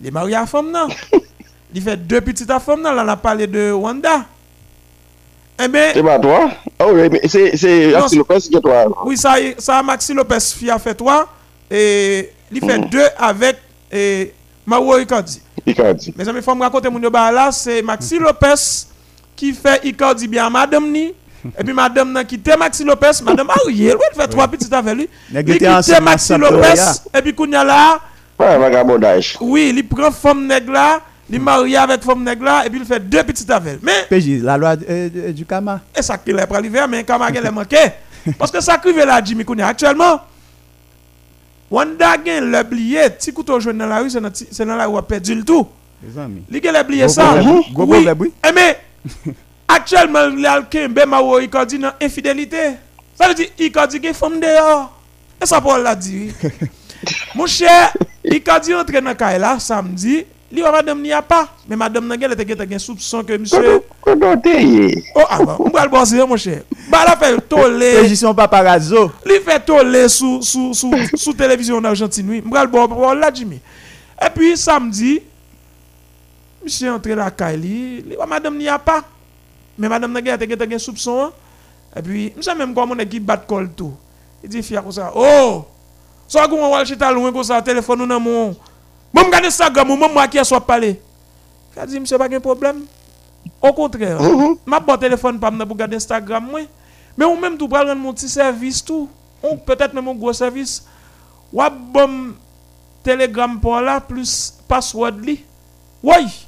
Il 0.00 0.06
est 0.06 0.10
marié 0.10 0.34
à 0.36 0.46
femme 0.46 0.70
non? 0.72 0.88
il 1.74 1.82
fait 1.82 1.96
deux 1.98 2.22
petites 2.22 2.50
à 2.50 2.58
femme 2.58 2.80
non? 2.82 2.92
Là, 2.92 3.04
on 3.04 3.08
a 3.08 3.16
parlé 3.18 3.46
de 3.46 3.70
Wanda. 3.70 4.24
Eh 5.62 5.68
bien, 5.68 5.90
C'est 5.94 6.02
pas 6.02 6.18
toi? 6.18 6.50
Oh 6.80 6.90
oui, 6.92 7.08
mais 7.10 7.20
c'est 7.28 7.92
Maxi 7.92 8.16
Lopez 8.16 8.38
qui 8.40 8.56
est 8.56 8.60
toi. 8.60 8.84
oui, 9.06 9.16
ça, 9.16 9.34
ça 9.58 9.82
Maxi 9.82 10.12
Lopez 10.12 10.38
fi 10.40 10.70
a 10.70 10.78
fait 10.78 10.94
toi. 10.94 11.26
Et 11.70 12.30
il 12.52 12.60
fait 12.60 12.78
deux 12.90 13.06
avec 13.18 13.56
et 13.90 14.32
Mauro 14.66 14.98
Icardi. 14.98 15.40
Icardi. 15.66 16.12
Mes 16.16 16.28
amis, 16.28 16.38
il 16.38 16.44
faut 16.44 16.54
me 16.54 16.62
raconter 16.62 16.88
mon 16.90 16.98
débat 16.98 17.32
là, 17.32 17.50
c'est 17.52 17.82
Maxi 17.82 18.18
Lopez 18.18 18.54
qui 19.34 19.52
fait 19.52 19.80
Icardi 19.84 20.28
bien 20.28 20.46
à 20.46 20.50
madame 20.50 20.90
ni. 20.90 21.14
Et 21.58 21.62
puis 21.64 21.72
madame 21.72 22.12
n'a 22.12 22.24
quitté 22.24 22.56
Maxi 22.56 22.82
Lopez, 22.84 23.10
madame 23.24 23.46
mariée, 23.46 23.90
elle 23.94 24.20
fait 24.20 24.26
trois 24.28 24.48
petites 24.48 24.72
avec 24.72 24.94
lui. 24.96 25.08
Il 25.32 25.68
ensemble 25.68 26.02
Maxi 26.02 26.36
Lopez, 26.36 26.74
et 27.16 27.22
puis 27.22 27.34
Kounia 27.34 27.62
là, 27.64 28.00
Ouais, 28.38 28.58
vagabondage. 28.58 29.36
oui, 29.40 29.72
il 29.74 29.86
prend 29.88 30.10
femme 30.10 30.46
nègre 30.46 30.72
là, 30.72 31.00
il 31.28 31.40
marie 31.40 31.76
avec 31.76 32.02
femme 32.02 32.22
nègre 32.22 32.44
là, 32.44 32.66
et 32.66 32.70
puis 32.70 32.78
il 32.78 32.86
fait 32.86 33.00
deux 33.00 33.22
petites 33.24 33.50
elle. 33.50 33.78
Mais, 33.82 34.06
PJ, 34.08 34.42
la 34.42 34.56
loi 34.56 34.76
euh, 34.88 35.08
euh, 35.16 35.32
du 35.32 35.44
Kama. 35.44 35.80
et 35.96 36.02
ça 36.02 36.16
qu'il 36.18 36.38
est 36.38 36.46
pour 36.46 36.58
l'hiver, 36.58 36.86
mais 36.86 37.02
quand 37.04 37.18
elle 37.28 37.46
est 37.46 37.50
manqué. 37.50 37.76
Parce 38.38 38.50
que 38.50 38.60
ça 38.60 38.78
crive 38.78 38.98
là, 38.98 39.20
Jimmy 39.24 39.44
Kounia, 39.44 39.68
actuellement, 39.68 40.20
Wanda 41.70 42.16
gen 42.24 42.50
l'oublié, 42.50 43.10
ti 43.18 43.32
couteau 43.32 43.58
jaune 43.58 43.78
dans 43.78 43.86
la 43.86 43.98
rue, 43.98 44.10
c'est 44.10 44.64
dans 44.64 44.76
la 44.76 44.86
rue, 44.86 44.96
a 44.98 45.02
perdu 45.02 45.34
le 45.34 45.44
tout. 45.44 45.66
Les 46.02 46.16
amis. 46.18 46.42
Li 46.48 46.60
gen 46.62 46.76
oublié 46.76 47.02
Gros 47.02 47.12
ça. 47.12 47.34
Oui. 47.42 48.32
Eh 48.48 48.52
mais, 48.52 48.78
actuellement, 49.66 50.26
l'alkembe 50.28 51.04
Mauro 51.06 51.40
Icardi 51.40 51.78
dans 51.78 51.92
infidélité. 52.00 52.74
Ça 53.18 53.28
veut 53.28 53.34
dire 53.34 53.48
Icardi 53.58 54.00
gen 54.00 54.14
femme 54.14 54.38
dehors. 54.38 54.92
Et 55.42 55.46
ça 55.46 55.60
Paul 55.60 55.82
l'a 55.82 55.96
dit. 55.96 56.32
Mon 57.34 57.46
cher, 57.46 57.92
Icardi 58.24 58.72
entre 58.72 58.92
dans 58.92 59.10
le 59.10 59.38
là 59.38 59.58
samedi. 59.58 60.24
Li 60.50 60.62
wa 60.62 60.70
madame 60.70 61.02
n'y 61.02 61.12
a 61.12 61.22
pas. 61.22 61.48
Mais 61.68 61.76
madame 61.76 62.06
nan 62.06 62.20
gen 62.20 62.30
elle 62.30 62.36
te 62.36 62.70
gen 62.70 62.78
soupçon 62.78 63.24
que 63.24 63.36
monsieur. 63.36 63.82
Kodo 64.00 64.36
te 64.36 64.48
ye. 64.48 65.02
Oh, 65.14 65.22
ah 65.28 65.42
bon, 65.42 65.56
on 65.58 65.70
va 65.70 65.84
le 65.84 65.90
bosser, 65.90 66.24
mon 66.24 66.36
cher. 66.36 66.62
Bah, 66.88 67.04
la 67.04 67.16
fait 67.16 67.36
toller. 67.48 68.02
PJ 68.02 68.14
son 68.14 68.32
paparazzo. 68.34 69.10
Li 69.24 69.40
fait 69.44 69.58
toller 69.58 70.08
sous 70.08 70.40
sous 70.42 70.72
sous 70.72 70.92
sous 71.14 71.32
télévision 71.32 71.78
en 71.78 71.84
Argentine 71.84 72.30
oui. 72.30 72.42
M'bral 72.44 72.68
bon 72.68 72.86
bon 72.86 73.12
là 73.12 73.30
Jimmy. 73.34 73.60
Et 74.24 74.30
puis 74.34 74.56
samedi 74.56 75.20
monsieur 76.62 76.92
entré 76.92 77.14
la 77.14 77.30
caille 77.30 77.58
li, 77.58 78.02
li 78.02 78.16
wa 78.16 78.26
madame 78.26 78.56
n'y 78.56 78.68
a 78.68 78.78
pas. 78.78 79.02
Mais 79.76 79.88
madame 79.88 80.12
n'a 80.12 80.22
gagné 80.22 80.56
te 80.56 80.70
gen 80.70 80.78
soupçon. 80.78 81.24
hein. 81.24 81.32
Et 81.96 82.02
puis 82.02 82.32
monsieur 82.36 82.54
même 82.54 82.72
comme 82.72 82.92
on 82.92 83.04
qui 83.04 83.18
bat 83.18 83.36
col 83.36 83.70
tout. 83.76 83.94
Il 84.44 84.48
dit 84.48 84.62
fia 84.62 84.80
comme 84.80 84.92
ça? 84.92 85.10
Oh! 85.12 85.64
Ça 86.28 86.46
go 86.46 86.56
on 86.56 86.70
va 86.70 86.84
chita 86.84 87.10
loin 87.10 87.32
comme 87.32 87.42
ça 87.42 87.60
téléphone 87.60 88.02
ou 88.02 88.06
nan 88.06 88.22
mon. 88.22 88.54
Bon 89.12 89.22
regarde 89.22 89.46
Instagram 89.46 89.90
ou 89.90 89.96
moi 89.96 90.28
qui 90.28 90.38
a 90.38 90.44
soit 90.44 90.60
parler. 90.60 91.00
Il 91.76 91.86
dit 91.86 92.00
monsieur 92.00 92.18
pas 92.18 92.28
de 92.28 92.38
problème. 92.38 92.82
Au 93.60 93.72
contraire, 93.72 94.18
m'a 94.64 94.80
bon 94.80 94.96
téléphone 94.96 95.38
pas 95.38 95.50
pour 95.50 95.68
regarder 95.70 95.96
Instagram 95.96 96.46
moi. 96.50 96.60
Mais 97.16 97.24
ou 97.24 97.36
même 97.36 97.56
tout 97.56 97.68
pral 97.68 97.88
rendre 97.88 98.00
mon 98.00 98.12
petit 98.12 98.28
service 98.28 98.84
tout. 98.84 99.08
Ou 99.42 99.56
peut-être 99.56 99.94
même 99.94 100.08
un 100.08 100.14
gros 100.14 100.32
service. 100.32 100.84
Ou 101.52 101.62
bon 101.92 102.34
Telegram 103.02 103.58
pour 103.60 103.80
là 103.80 104.00
plus 104.00 104.54
password 104.66 105.20
li. 105.22 105.44
Oui. 106.02 106.46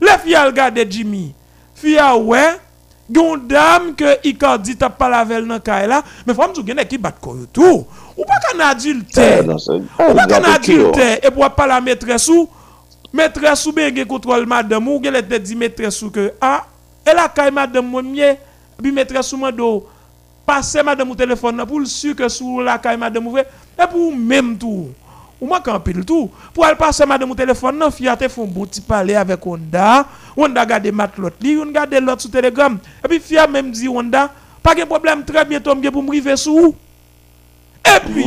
Les 0.00 0.18
filles 0.22 0.36
a 0.36 0.44
regardé 0.46 0.86
Jimmy. 0.88 1.34
Fille 1.74 1.98
a 1.98 2.16
ouais. 2.16 2.58
Gon 3.10 3.38
dame 3.38 3.94
que 3.94 4.18
Icardi 4.22 4.76
t'a 4.76 4.90
pas 4.90 5.08
la 5.08 5.24
velle 5.24 5.46
dans 5.46 5.58
kay 5.58 5.86
là, 5.86 6.02
mais 6.26 6.34
faut 6.34 6.42
me 6.42 6.62
dire 6.62 6.86
qui 6.86 6.98
bat 6.98 7.14
tout. 7.52 7.86
Ou 8.18 8.24
pas 8.24 8.34
qu'un 8.40 8.58
adultère. 8.58 9.44
Non, 9.44 9.58
c'est- 9.58 9.72
Ou 9.72 10.14
pas 10.14 10.26
qu'un 10.26 10.42
oh. 10.42 10.54
adultère 10.54 11.18
et 11.22 11.30
pour 11.30 11.48
pas 11.50 11.66
la 11.68 11.80
maîtresse 11.80 12.28
ou 12.28 12.48
maîtresse 13.12 13.64
ou 13.66 13.72
bien 13.72 13.90
contrôle 14.04 14.44
madame 14.44 14.88
ou 14.88 15.00
gen 15.02 15.14
te 15.22 15.36
dit 15.36 15.54
maîtresse 15.54 16.02
ou 16.02 16.10
que 16.10 16.32
ah 16.40 16.66
elle 17.04 17.18
a 17.18 17.28
kay 17.28 17.50
madame 17.52 17.86
moi 17.86 18.02
mieux 18.02 18.34
puis 18.82 18.90
maîtresse 18.90 19.32
ou 19.32 19.36
mando 19.36 19.86
passer 20.44 20.82
madame 20.82 21.10
au 21.10 21.14
téléphone 21.14 21.64
pour 21.64 21.78
le 21.78 21.86
sûr 21.86 22.16
que 22.16 22.28
sous 22.28 22.60
la 22.60 22.78
kay 22.78 22.96
madame 22.96 23.28
ou 23.28 23.38
et 23.38 23.44
pour 23.90 24.14
même 24.14 24.58
tout. 24.58 24.88
Ou 25.40 25.46
moi 25.46 25.60
quand 25.64 25.78
pile 25.78 26.04
tout. 26.04 26.28
Pour 26.52 26.64
aller 26.64 26.74
passer 26.74 27.06
madame 27.06 27.30
au 27.30 27.34
téléphone 27.36 27.78
non 27.78 27.90
te 27.90 28.28
font 28.28 28.46
bon 28.46 28.66
petit 28.66 28.80
parler 28.80 29.14
avec 29.14 29.46
Honda. 29.46 30.04
Honda 30.36 30.66
garde 30.66 30.88
mat 30.92 31.12
l'autre 31.16 31.36
li 31.40 31.56
on 31.56 31.70
garde 31.70 31.94
l'autre 31.94 32.22
sur 32.22 32.30
Telegram. 32.32 32.76
Et 33.08 33.18
puis 33.20 33.38
a 33.38 33.46
même 33.46 33.70
dit 33.70 33.88
Honda 33.88 34.28
pas 34.60 34.74
de 34.74 34.82
problème 34.82 35.24
très 35.24 35.44
bientôt 35.44 35.72
m'gé 35.76 35.90
pour 35.92 36.02
me 36.02 36.10
river 36.10 36.36
sous 36.36 36.74
et 37.96 38.00
puis 38.00 38.24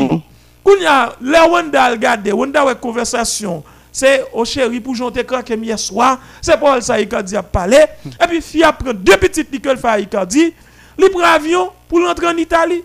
quand 0.64 0.78
y 0.80 0.86
a 0.86 1.14
les 1.22 1.40
Honda 1.40 1.90
regarde 1.90 2.28
Honda 2.32 2.66
ouais 2.66 2.76
conversation 2.76 3.64
c'est 3.92 4.26
au 4.32 4.46
chéri 4.46 4.80
pour 4.80 4.96
jonter 4.96 5.26
craquer 5.26 5.56
hier 5.56 5.78
soir 5.78 6.20
c'est 6.42 6.58
Paul 6.58 6.82
ça 6.82 7.00
Icardi 7.00 7.36
a 7.36 7.44
parlé. 7.44 7.78
Et 8.06 8.28
puis 8.28 8.42
fille 8.42 8.64
a 8.64 8.72
prend 8.72 8.94
deux 8.94 9.18
petites 9.18 9.50
fait 9.52 9.86
à 9.88 10.00
Icardi 10.00 10.54
li 10.98 11.10
prend 11.10 11.24
avion 11.24 11.72
pour 11.90 12.06
rentrer 12.06 12.28
en 12.28 12.38
Italie. 12.38 12.84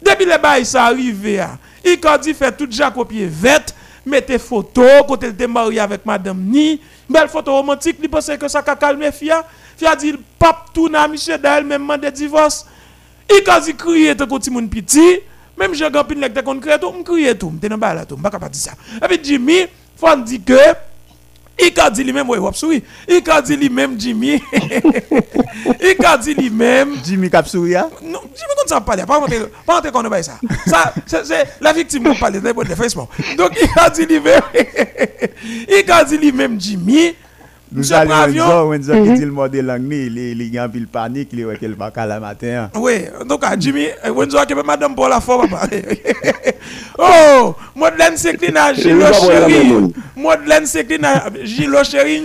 Depuis 0.00 0.24
les 0.24 0.38
bails 0.38 0.64
ça 0.64 0.84
arrivé 0.84 1.40
à 1.40 1.58
Icardi 1.84 2.32
fait 2.32 2.56
tout 2.56 2.66
déjà 2.66 2.90
copier 2.90 3.26
vête 3.26 3.74
mettez 4.06 4.38
photo 4.38 4.82
quand 5.06 5.22
elle 5.22 5.30
était 5.30 5.46
mariée 5.46 5.80
avec 5.80 6.06
madame 6.06 6.40
Ni. 6.40 6.80
Belle 7.08 7.28
photo 7.28 7.52
romantique 7.52 7.98
il 8.02 8.08
pensait 8.08 8.38
que 8.38 8.48
ça 8.48 8.62
a 8.66 8.76
calmé 8.76 9.12
fia 9.12 9.44
fia 9.76 9.94
dit 9.94 10.14
pape 10.38 10.72
tout 10.72 10.88
na 10.88 11.06
monsieur 11.06 11.36
d'elle 11.36 11.64
même 11.64 11.82
demandé 11.82 12.10
divorce 12.10 12.66
Icardi 13.30 13.74
crié 13.76 14.16
te 14.16 14.24
petit 14.24 14.50
moun 14.50 14.70
petit 14.70 15.20
même 15.60 15.74
j'ai 15.74 15.90
grand 15.90 16.04
te 16.04 16.40
kon 16.40 16.58
crié 16.58 16.78
tout 16.80 16.92
me 16.92 17.04
crié 17.04 17.36
tout 17.38 17.50
m'te 17.50 17.68
dans 17.68 17.76
là 17.76 18.04
tout 18.04 18.16
m'pas 18.16 18.30
capable 18.30 18.52
dire 18.52 18.62
ça 18.62 18.72
et 18.96 19.06
puis 19.08 19.20
Jimmy 19.22 19.66
faut 19.96 20.16
dire 20.16 20.40
que 20.44 20.54
Icardi 21.62 22.04
lui-même, 22.04 22.28
oui, 22.28 22.38
wap 22.38 22.56
souri. 22.56 22.82
Icardi 23.08 23.56
lui-même, 23.56 23.98
Jimmy. 23.98 24.42
Icardi 25.80 26.34
lui-même, 26.34 26.96
Jimmy 27.04 27.28
Kapsouria. 27.28 27.88
non, 28.02 28.20
je 28.34 28.42
me 28.42 28.56
compte 28.56 28.68
ça 28.68 28.80
parler, 28.80 29.04
pas 29.04 29.18
rentrer, 29.18 29.40
pas 29.66 29.74
rentrer 29.74 29.90
qu'on 29.90 30.02
ne 30.02 30.08
pas 30.08 30.22
ça. 30.22 30.38
Ça, 30.66 30.94
c'est 31.06 31.24
c'est 31.26 31.48
la 31.60 31.72
victime 31.72 32.12
qui 32.12 32.18
parle 32.18 32.40
de 32.40 32.40
de 32.40 32.74
Facebook. 32.74 33.08
Donc, 33.36 33.52
il 33.60 33.68
a 33.76 33.90
dit 33.90 34.06
lui-même, 34.06 34.40
il 35.68 35.90
a 35.90 36.04
dit 36.04 36.18
lui-même, 36.18 36.60
Jimmy, 36.60 37.14
Nous 37.72 37.92
allons 37.92 38.14
en 38.14 38.26
disant, 38.26 38.68
on 38.68 38.76
dit 38.76 38.90
qui 38.90 39.12
dit 39.14 39.24
le 39.24 39.30
mot 39.30 39.46
de 39.48 39.60
langue, 39.60 39.86
il 39.92 40.18
il 40.18 40.54
y 40.54 40.58
a 40.58 40.64
un 40.64 40.68
pile 40.68 40.88
panique, 40.88 41.28
il 41.32 41.40
y 41.40 41.44
a 41.44 41.54
qu'elle 41.56 41.74
va 41.74 41.92
la 42.06 42.18
matin. 42.18 42.70
Oui, 42.74 43.04
donc 43.26 43.44
à 43.44 43.58
Jimmy, 43.58 43.86
Wenzo 44.12 44.38
a 44.38 44.46
que 44.46 44.54
madame 44.54 44.94
pour 44.94 45.08
la 45.08 45.20
fois, 45.20 45.46
papa. 45.46 45.68
Oh, 46.98 47.54
Madeleine 47.74 48.16
s'incline 48.16 48.56
à 48.56 48.74
Gilo 48.74 48.96
nous 48.96 49.02
avons 49.04 49.28
la 49.28 49.48
chéri. 49.48 49.64
monde. 49.68 49.92
Madeleine 50.16 50.66
s'incline 50.66 51.04
à 51.04 51.30
Gilo 51.44 51.82
chéri. 51.84 52.22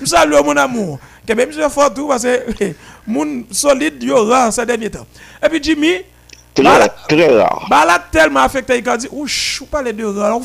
Je 0.00 0.06
salue 0.06 0.32
mon 0.44 0.56
amour. 0.56 0.98
Que 1.26 1.34
même 1.34 1.50
je 1.52 1.68
fort 1.68 1.92
tout 1.92 2.08
parce 2.08 2.22
que 2.22 2.72
mon 3.06 3.44
solide 3.50 4.02
yo 4.02 4.24
rare 4.24 4.50
ces 4.52 4.64
derniers 4.64 4.88
temps. 4.90 5.06
Et 5.44 5.48
puis 5.50 5.60
Jimmy, 5.62 5.96
Très, 6.62 6.88
très 7.08 7.36
rare. 7.36 7.66
Bah 7.70 7.84
là 7.86 7.98
tellement 8.10 8.40
affecté 8.40 8.78
il 8.78 8.88
a 8.88 8.96
dit 8.96 9.08
ouch, 9.10 9.58
vous 9.60 9.66
parlez 9.66 9.92
de 9.92 10.04
rare, 10.04 10.40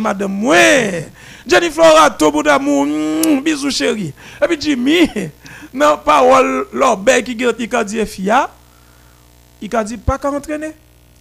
madame 0.00 0.44
ouais. 0.44 1.08
Jennifer 1.46 1.94
Rato 1.94 2.30
bout 2.30 2.42
d'amour, 2.42 2.86
mm, 2.86 3.40
bisous 3.42 3.70
chéri. 3.70 4.12
Et 4.42 4.46
puis 4.46 4.56
Jimmy, 4.60 5.08
non 5.74 5.98
parole 6.04 6.66
l'obé 6.72 7.22
qui 7.22 7.38
gère 7.38 7.52
il 7.58 7.74
a 7.74 7.84
dit 7.84 8.06
fia, 8.06 8.50
il 9.60 9.74
a 9.74 9.84
dit 9.84 9.96
pas 9.96 10.18
qu'à 10.18 10.30
entraîner. 10.30 10.72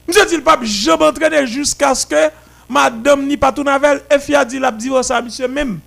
Monsieur 0.07 0.25
dit 0.25 0.37
le 0.37 0.43
pape 0.43 0.63
jamais 0.63 1.05
entraîner 1.05 1.45
jusqu'à 1.45 1.93
ce 1.93 2.05
que 2.05 2.29
madame 2.67 3.25
ni 3.25 3.37
pas 3.37 3.51
tout 3.51 3.63
navel 3.63 4.01
fia 4.19 4.45
dit 4.45 4.59
la 4.59 4.71
dit 4.71 4.91
ça 5.01 5.21
monsieur 5.21 5.47
même. 5.47 5.79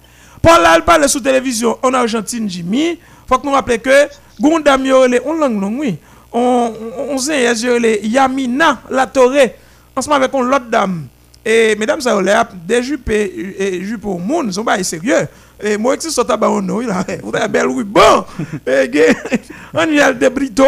Paul 0.42 0.60
là 0.62 0.74
il 0.76 0.82
parle 0.82 1.08
sur 1.08 1.22
télévision 1.22 1.78
en 1.82 1.94
Argentine 1.94 2.48
Jimmy, 2.48 2.98
faut 3.28 3.38
que 3.38 3.46
nous 3.46 3.52
rappeler 3.52 3.78
que 3.78 4.08
gondam 4.40 4.84
yo 4.84 5.06
le 5.06 5.20
on 5.24 5.48
non 5.48 5.78
oui. 5.78 5.98
On 6.32 6.72
on 7.10 7.18
sait 7.18 7.44
yo 7.54 7.78
le 7.78 8.04
Yamina 8.04 8.82
La 8.90 9.06
Torre 9.06 9.50
ensemble 9.94 10.16
avec 10.16 10.32
une 10.34 10.48
l'autre 10.48 10.66
dame. 10.70 11.06
Et 11.44 11.74
mesdames 11.76 12.00
ça 12.00 12.20
les 12.20 12.34
des 12.66 12.82
jupes 12.82 13.10
et 13.10 13.54
et 13.58 13.84
jupes 13.84 14.06
au 14.06 14.18
monde, 14.18 14.52
sont 14.52 14.64
pas 14.64 14.82
sérieux. 14.82 15.26
Et 15.62 15.76
moi 15.76 15.96
qui 15.96 16.10
sont 16.10 16.24
tabac 16.24 16.48
non 16.62 16.80
il 16.80 16.90
a 16.90 17.00
avez 17.00 17.48
belle 17.48 17.66
ruban. 17.66 18.26
Et 18.66 18.88
gay, 18.88 19.14
on 19.74 19.86
y 19.86 20.00
a 20.00 20.12
des 20.12 20.30
brito. 20.30 20.64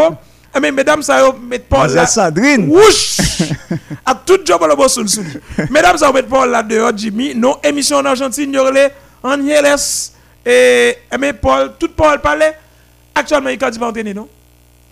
Eh, 0.57 0.61
Mais 0.61 0.71
mesdames 0.71 1.03
ça 1.03 1.21
yo 1.21 1.33
met 1.33 1.59
Paul 1.59 1.91
là. 1.93 2.07
Sandrine. 2.07 2.69
Wouch! 2.69 3.19
à 4.07 4.15
tout 4.15 4.39
job 4.45 4.61
sous 4.89 5.09
sous. 5.09 5.25
Mesdames, 5.71 5.97
ça 5.97 6.13
mettre 6.13 6.29
Paul 6.29 6.51
là 6.51 6.63
dehors, 6.63 6.93
Jimmy. 6.97 7.35
Non, 7.35 7.57
émission 7.65 7.97
en 7.97 8.05
Argentine, 8.05 8.53
y 8.53 8.59
aurait 8.59 8.95
Angeles 9.23 10.13
et 10.47 10.99
eh, 11.11 11.19
mais 11.19 11.33
Paul, 11.33 11.73
tout 11.79 11.89
Paul 11.97 12.21
parlait. 12.21 12.57
Actuellement, 13.15 13.49
il 13.51 13.59
ne 13.59 13.79
pas 13.79 13.87
entraîner, 13.89 14.13
non? 14.13 14.29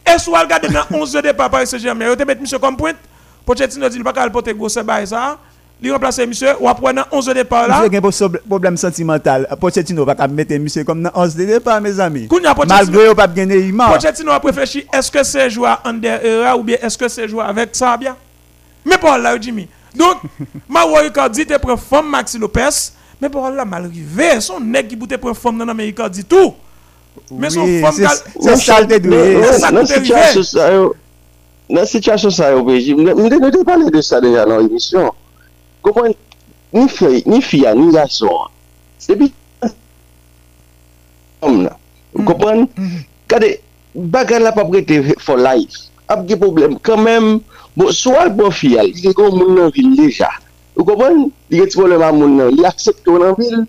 Et 0.07 0.19
soit 0.19 0.41
regarder 0.41 0.69
dans 0.69 0.85
11 0.99 1.13
de 1.13 1.21
départ 1.21 1.51
par 1.51 1.67
Saint-Germain, 1.67 2.11
il 2.11 2.17
te 2.17 2.25
mettre 2.25 2.41
monsieur 2.41 2.59
comme 2.59 2.77
pointe? 2.77 2.97
Pochettino 3.45 3.89
dit, 3.89 3.97
il 3.97 4.03
va 4.05 4.13
pas 4.13 4.29
porter 4.31 4.55
gros 4.55 4.69
bail 4.85 5.07
ça. 5.07 5.39
Il 5.85 5.91
remplace 5.93 6.19
monsieur, 6.21 6.55
ou 6.61 6.69
après 6.69 6.95
dans 6.95 7.03
11 7.11 7.27
de 7.27 7.33
départ 7.33 7.67
là. 7.67 7.83
Monsieur 8.01 8.27
a 8.27 8.29
un 8.29 8.49
problème 8.49 8.77
sentimental. 8.77 9.49
Pochettino 9.61 10.05
va 10.05 10.29
mettre 10.29 10.55
monsieur 10.55 10.85
comme 10.85 11.03
dans 11.03 11.11
11 11.15 11.35
de 11.35 11.45
départ, 11.45 11.81
mes 11.81 11.99
amis. 11.99 12.29
Malgré 12.69 13.07
qu'il 13.07 13.15
pas 13.17 13.27
gagné 13.27 13.57
Neymar. 13.63 13.93
Pochettino 13.95 14.31
a 14.31 14.39
réfléchi, 14.39 14.87
est-ce 14.93 15.11
que 15.11 15.23
c'est 15.25 15.51
joueur 15.51 15.81
under 15.85 16.25
era 16.25 16.57
ou 16.57 16.63
bien 16.63 16.77
est-ce 16.81 16.97
que 16.97 17.09
c'est 17.09 17.27
joueur 17.27 17.49
avec 17.49 17.75
Sabia? 17.75 18.17
Mais 18.85 18.99
Paul 18.99 19.23
là, 19.23 19.37
Jimmy, 19.41 19.69
Donc, 19.95 20.19
Mauro 20.69 21.01
Icardi 21.01 21.47
te 21.47 21.59
prend 21.59 21.77
femme 21.77 22.09
Maxi 22.09 22.39
Lopez, 22.39 22.93
mais 23.21 23.29
pour 23.29 23.49
là, 23.51 23.65
mal 23.65 23.85
arrivé, 23.85 24.41
son 24.41 24.61
nèg 24.61 24.89
qui 24.89 24.99
te 24.99 25.17
prend 25.17 25.35
femme 25.35 25.59
dans 25.59 25.65
l'Amérique 25.65 25.95
Icardi 25.99 26.25
tout. 26.25 26.55
Mè 27.33 27.51
son 27.53 27.79
fòm 27.83 28.03
kal... 28.03 28.19
Salte 28.61 28.99
dwe. 29.05 29.23
Nan 31.73 31.87
sityasyon 31.89 32.33
sa 32.35 32.51
yo 32.53 32.65
beji, 32.67 32.93
mwen 32.99 33.31
de 33.31 33.39
euh, 33.39 33.47
euh, 33.47 33.53
te 33.55 33.63
pale 33.65 33.89
de 33.93 34.01
sa 34.05 34.21
deja 34.21 34.45
nan 34.49 34.67
emisyon. 34.67 35.09
Kompwen, 35.85 36.13
ni 36.75 37.41
fia, 37.41 37.73
ni 37.75 37.89
gason. 37.95 38.51
Depi, 39.07 39.31
om 41.41 41.63
la. 41.65 41.73
Kompwen? 42.29 42.67
Kade, 43.31 43.55
bagan 43.95 44.45
la 44.45 44.53
papre 44.53 44.83
te 44.85 45.01
for 45.23 45.41
life. 45.41 45.89
Ap 46.13 46.27
ge 46.29 46.37
problem. 46.37 46.77
Kanmem, 46.85 47.39
bon, 47.79 47.93
sou 47.97 48.21
al 48.21 48.35
bon 48.37 48.53
fia, 48.53 48.85
li 48.85 49.07
gen 49.07 49.17
kon 49.17 49.33
moun 49.39 49.57
nan 49.57 49.73
vil 49.73 49.95
deja. 49.97 50.29
Ou 50.77 50.85
kompwen? 50.89 51.31
Li 51.49 51.63
gen 51.63 51.73
ti 51.73 51.81
problem 51.81 52.05
an 52.05 52.21
moun 52.21 52.37
nan. 52.43 52.53
Li 52.53 52.69
aksepte 52.69 53.09
moun 53.09 53.25
nan 53.31 53.39
vil. 53.41 53.65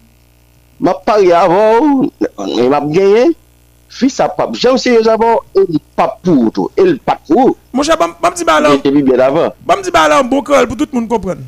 map 0.79 1.03
pari 1.05 1.31
avon, 1.35 2.07
e 2.47 2.67
map 2.71 2.85
genye, 2.93 3.31
fis 3.93 4.17
ap 4.23 4.37
pap 4.37 4.55
jam 4.57 4.77
seryos 4.81 5.09
avon, 5.11 5.41
el 5.59 5.79
pap 5.97 6.19
pou 6.25 6.51
to, 6.53 6.69
el 6.79 6.95
pak 7.03 7.29
ou. 7.33 7.53
Mwen 7.73 7.87
chan, 7.87 7.99
bam 7.99 8.37
di 8.37 8.47
balan, 8.47 8.79
bam 9.65 9.83
di 9.85 9.93
balan 9.93 10.29
bokol 10.29 10.69
pou 10.69 10.79
tout 10.79 10.93
moun 10.95 11.09
kompren. 11.09 11.43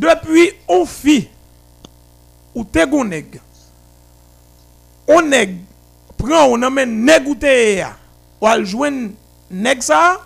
Depi 0.00 0.50
ou 0.70 0.86
fi, 0.88 1.22
ou 2.54 2.64
te 2.64 2.84
goun 2.88 3.10
neg, 3.12 3.40
ou 5.08 5.20
neg, 5.24 5.58
pran 6.20 6.50
ou 6.50 6.58
nan 6.60 6.74
men 6.74 6.92
neg 7.06 7.28
ou 7.28 7.38
te 7.38 7.50
e 7.50 7.70
ya, 7.80 7.94
ou 8.40 8.48
al 8.50 8.64
jwen 8.68 9.08
neg 9.50 9.82
sa, 9.84 10.20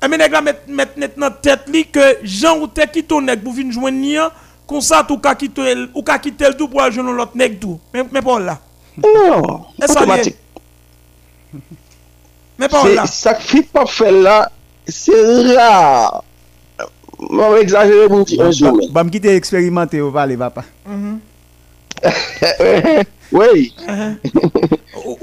a 0.00 0.08
men 0.08 0.20
neg 0.20 0.32
la 0.34 0.42
met, 0.44 0.64
met 0.68 0.96
net 1.00 1.18
nan 1.20 1.36
tet 1.44 1.68
li 1.72 1.84
ke 1.88 2.14
jan 2.22 2.60
ou 2.60 2.70
te 2.70 2.86
ki 2.90 3.04
ton 3.08 3.24
neg 3.28 3.42
pou 3.44 3.56
fin 3.56 3.70
jwen 3.72 4.00
ni 4.00 4.16
an, 4.20 4.32
Kon 4.68 4.80
sa 4.84 5.02
tou 5.04 5.20
ka 5.20 5.34
kitel, 5.36 5.88
ou 5.92 6.04
ka 6.06 6.16
kitel 6.22 6.54
tou 6.56 6.70
pou 6.72 6.80
al 6.80 6.92
jounon 6.94 7.16
lot 7.18 7.34
nek 7.36 7.58
tou. 7.60 7.76
Men, 7.92 8.08
men 8.12 8.24
pa 8.24 8.32
ou 8.32 8.44
la. 8.44 8.56
Non, 8.96 9.66
otomatik. 9.76 10.38
Men 12.56 12.70
pa 12.72 12.80
ou 12.80 12.94
la. 12.94 13.04
Sak 13.10 13.42
fit 13.44 13.68
pa 13.74 13.84
fel 13.90 14.22
la, 14.24 14.38
se 14.88 15.18
rar. 15.52 16.22
Mwen 17.24 17.60
exagere 17.60 18.08
moun 18.12 18.24
ti 18.28 18.40
anjou 18.40 18.72
men. 18.78 18.88
Ba 18.94 19.04
m 19.04 19.12
ki 19.12 19.20
te 19.24 19.36
eksperimente 19.36 20.00
ou 20.00 20.14
vale 20.14 20.38
vapa. 20.40 20.64
Wey. 23.34 23.68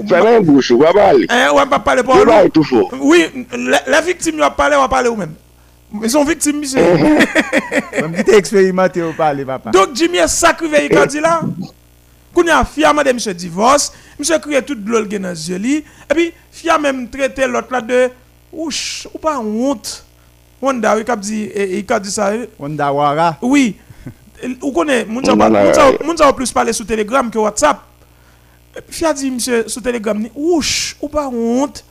Fèmè 0.06 0.38
m 0.38 0.46
bouchou, 0.46 0.78
wap 0.84 0.94
pale. 0.98 1.26
Wap 1.58 1.78
pale 1.82 2.06
pou 2.06 2.14
an 2.14 2.26
nou. 2.28 2.46
Wè 2.46 2.54
tou 2.54 2.66
fò. 2.66 2.86
Oui, 3.02 3.26
le 3.58 4.00
viktim 4.06 4.38
yo 4.38 4.46
ap 4.46 4.54
pale, 4.58 4.78
wap 4.78 4.92
pale 4.94 5.10
ou 5.10 5.18
men. 5.18 5.34
Mais 5.92 6.08
son 6.08 6.24
victime, 6.24 6.60
monsieur. 6.60 6.80
Bam 8.00 8.14
ki 8.16 8.24
te 8.24 8.36
eksperimente 8.38 9.02
ou 9.04 9.12
pale 9.16 9.44
papa. 9.46 9.70
Donc, 9.74 9.94
Jimmy 9.94 10.18
est 10.18 10.28
sacrifié, 10.28 10.88
il 10.90 10.96
a 10.96 11.06
dit 11.06 11.20
là. 11.20 11.42
Quand 12.34 12.42
il 12.42 12.50
a 12.50 12.64
fièrement 12.64 13.02
de 13.02 13.12
monsieur 13.12 13.34
divorce, 13.34 13.92
monsieur 14.18 14.38
crié 14.38 14.62
tout 14.62 14.74
de 14.74 14.88
l'eau 14.88 15.04
dans 15.04 15.28
les 15.28 15.50
yeux. 15.50 15.60
Et 15.76 15.84
puis, 16.08 16.32
fier 16.50 16.80
même 16.80 17.08
traité 17.08 17.46
l'autre 17.46 17.68
là 17.70 17.80
de. 17.80 18.10
Ouch, 18.52 19.08
ou 19.12 19.18
pas 19.18 19.38
honte. 19.38 20.04
Wanda, 20.60 20.96
il 20.98 21.10
a 21.10 21.16
dit, 21.16 21.50
il 21.54 21.84
a 21.92 22.00
dit 22.00 22.10
ça. 22.10 22.32
Onda 22.58 22.92
wara. 22.92 23.36
Oui. 23.42 23.76
Ou 24.60 24.72
connaît, 24.72 25.04
moun 25.04 25.24
sa 26.16 26.32
plus 26.32 26.52
parler 26.52 26.72
sur 26.72 26.86
Telegram 26.86 27.30
que 27.30 27.38
WhatsApp. 27.38 27.80
Fia 28.88 29.12
dit 29.12 29.30
monsieur 29.30 29.68
sur 29.68 29.82
Telegram 29.82 30.26
ouch, 30.34 30.96
ou 31.00 31.08
pas 31.08 31.28
honte. 31.28 31.84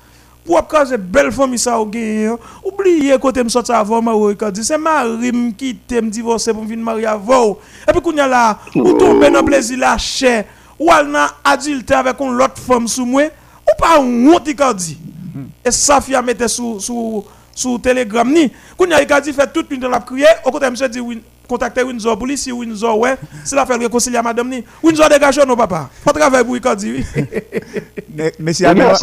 Pour 0.43 0.67
kaze 0.67 0.97
belle 0.97 1.31
famille 1.31 1.59
ça 1.59 1.79
ou 1.79 1.91
gen. 1.91 2.35
Oubliez 2.65 3.17
côté 3.19 3.43
me 3.43 3.49
sorti 3.49 3.71
avant 3.71 4.01
ma 4.01 4.13
ou 4.13 4.33
dit 4.33 4.63
c'est 4.63 4.77
Marim 4.77 5.53
qui 5.53 5.75
t'aime 5.75 6.09
divorcer 6.09 6.51
pour 6.51 6.63
venir 6.63 6.83
marier 6.83 7.05
avant. 7.05 7.59
Et 7.87 7.91
puis 7.91 8.01
kounya 8.01 8.25
là, 8.27 8.57
ou 8.75 8.93
tombe 8.93 9.23
dans 9.31 9.43
plaisir 9.43 9.77
la 9.77 9.97
chair, 9.99 10.45
ou 10.79 10.91
al 10.91 11.07
nan 11.07 11.29
adulte 11.43 11.91
avec 11.91 12.19
une 12.19 12.33
l'autre 12.33 12.57
femme 12.57 12.87
sous 12.87 13.05
moi, 13.05 13.23
ou 13.23 13.79
pas 13.79 13.99
honte 13.99 14.61
a 14.61 14.73
dit. 14.73 14.97
Et 15.63 15.69
ça 15.69 16.01
fia 16.01 16.23
mette 16.23 16.47
sous 16.47 16.79
sous 16.79 17.23
sous 17.53 17.77
Telegram 17.77 18.27
ni. 18.27 18.51
Kounya 18.75 18.99
il 19.03 19.13
a 19.13 19.21
dit 19.21 19.33
fait 19.33 19.53
toute 19.53 19.69
nuit 19.69 19.77
dans 19.77 19.89
la 19.89 19.99
crier, 19.99 20.25
au 20.43 20.49
côté 20.49 20.71
monsieur 20.71 20.89
dit 20.89 20.99
oui 20.99 21.21
contacter 21.51 21.83
Windsor 21.83 22.17
si 22.37 22.51
Windsor 22.51 22.97
ouais, 22.97 23.15
c'est 23.43 23.55
la 23.55 23.65
fait 23.65 23.75
réconcilier 23.75 24.17
à 24.17 24.23
madame 24.23 24.49
ni. 24.49 24.63
Windsor 24.81 25.09
dégage 25.09 25.37
non 25.45 25.55
papa. 25.57 25.89
Pas 26.05 26.13
travail 26.13 26.45
pour 26.45 26.55
il 26.55 26.65
a 26.65 26.75
dit 26.75 26.91
oui. 26.91 27.05
Me- 28.15 28.31
Mesi 28.39 28.63
Oui, 28.63 28.69
a 28.69 28.73
mais 28.73 28.85
men 28.85 28.95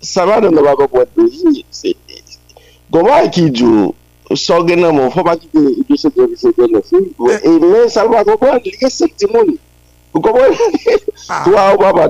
ça 0.00 0.26
va 0.26 0.40
dans 0.40 0.50
va 0.62 0.74
va 0.74 1.04
se- 1.70 1.94
Goman 2.92 3.28
ki 3.32 3.48
djou, 3.50 3.94
so 4.36 4.58
gen 4.68 4.82
nan 4.84 4.94
moun, 4.94 5.10
fò 5.10 5.22
pa 5.24 5.34
ki 5.40 5.48
ide 5.80 5.96
se. 5.96 6.08
E 6.12 7.52
men 7.58 7.88
sal 7.88 8.10
wak 8.12 8.26
wak 8.26 8.42
wak, 8.42 8.64
li 8.66 8.74
gen 8.78 8.90
sek 8.92 9.16
ti 9.16 9.26
moun. 9.32 9.54
Ou 10.12 10.20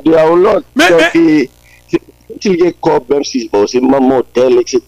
de 0.04 0.10
lot. 0.36 0.64
Mais- 0.74 1.48
Ti 2.42 2.56
gen 2.58 2.72
kop, 2.80 3.10
mèm 3.12 3.22
si 3.28 3.44
bon, 3.52 3.66
se 3.70 3.78
man 3.78 4.02
motel, 4.02 4.56
etc. 4.58 4.80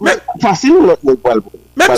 Mais- 0.00 0.18
Fasil 0.40 0.72
ou 0.72 0.86
lot 0.86 1.02
mwen 1.02 1.16
pal 1.16 1.40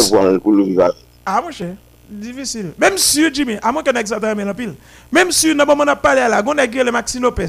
si- 0.04 0.12
pal 0.12 0.38
pou 0.40 0.52
lou 0.52 0.64
viva. 0.66 0.90
Ah, 1.26 1.40
mon 1.42 1.50
cher, 1.50 1.74
difficile. 2.08 2.72
Même 2.78 2.96
si, 2.96 3.32
Jimmy, 3.34 3.56
à 3.62 3.72
moins 3.72 3.82
qu'on 3.82 3.92
ait 3.92 4.00
exagéré 4.00 4.34
mais 4.34 4.44
en 4.48 4.54
pile. 4.54 4.74
Même 5.12 5.30
si, 5.32 5.54
nous 5.54 5.60
avons 5.62 5.84
parlé 6.00 6.20
à 6.20 6.28
la, 6.28 6.42
on 6.46 6.56
a 6.58 6.64
écrit 6.64 6.84
le 6.84 6.90
Lopez. 7.20 7.46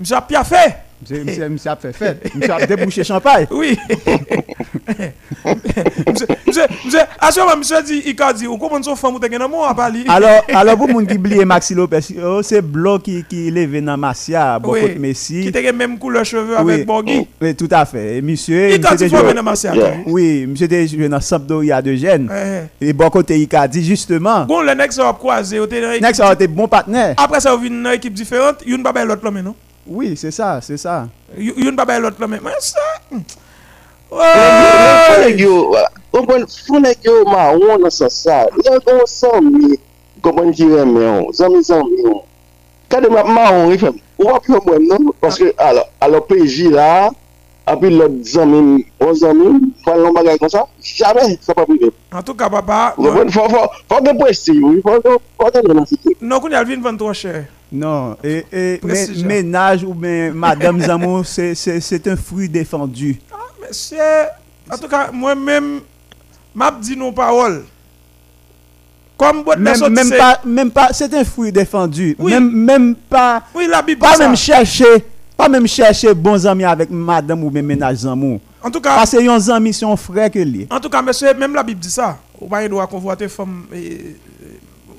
A 0.00 0.44
fait. 0.44 0.56
Mse 0.66 0.83
mse- 1.02 1.48
mse 1.48 1.66
ap 1.68 1.80
fe 1.82 1.92
fet. 1.92 2.30
Mse 2.34 2.50
ap 2.50 2.66
debouche 2.68 3.02
champagne. 3.04 3.46
Oui. 3.50 3.76
monsieur, 6.06 6.26
monsieur, 6.46 6.62
monsieur, 6.84 7.00
à 7.18 7.30
ce 7.30 7.40
moment, 7.40 7.56
monsieur 7.56 7.82
dit, 7.82 8.02
il 8.06 8.22
a 8.22 8.32
dit, 8.32 8.46
ou 8.46 8.56
comment 8.58 8.82
son 8.82 8.96
femme 8.96 9.14
ou 9.14 9.18
te 9.18 9.30
gen 9.30 9.40
amour 9.42 9.66
à 9.66 9.74
parler. 9.74 10.04
Alors, 10.08 10.42
alors 10.54 10.76
pou 10.78 10.86
moun 10.88 11.06
ki 11.06 11.18
bliye 11.18 11.44
Maxi 11.44 11.74
Lopez, 11.74 12.08
oh, 12.22 12.42
se 12.44 12.60
blon 12.60 12.98
ki, 13.04 13.18
ki 13.28 13.50
leve 13.54 13.80
nan 13.84 14.00
Oui. 14.64 14.80
kote 14.80 14.98
Messi. 15.00 15.42
Qui 15.42 15.52
te 15.52 15.62
gen 15.62 15.76
même 15.76 15.98
couleur 15.98 16.24
cheveux 16.24 16.56
Oui. 16.62 16.72
avec 16.74 16.86
Borghi. 16.86 17.26
Oui, 17.40 17.54
tout 17.54 17.68
à 17.70 17.84
fait. 17.84 18.16
Et 18.18 18.22
monsieur, 18.22 18.70
Il 18.74 18.86
a 18.86 18.92
monsieur 18.92 18.96
dit, 18.96 19.04
te 19.12 19.16
faut 19.16 19.22
joué- 19.22 19.28
mener 19.32 19.42
ma 19.42 19.56
sœur. 19.56 19.74
Yeah. 19.74 19.94
Oui, 20.06 20.46
monsieur 20.46 20.68
te 20.68 20.86
joué 20.86 21.08
dans 21.08 21.20
Sampdoria 21.20 21.82
de 21.82 21.94
Gênes. 21.94 22.30
Eh, 22.80 22.88
Et 22.88 22.92
bon 22.92 23.10
côté, 23.10 23.38
il 23.38 23.48
a 23.56 23.68
dit 23.68 23.84
justement, 23.84 24.44
Bon, 24.44 24.60
le 24.62 24.74
next 24.74 24.98
a 25.00 25.12
croisé, 25.12 25.60
ou 25.60 25.66
te 25.66 25.74
dans 25.80 26.00
Next 26.00 26.20
a 26.20 26.32
été 26.32 26.46
bon 26.46 26.68
partenaire. 26.68 27.14
Après 27.16 27.40
ça, 27.40 27.54
vous 27.54 27.62
venez 27.62 27.82
dans 27.82 27.90
une 27.90 27.96
équipe 27.96 28.14
différente, 28.14 28.56
il 28.64 28.70
y 28.70 28.74
a 28.74 28.76
une 28.76 28.82
Oui, 29.86 30.16
c'est 30.16 30.30
ça, 30.30 30.60
c'est 30.62 30.78
ça. 30.78 31.08
Yon 31.36 31.72
babay 31.72 32.00
lot 32.00 32.18
la 32.18 32.26
men, 32.26 32.40
men 32.40 32.54
sa. 32.60 32.80
Founek 34.08 35.40
yo, 35.40 35.74
founek 36.12 37.04
yo 37.04 37.24
ma 37.28 37.50
wou 37.52 37.76
nan 37.82 37.92
sa 37.92 38.08
sa. 38.08 38.44
Yon 38.64 38.78
kon 38.86 39.02
sanmi, 39.10 39.74
kompon 40.24 40.54
jire 40.54 40.86
men 40.88 41.02
yon, 41.02 41.26
sanmi 41.36 41.60
sanmi 41.66 42.00
yon. 42.00 42.22
Kade 42.88 43.10
map 43.12 43.28
ma 43.28 43.50
wou, 43.50 43.74
ifem, 43.74 43.98
wap 44.22 44.48
yon 44.48 44.62
mwen 44.64 44.86
nan, 44.88 45.10
paske 45.20 45.50
alo 45.58 46.22
peji 46.30 46.70
la, 46.72 47.10
api 47.68 47.90
lot 47.92 48.14
zanmi, 48.30 48.86
wou 49.02 49.12
zanmi, 49.20 49.72
fwa 49.84 49.98
yon 50.00 50.16
bagay 50.16 50.40
kon 50.40 50.54
sa, 50.54 50.64
jame 50.80 51.34
sa 51.44 51.52
pa 51.58 51.66
prive. 51.68 51.90
An 52.14 52.24
tou 52.24 52.38
ka 52.38 52.48
baba. 52.48 52.94
Fwa 52.96 54.00
gen 54.00 54.16
presti 54.22 54.56
yon, 54.56 54.80
fwa 54.86 55.52
gen 55.52 55.68
nan 55.74 55.84
siti. 55.90 56.16
Non 56.22 56.40
kon 56.40 56.56
yalvin 56.56 56.80
vantou 56.84 57.12
chè. 57.12 57.42
Non, 57.74 58.16
et, 58.22 58.44
et 58.52 58.80
ménage 59.24 59.82
ou 59.82 59.94
bien 59.94 60.30
Madame 60.32 60.80
Zamou, 60.80 61.24
c'est- 61.24 62.06
un 62.06 62.16
fruit 62.16 62.48
défendu. 62.48 63.20
Monsieur, 63.66 63.98
en 64.72 64.78
tout 64.78 64.86
cas, 64.86 65.10
moi-même, 65.12 65.80
m'a 66.54 66.70
dit 66.70 66.96
nos 66.96 67.10
paroles. 67.10 67.64
Comme 69.16 69.42
votre 69.42 69.58
Même, 69.58 69.92
même 69.92 70.10
pas, 70.10 70.40
même 70.44 70.70
pas, 70.70 70.88
c'est 70.92 71.12
un 71.14 71.24
fruit 71.24 71.50
défendu. 71.50 72.14
Oui. 72.18 72.32
Même, 72.32 72.50
même 72.52 72.94
pas, 72.94 73.42
Oui, 73.54 73.66
la 73.68 73.82
Bible 73.82 74.00
pas 74.00 74.12
dit 74.12 74.18
ça. 74.18 74.26
même 74.26 74.36
chercher, 74.36 75.04
pas 75.36 75.48
même 75.48 75.66
chercher 75.66 76.14
bons 76.14 76.46
amis 76.46 76.64
avec 76.64 76.90
Madame 76.90 77.42
ou 77.42 77.50
bien 77.50 77.62
ménage 77.62 77.96
Zamou. 77.98 78.40
En 78.62 78.70
tout 78.70 78.80
cas, 78.80 78.94
Parce 78.96 79.10
que 79.10 79.20
yon 79.20 79.48
amis 79.50 79.72
son 79.72 79.96
frère 79.96 80.30
que 80.30 80.38
lui. 80.38 80.66
en 80.70 80.78
tout 80.78 80.88
cas, 80.88 81.02
monsieur, 81.02 81.34
même 81.34 81.54
la 81.54 81.62
Bible 81.64 81.80
dit 81.80 81.90
ça. 81.90 82.18
Ou 82.40 82.46
pas, 82.46 82.62
il 82.62 82.68
doit 82.68 82.86
convoiter 82.86 83.26
femme 83.28 83.64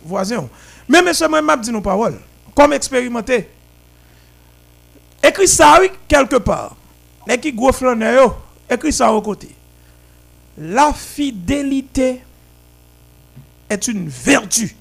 voisin. 0.05 0.45
Mais 0.89 1.01
monsieur, 1.01 1.27
moi, 1.29 1.41
m'a 1.41 1.55
dit 1.57 1.71
nos 1.71 1.81
paroles. 1.81 2.17
Comme 2.55 2.73
expérimenté. 2.73 3.49
Écris 5.21 5.47
ça, 5.47 5.77
oui, 5.81 5.89
quelque 6.07 6.37
part. 6.37 6.75
Mais 7.27 7.37
qui 7.39 7.51
gros 7.51 7.73
flaneur, 7.73 8.23
yo, 8.23 8.33
écris 8.73 8.93
ça 8.93 9.11
au 9.11 9.21
côté. 9.21 9.49
La 10.57 10.93
fidélité 10.93 12.21
est 13.69 13.87
une 13.87 14.07
vertu. 14.07 14.75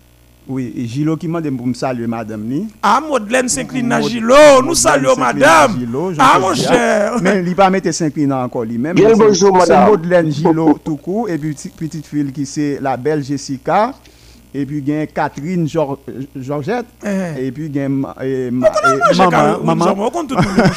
Oui, 0.46 0.74
et 0.76 0.86
Gilo 0.86 1.16
qui 1.16 1.26
m'a 1.26 1.40
dit 1.40 1.50
pour 1.50 1.66
me 1.66 1.72
saluer 1.72 2.06
Madame 2.06 2.42
ni? 2.42 2.68
Ah, 2.82 3.00
Madeleine 3.00 3.48
s'incline 3.48 3.90
à 3.90 4.02
Gilo. 4.02 4.34
Nous 4.60 4.60
Madeleine 4.60 4.74
saluons 4.74 5.16
madame. 5.16 5.78
Gilo, 5.78 6.12
je 6.12 6.18
Ah, 6.20 6.38
mon 6.38 6.52
dis, 6.52 6.62
cher. 6.62 7.14
Mais 7.22 7.42
il 7.42 7.56
pas 7.56 7.70
mettre 7.70 7.90
s'incline 7.92 8.30
encore 8.30 8.64
lui-même. 8.64 8.94
Bien 8.94 9.16
bonjour, 9.16 9.56
madame. 9.56 9.86
C'est 9.86 9.90
Madeleine 9.90 10.30
Gilo 10.30 10.78
tout 10.84 10.96
court 10.96 11.30
et 11.30 11.38
puis 11.38 11.54
petite 11.54 12.06
fille 12.06 12.30
qui 12.30 12.44
c'est 12.44 12.78
la 12.80 12.98
belle 12.98 13.24
Jessica. 13.24 13.94
Et 14.54 14.64
puis 14.64 14.84
gen 14.86 15.06
Catherine 15.08 15.66
Geor- 15.66 15.98
Georgette, 16.36 16.86
Eh. 17.04 17.46
et 17.46 17.52
puis 17.52 17.68
j'ai 19.12 19.26
maman, 19.26 19.58
maman. 19.64 19.96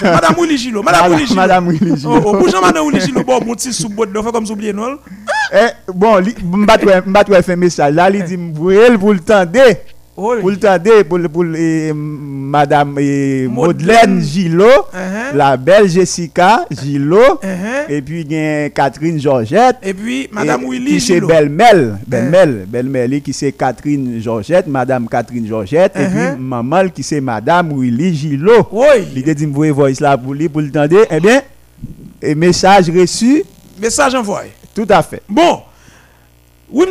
Madame 0.01 0.35
Willy 0.39 0.57
Gilo, 0.57 0.81
Madame 0.83 1.11
Willy 1.13 1.25
Gilo. 1.27 1.35
Madame 1.35 1.67
Willy 1.67 1.95
Gilo. 1.97 2.11
Oh, 2.15 2.21
oh, 2.25 2.61
Madame 2.61 2.85
Willy 2.87 2.99
Gilo, 3.01 3.23
bon, 3.23 3.39
mon 3.45 3.53
petit 3.53 3.71
sous 3.71 3.89
botte, 3.89 4.11
fait 4.23 4.31
comme 4.31 4.45
s'oublier, 4.45 4.73
non? 4.73 4.97
Eh, 5.53 5.91
bon, 5.93 6.19
ouais, 6.83 7.01
m'bat 7.05 7.23
ouais 7.29 7.41
fait 7.43 7.55
message. 7.55 7.93
Là, 7.93 8.09
il 8.09 8.23
dit 8.23 8.35
m'voyez 8.37 8.97
pour 8.97 9.13
le 9.13 9.19
tendre, 9.19 9.51
Pour 10.17 10.49
le 10.49 10.57
tendre 10.57 11.03
pour 11.03 11.19
pour 11.31 11.45
eh, 11.55 11.93
madame 11.93 12.95
eh, 12.99 13.47
Madeleine. 13.47 14.19
Gilo, 14.19 14.65
Uh-huh. 14.65 15.35
la 15.37 15.55
belle 15.57 15.87
Jessica 15.87 16.65
Gilo, 16.71 17.19
Uh-huh. 17.43 17.85
et 17.87 18.01
puis 18.01 18.25
gen 18.27 18.71
Catherine 18.71 19.19
Georgette. 19.19 19.75
Et 19.83 19.93
puis, 19.93 20.27
Madame 20.31 20.63
Et 20.63 20.69
Willy 20.69 20.91
qui 20.93 21.01
c'est 21.01 21.13
Gilo. 21.15 21.27
Belle-Mel, 21.27 21.97
Belle-Mel, 22.07 22.65
Belle-Mel 22.67 23.21
qui 23.21 23.31
c'est 23.31 23.51
Catherine 23.51 24.19
Georgette, 24.19 24.65
Madame 24.65 25.07
Catherine 25.07 25.45
Georgette, 25.47 25.95
et 25.95 25.99
Uh-huh. 25.99 26.33
puis 26.33 26.41
maman 26.43 26.89
qui 26.89 27.03
c'est 27.03 27.21
Madame 27.21 27.79
Willy 27.79 28.15
Gilo. 28.15 28.67
Oui, 28.71 28.85
L'idée 29.13 29.35
dit 29.35 29.45
voice 29.45 29.99
là 30.01 30.17
pour 30.17 30.33
lui 30.33 30.49
pour 30.49 30.61
le 30.61 30.71
tendre, 30.71 30.97
eh 31.11 31.19
bien, 31.19 31.41
et 32.23 32.33
message 32.33 32.89
reçu, 32.89 33.43
message 33.79 34.15
envoyé. 34.15 34.49
tout 34.73 34.87
à 34.89 35.03
fait. 35.03 35.21
Bon, 35.29 35.61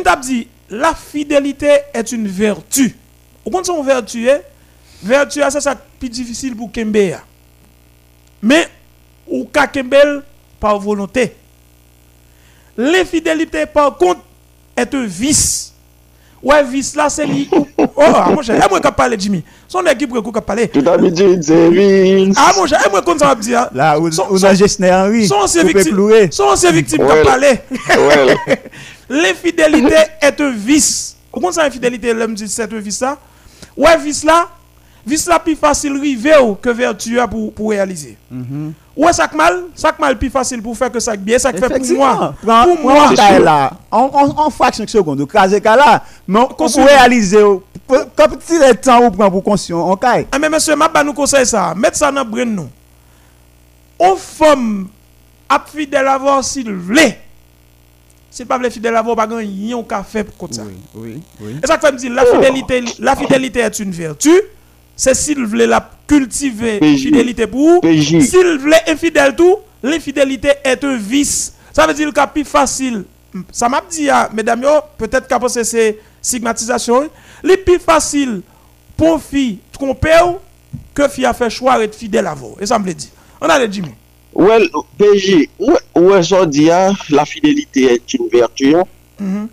t'a 0.01 0.15
dit, 0.15 0.47
la 0.69 0.93
fidélité 0.93 1.71
est 1.93 2.09
une 2.13 2.27
vertu. 2.29 2.95
Au 3.47 3.49
compte 3.49 3.65
son 3.65 3.81
vertu, 3.81 4.27
eh? 4.27 4.41
vertu, 5.01 5.41
ah, 5.41 5.49
ça 5.49 5.61
c'est 5.61 5.77
plus 5.97 6.09
difficile 6.09 6.53
pour 6.53 6.69
Kembe. 6.69 6.97
Mais, 8.41 8.67
ou 9.25 9.45
ka 9.45 9.67
Kembel 9.67 10.21
par 10.59 10.77
volonté. 10.77 11.33
L'infidélité, 12.75 13.65
par 13.65 13.95
contre, 13.95 14.19
est 14.75 14.93
un 14.93 15.05
vice. 15.05 15.71
Ouais, 16.43 16.61
vice 16.65 16.93
là, 16.93 17.09
c'est 17.09 17.25
lui. 17.25 17.49
Oh, 17.49 17.65
ah, 17.97 18.31
mon 18.35 18.41
cher, 18.41 18.67
moi 18.69 18.81
qui 18.81 18.91
parle, 18.91 19.17
Jimmy. 19.17 19.45
Son 19.65 19.81
équipe 19.85 20.11
qui 20.13 20.41
parle. 20.41 20.67
Tout 20.67 20.89
habitude, 20.89 21.41
c'est 21.41 21.69
Vince. 21.69 22.35
Ah, 22.37 22.51
mon 22.57 22.67
cher, 22.67 22.85
moi 22.91 23.01
ça 23.17 23.27
va 23.27 23.35
dire. 23.35 23.69
Là, 23.73 23.97
où, 23.97 24.11
Son- 24.11 24.27
où 24.29 24.37
son- 24.37 24.47
dans 24.47 24.53
Gessner 24.53 24.91
Henry, 24.91 25.25
Son 25.25 25.35
ancien 25.35 25.63
victime, 25.63 25.97
son 26.31 26.43
ancien 26.43 26.71
victime 26.71 26.97
qui 26.97 27.29
a. 27.29 27.37
Ouais. 27.37 27.63
L'infidélité 29.09 29.95
est 30.21 30.41
un 30.41 30.51
vice. 30.51 31.15
Comment 31.31 31.53
ça, 31.53 31.63
l'infidélité, 31.63 32.13
l'homme 32.13 32.33
dit 32.35 32.49
c'est 32.49 32.73
un 32.73 32.79
vice 32.79 32.99
là 32.99 33.17
Ouais, 33.77 33.97
vice 33.97 34.23
là, 34.23 34.47
vice 35.05 35.27
là, 35.27 35.39
plus 35.39 35.55
facile 35.55 35.97
river 35.99 36.37
ou 36.43 36.55
que 36.55 36.69
vertu 36.69 37.19
a 37.19 37.27
pour, 37.27 37.53
pour 37.53 37.69
réaliser. 37.69 38.17
Ouais, 38.95 39.13
ça 39.13 39.27
que 39.27 39.35
mal, 39.37 39.65
ça 39.75 39.91
que 39.91 40.01
mal 40.01 40.17
plus 40.17 40.29
facile 40.31 40.61
pour 40.61 40.75
faire 40.75 40.91
que 40.91 40.99
ça 40.99 41.15
que 41.15 41.21
bien, 41.21 41.37
ça 41.37 41.53
que 41.53 41.59
fait 41.59 41.77
pour 41.79 41.97
moi. 41.97 42.33
Pour 42.41 42.79
moi. 42.81 43.09
là, 43.39 43.71
en, 43.91 44.09
en, 44.13 44.49
fraction 44.49 44.83
de 44.83 44.89
seconde, 44.89 45.27
ça 45.27 45.75
là, 45.75 46.03
mais 46.27 46.39
on- 46.39 46.49
on 46.57 46.83
réaliser, 46.83 47.37
comme 47.87 48.35
petit 48.37 48.57
le 48.57 48.73
temps 48.73 49.05
ou 49.05 49.11
prend 49.11 49.29
pour 49.29 49.43
conscient, 49.43 49.87
on 49.91 49.95
caille. 49.95 50.25
Ah, 50.31 50.39
mais 50.39 50.49
monsieur, 50.49 50.75
ma 50.75 50.89
nous 51.03 51.13
conseille 51.13 51.45
ça. 51.45 51.73
Mettre 51.75 51.97
ça 51.97 52.11
dans 52.11 52.25
brain 52.25 52.45
nous. 52.45 52.69
On 53.99 54.15
femme 54.15 54.87
a 55.49 55.63
fidèle 55.65 56.07
avoir 56.07 56.43
s'il 56.43 56.69
voulait. 58.37 58.37
S'il 58.37 58.45
pas 58.45 58.57
voulait 58.57 58.69
fidèle 58.69 59.15
pas 59.15 59.27
grand 59.27 59.39
yon 59.39 59.83
ka 59.83 60.03
fait 60.03 60.23
pour 60.23 60.53
ça. 60.53 60.63
oui, 60.95 61.21
oui. 61.41 61.55
Et 61.63 61.67
ça 61.67 61.77
que 61.77 61.87
fait 61.87 61.93
me 61.93 61.97
dire, 61.97 62.13
la 62.13 62.25
fidélité, 62.25 62.83
la 62.99 63.15
fidélité 63.15 63.59
est 63.59 63.79
une 63.79 63.91
vertu. 63.91 64.31
C'est 64.95 65.13
s'il 65.13 65.45
voulait 65.45 65.67
la 65.67 65.89
cultiver, 66.07 66.79
PJ. 66.79 67.03
fidélité 67.03 67.47
pour. 67.47 67.81
PJ. 67.81 68.19
S'il 68.21 68.57
voulait 68.57 68.81
infidèle 68.87 69.35
tout, 69.35 69.57
l'infidélité 69.83 70.49
est 70.63 70.83
un 70.83 70.97
vice. 70.97 71.53
Ça 71.71 71.85
veut 71.85 71.93
dire 71.93 72.11
que 72.11 72.27
plus 72.27 72.43
facile. 72.45 73.03
Ça 73.51 73.69
m'a 73.69 73.81
dit, 73.87 74.09
ah, 74.09 74.29
mesdames, 74.33 74.65
peut-être 74.97 75.27
penser 75.37 75.63
c'est 75.63 75.99
stigmatisation. 76.21 77.07
Le 77.43 77.55
plus 77.57 77.77
facile 77.77 78.41
pour 78.95 79.21
fille 79.21 79.59
tromper 79.71 80.19
que 80.93 81.07
fille 81.07 81.25
a 81.25 81.33
fait 81.33 81.49
choix 81.51 81.77
d'être 81.77 81.95
fidèle 81.95 82.25
à 82.25 82.33
vous. 82.33 82.55
Et 82.59 82.65
ça 82.65 82.79
me 82.79 82.85
le 82.87 82.93
dit. 82.95 83.11
On 83.39 83.47
a 83.47 83.59
le 83.59 83.71
Jimmy. 83.71 83.91
Well, 84.33 84.67
PJ, 84.99 85.47
ouè 85.97 86.21
so 86.23 86.45
diya, 86.45 86.91
la 87.09 87.25
fidelite 87.25 87.77
et 87.77 88.01
une 88.19 88.29
vertu. 88.29 88.75
Mm 89.19 89.33
-hmm. 89.33 89.47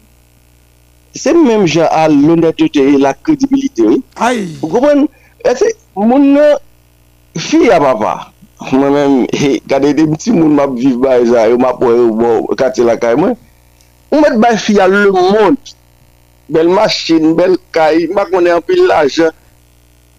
Se 1.14 1.32
mèm 1.32 1.66
jè 1.66 1.86
al 1.90 2.12
l'honnêteté 2.12 2.80
et 2.80 2.98
la 2.98 3.14
crédibilité. 3.14 3.84
Aïe! 4.16 4.48
Ou 4.62 4.68
kompren, 4.68 5.06
moun 5.94 6.38
fi 7.36 7.70
a 7.70 7.78
papa. 7.78 8.32
Mwen 8.72 8.92
mèm, 8.92 9.26
gade 9.66 9.94
de 9.94 10.06
mti 10.06 10.32
moun 10.32 10.54
map 10.54 10.74
viv 10.74 10.98
ba 10.98 11.20
e 11.20 11.26
zay, 11.26 11.52
ou 11.52 11.58
map 11.58 11.80
wè 11.82 11.92
ou 11.92 12.14
bo 12.18 12.54
kate 12.56 12.82
la 12.82 12.96
kay 12.96 13.14
mwen. 13.14 13.36
Ou 14.10 14.20
mèt 14.20 14.36
bay 14.42 14.58
fi 14.58 14.80
a 14.80 14.88
lè 14.88 15.06
moun. 15.10 15.56
Bel 16.48 16.68
machin, 16.68 17.34
bel 17.38 17.56
kay, 17.70 18.08
mèk 18.08 18.32
mwen 18.32 18.46
e 18.46 18.50
anpil 18.50 18.86
l'ajan. 18.90 19.30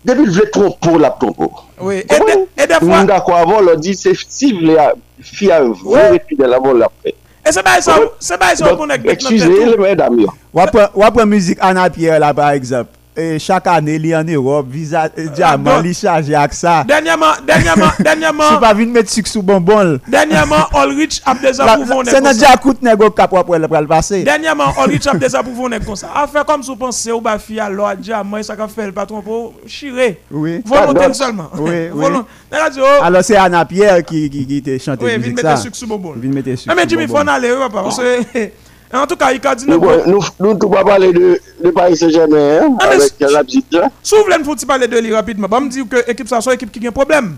Depi 0.06 0.26
vle 0.30 0.50
trompo 0.54 0.98
la 1.02 1.10
trompo. 1.18 1.50
Oui, 1.82 2.04
e 2.06 2.68
defwa... 2.68 2.88
Mwen 2.88 3.08
da 3.10 3.22
kwa 3.26 3.40
avon 3.42 3.66
lò 3.66 3.76
di 3.76 3.96
se 3.98 4.14
si 4.16 4.54
vle 4.54 4.76
fi 5.22 5.52
avon 5.52 6.14
epi 6.14 6.38
de 6.38 6.48
la 6.48 6.60
avon 6.62 6.78
la 6.78 6.90
pre. 6.90 7.16
E 7.46 7.52
se 7.52 7.62
bay 7.66 7.82
son 7.82 8.78
konek 8.78 9.02
dek 9.02 9.22
nan 9.24 9.34
tetou. 9.34 9.34
Eksuse, 9.34 9.50
elme 9.66 9.96
dam 9.98 10.20
yo. 10.22 10.34
Wapre 10.54 11.26
müzik 11.26 11.58
Anna 11.62 11.90
Pierre 11.90 12.20
la 12.22 12.34
par 12.38 12.54
ekzap. 12.54 12.88
Et 13.18 13.40
chaque 13.40 13.66
année, 13.68 13.96
il 13.96 14.08
y 14.08 14.16
en 14.16 14.26
Europe, 14.26 14.68
visa, 14.70 15.08
euh, 15.18 15.28
diamant, 15.28 15.78
bon. 15.78 15.84
il 15.86 15.94
charge 15.96 16.30
avec 16.32 16.54
ça. 16.54 16.84
Dernièrement, 16.86 17.32
dernièrement, 17.48 17.92
dernièrement, 18.00 18.60
pas 18.60 18.74
venir 18.74 18.94
mettre 18.94 19.10
sucre 19.10 19.30
sous 19.30 19.42
bonbon. 19.42 20.00
dernièrement, 20.06 20.68
Ulrich 20.84 21.22
a 21.26 21.32
approuvons 21.32 22.04
C'est 22.04 22.20
notre 22.20 22.34
déjà 22.34 22.58
coûte 22.58 22.82
négo 22.82 23.10
cap 23.12 23.34
après 23.34 23.58
le 23.58 23.88
passer. 23.88 24.24
Dernièrement, 24.24 24.74
Ulrich 24.86 25.08
a 25.08 25.16
des 25.16 25.34
approuvons 25.34 25.70
comme 25.86 25.96
ça. 25.96 26.10
A 26.14 26.28
fait 26.28 26.44
comme 26.48 26.62
si 26.62 26.70
vous 26.70 26.76
pensez 26.76 27.12
au 27.12 27.22
bas 27.22 27.40
fille 27.40 27.60
alors 27.60 27.96
diamant 27.96 28.44
ça 28.44 28.58
qu'a 28.58 28.68
fait 28.68 28.88
le 28.88 28.92
patron 28.92 29.22
pour 29.22 29.54
chirer. 29.66 30.20
Oui. 30.30 30.62
Volontaire 30.66 31.16
seulement. 31.16 31.50
Oui, 31.58 31.90
oui. 31.94 32.06
Alors 33.02 33.24
c'est 33.24 33.36
Anna 33.36 33.66
Pierre 33.66 34.04
qui 34.04 34.30
qui 34.30 34.46
qui 34.46 34.62
te 34.62 34.78
chante 34.78 35.00
oui, 35.02 35.18
musique 35.18 35.42
mettre 35.42 35.58
sucre 35.58 35.76
sous 35.76 35.88
bonbon. 35.88 36.14
Vin 36.18 36.30
mettre 36.30 36.50
sucre. 36.58 36.70
Ah, 36.70 36.76
mais 36.76 36.88
Jimmy, 36.88 37.08
bonbon. 37.08 37.24
faut 37.24 37.30
aller, 37.30 37.50
papa. 37.50 37.84
Parce 37.84 37.98
que, 37.98 38.50
en 38.94 39.08
tout 39.08 39.16
cas, 39.16 39.32
il 39.32 39.46
a 39.46 39.56
dit, 39.56 39.66
Nous, 39.68 39.80
nous, 40.06 40.20
nous, 40.40 40.58
pas 40.58 40.84
parler 40.84 41.12
de, 41.12 41.40
de 41.64 41.70
Paris 41.72 41.98
Saint-Germain, 41.98 42.60
hein, 42.62 42.78
Ah, 42.80 42.90
avec 42.90 43.14
la 43.20 43.44
petite. 43.44 43.76
Si 44.04 44.16
vous 44.16 44.24
voulez 44.24 44.38
nous 44.38 44.56
parler 44.68 44.88
de 44.88 45.00
lui 45.00 45.14
rapidement, 45.14 45.48
bah, 45.48 45.60
me 45.60 45.70
dire 45.70 45.86
que 45.90 45.98
l'équipe 46.08 46.28
ça, 46.28 46.40
c'est 46.42 46.50
une 46.52 46.56
équipe 46.56 46.72
qui 46.72 46.86
a 46.86 46.90
un 46.90 46.94
problème. 46.94 47.38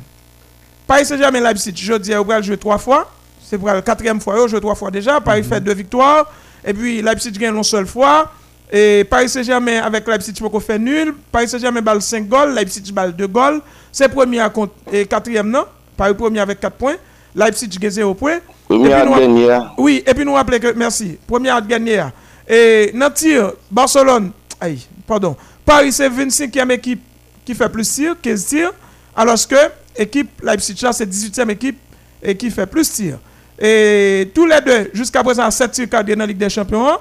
Paris 0.85 1.05
Saint-Germain 1.05 1.41
Leipzig, 1.41 1.73
je 1.75 1.93
dis, 1.93 2.15
on 2.15 2.23
va 2.23 2.41
jouer 2.41 2.57
trois 2.57 2.77
fois. 2.77 3.09
C'est 3.49 3.57
pour 3.57 3.67
la 3.67 3.81
quatrième 3.81 4.19
fois, 4.19 4.35
on 4.43 4.47
joue 4.47 4.59
trois 4.59 4.75
fois 4.75 4.91
déjà. 4.91 5.21
Paris 5.21 5.43
fait 5.43 5.61
deux 5.61 5.73
victoires. 5.73 6.29
Et 6.65 6.73
puis 6.73 7.01
Leipzig 7.01 7.31
gagne 7.31 7.55
une 7.55 7.63
seule 7.63 7.87
fois. 7.87 8.29
Et 8.71 9.05
Paris 9.09 9.29
Saint-Germain 9.29 9.81
avec 9.83 10.05
Leipzig, 10.05 10.33
tu 10.33 10.43
peux 10.43 10.59
faire 10.59 10.79
nul. 10.79 11.13
Paris 11.31 11.47
Saint-Germain 11.47 11.81
balle 11.81 12.01
5 12.01 12.27
goals, 12.27 12.53
Leipzig 12.53 12.91
balle 12.91 13.15
2 13.15 13.27
goals. 13.27 13.61
C'est 13.91 14.09
premier 14.09 14.41
à 14.41 14.49
compte 14.49 14.71
et 14.91 15.05
quatrième, 15.05 15.49
non? 15.49 15.65
Paris 15.95 16.13
premier 16.13 16.41
avec 16.41 16.59
4 16.59 16.73
points. 16.75 16.95
Leipzig 17.33 17.69
gagne 17.79 17.91
0 17.91 18.13
points. 18.13 18.39
Première 18.67 19.05
dernière. 19.05 19.73
oui, 19.77 20.03
et 20.05 20.13
puis 20.13 20.25
nous 20.25 20.33
rappeler 20.33 20.59
que, 20.59 20.73
merci, 20.73 21.17
première 21.25 21.61
dernière. 21.61 22.11
Et 22.47 22.91
dans 22.93 23.07
le 23.07 23.13
tir, 23.13 23.53
Barcelone, 23.71 24.31
aïe, 24.59 24.85
pardon, 25.05 25.35
Paris 25.65 25.91
c'est 25.91 26.09
25e 26.09 26.71
équipe 26.71 27.01
qui 27.45 27.55
fait 27.55 27.69
plus 27.69 27.89
tir, 27.89 28.15
15 28.21 28.45
tirs, 28.45 28.73
alors 29.15 29.35
que 29.47 29.55
équipe 29.95 30.41
Leipzig 30.43 30.75
c'est 30.91 31.09
18e 31.09 31.49
équipe 31.49 31.77
et 32.21 32.35
qui 32.35 32.49
fait 32.49 32.65
plus 32.65 32.91
tir. 32.91 33.19
Et 33.59 34.31
tous 34.35 34.45
les 34.45 34.61
deux, 34.61 34.91
jusqu'à 34.93 35.23
présent, 35.23 35.49
7 35.49 35.71
tirs 35.71 35.89
cadrés 35.89 36.15
dans 36.15 36.19
la 36.19 36.27
Ligue 36.27 36.37
des 36.37 36.49
Champions. 36.49 36.99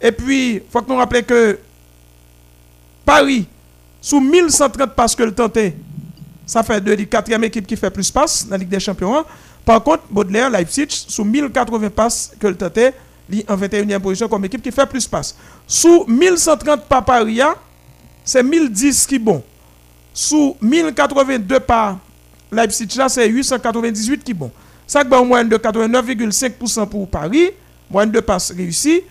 Et 0.00 0.12
puis, 0.12 0.54
il 0.56 0.62
faut 0.70 0.82
que 0.82 0.90
nous 0.90 0.96
rappelions 0.96 1.24
que 1.24 1.58
Paris, 3.04 3.46
sous 4.00 4.20
1130 4.20 4.94
passes 4.94 5.14
que 5.14 5.22
le 5.22 5.32
tenté, 5.32 5.74
ça 6.44 6.62
fait 6.62 6.80
de 6.80 6.92
la 6.92 7.04
quatrième 7.04 7.44
équipe 7.44 7.66
qui 7.66 7.76
fait 7.76 7.90
plus 7.90 8.10
passes 8.10 8.46
dans 8.46 8.52
la 8.52 8.58
Ligue 8.58 8.68
des 8.68 8.80
Champions. 8.80 9.24
Par 9.66 9.82
contre, 9.82 10.04
Baudelaire, 10.08 10.48
Leipzig, 10.48 10.86
sous 10.88 11.24
1080 11.24 11.90
passes 11.90 12.32
que 12.38 12.46
le 12.46 12.56
tenté, 12.56 12.92
li 13.28 13.44
en 13.48 13.56
21e 13.56 13.98
position 13.98 14.28
comme 14.28 14.44
équipe 14.44 14.62
qui 14.62 14.70
fait 14.70 14.86
plus 14.86 15.06
passes. 15.08 15.36
Sous 15.66 16.04
1130 16.06 16.84
par 16.84 17.04
Paris, 17.04 17.42
hein, 17.42 17.54
c'est 18.24 18.44
1010 18.44 19.06
qui 19.06 19.18
bon. 19.18 19.42
Sous 20.14 20.56
1082 20.62 21.58
par 21.60 21.98
Leipzig, 22.52 22.86
là, 22.96 23.08
c'est 23.08 23.28
898 23.28 24.22
qui 24.22 24.32
bon. 24.32 24.52
Ça 24.86 25.02
en 25.10 25.24
moyenne 25.24 25.48
de 25.48 25.56
89,5% 25.56 26.86
pour 26.86 27.08
Paris, 27.08 27.50
moyenne 27.90 28.12
de 28.12 28.20
passes 28.20 28.52
réussie, 28.52 29.02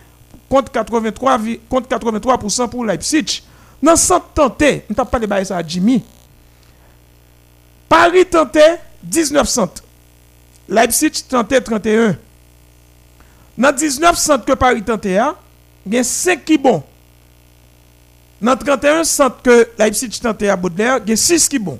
contre 0.47 0.71
83, 0.71 1.37
vi- 1.37 1.59
contre 1.69 1.89
83% 1.89 2.69
pour 2.69 2.85
Leipzig. 2.85 3.43
Dans 3.83 3.97
100 3.97 4.21
tentés, 4.33 4.85
on 4.89 4.93
t'a 4.93 5.03
pas 5.03 5.19
de 5.19 5.43
ça 5.43 5.57
à 5.57 5.67
Jimmy. 5.67 6.01
Paris 7.89 8.25
tentait 8.25 8.79
19 9.03 9.47
centres. 9.49 9.83
Leipzig 10.67 11.11
tentait 11.27 11.61
31. 11.61 12.17
Dans 13.57 13.71
19 13.71 14.17
centres 14.17 14.45
que 14.45 14.53
Paris 14.53 14.83
tentait, 14.83 15.17
hein, 15.17 15.35
a 15.93 16.03
5 16.03 16.43
qui 16.43 16.57
bon. 16.57 16.83
Dans 18.41 18.57
31 18.57 19.03
centres 19.03 19.41
que 19.41 19.69
Leipzig 19.77 20.19
tentait 20.21 20.49
à 20.49 20.55
Baudelaire, 20.55 20.99
a 21.07 21.15
6 21.15 21.47
qui 21.47 21.59
bon. 21.59 21.79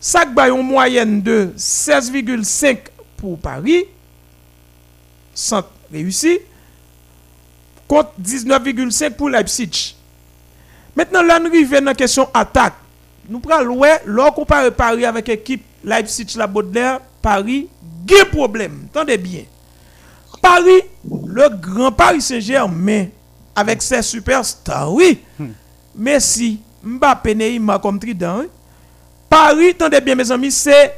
Que 0.00 0.50
une 0.50 0.66
moyenne 0.66 1.22
de 1.22 1.52
16,5 1.56 2.78
pour 3.16 3.38
Paris. 3.38 3.84
Centre 5.34 5.70
réussi. 5.92 6.40
Contre 7.86 8.10
19,5 8.20 9.10
pour 9.12 9.28
Leipzig. 9.30 9.94
Maintenant, 10.96 11.22
là, 11.22 11.38
nous 11.38 11.46
arrivons 11.46 11.78
dans 11.78 11.84
la 11.86 11.94
question 11.94 12.28
attaque. 12.34 12.74
Nous 13.28 13.38
prenons 13.38 13.78
ouais, 13.78 14.00
lors 14.04 14.34
comparer 14.34 14.70
Paris 14.70 15.04
avec 15.04 15.28
l'équipe 15.28 15.62
Leipzig, 15.84 16.26
la 16.36 16.46
Baudelaire, 16.46 17.00
Paris, 17.20 17.68
problème. 18.30 18.86
Attendez 18.90 19.18
bien. 19.18 19.42
Paris, 20.40 20.82
le 21.26 21.48
grand 21.48 21.92
Paris 21.92 22.20
Saint-Germain, 22.20 23.06
avec 23.54 23.80
ses 23.82 24.02
superstars, 24.02 24.92
oui. 24.92 25.20
Messi, 25.94 26.60
Mbappé, 26.82 27.34
Neymar 27.34 27.80
comme 27.80 27.98
trident. 27.98 28.40
hein. 28.40 28.46
Paris, 29.28 29.70
attendez 29.70 30.00
bien 30.00 30.14
mes 30.14 30.30
amis, 30.30 30.50
c'est 30.50 30.94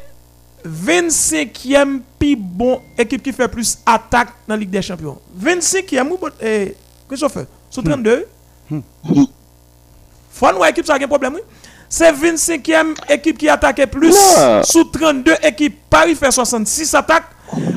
25e 0.67 2.01
plus 2.19 2.37
bon 2.37 2.81
équipe 2.97 3.23
qui 3.23 3.33
fait 3.33 3.49
plus 3.49 3.79
attaque 3.85 4.29
dans 4.49 4.55
la 4.55 4.61
Ligue 4.61 4.71
des 4.71 4.83
Champions. 4.83 5.19
25e, 5.39 6.09
ou 6.11 6.19
eh, 6.41 6.75
Christophe, 7.07 7.39
sous 7.69 7.83
32. 7.83 8.27
Faut 10.31 10.53
nous 10.53 10.65
équipe 10.65 10.87
ça 10.87 10.95
a 10.95 10.97
un 11.03 11.07
problème, 11.07 11.35
oui. 11.35 11.41
C'est 11.97 12.11
25e 12.11 12.97
équipe 13.09 13.39
qui 13.39 13.49
attaque 13.49 13.87
plus 13.87 14.17
sous 14.65 14.83
32 14.83 15.35
équipes. 15.45 15.79
Paris 15.89 16.17
fait 16.17 16.33
66 16.33 16.93
attaques. 16.93 17.29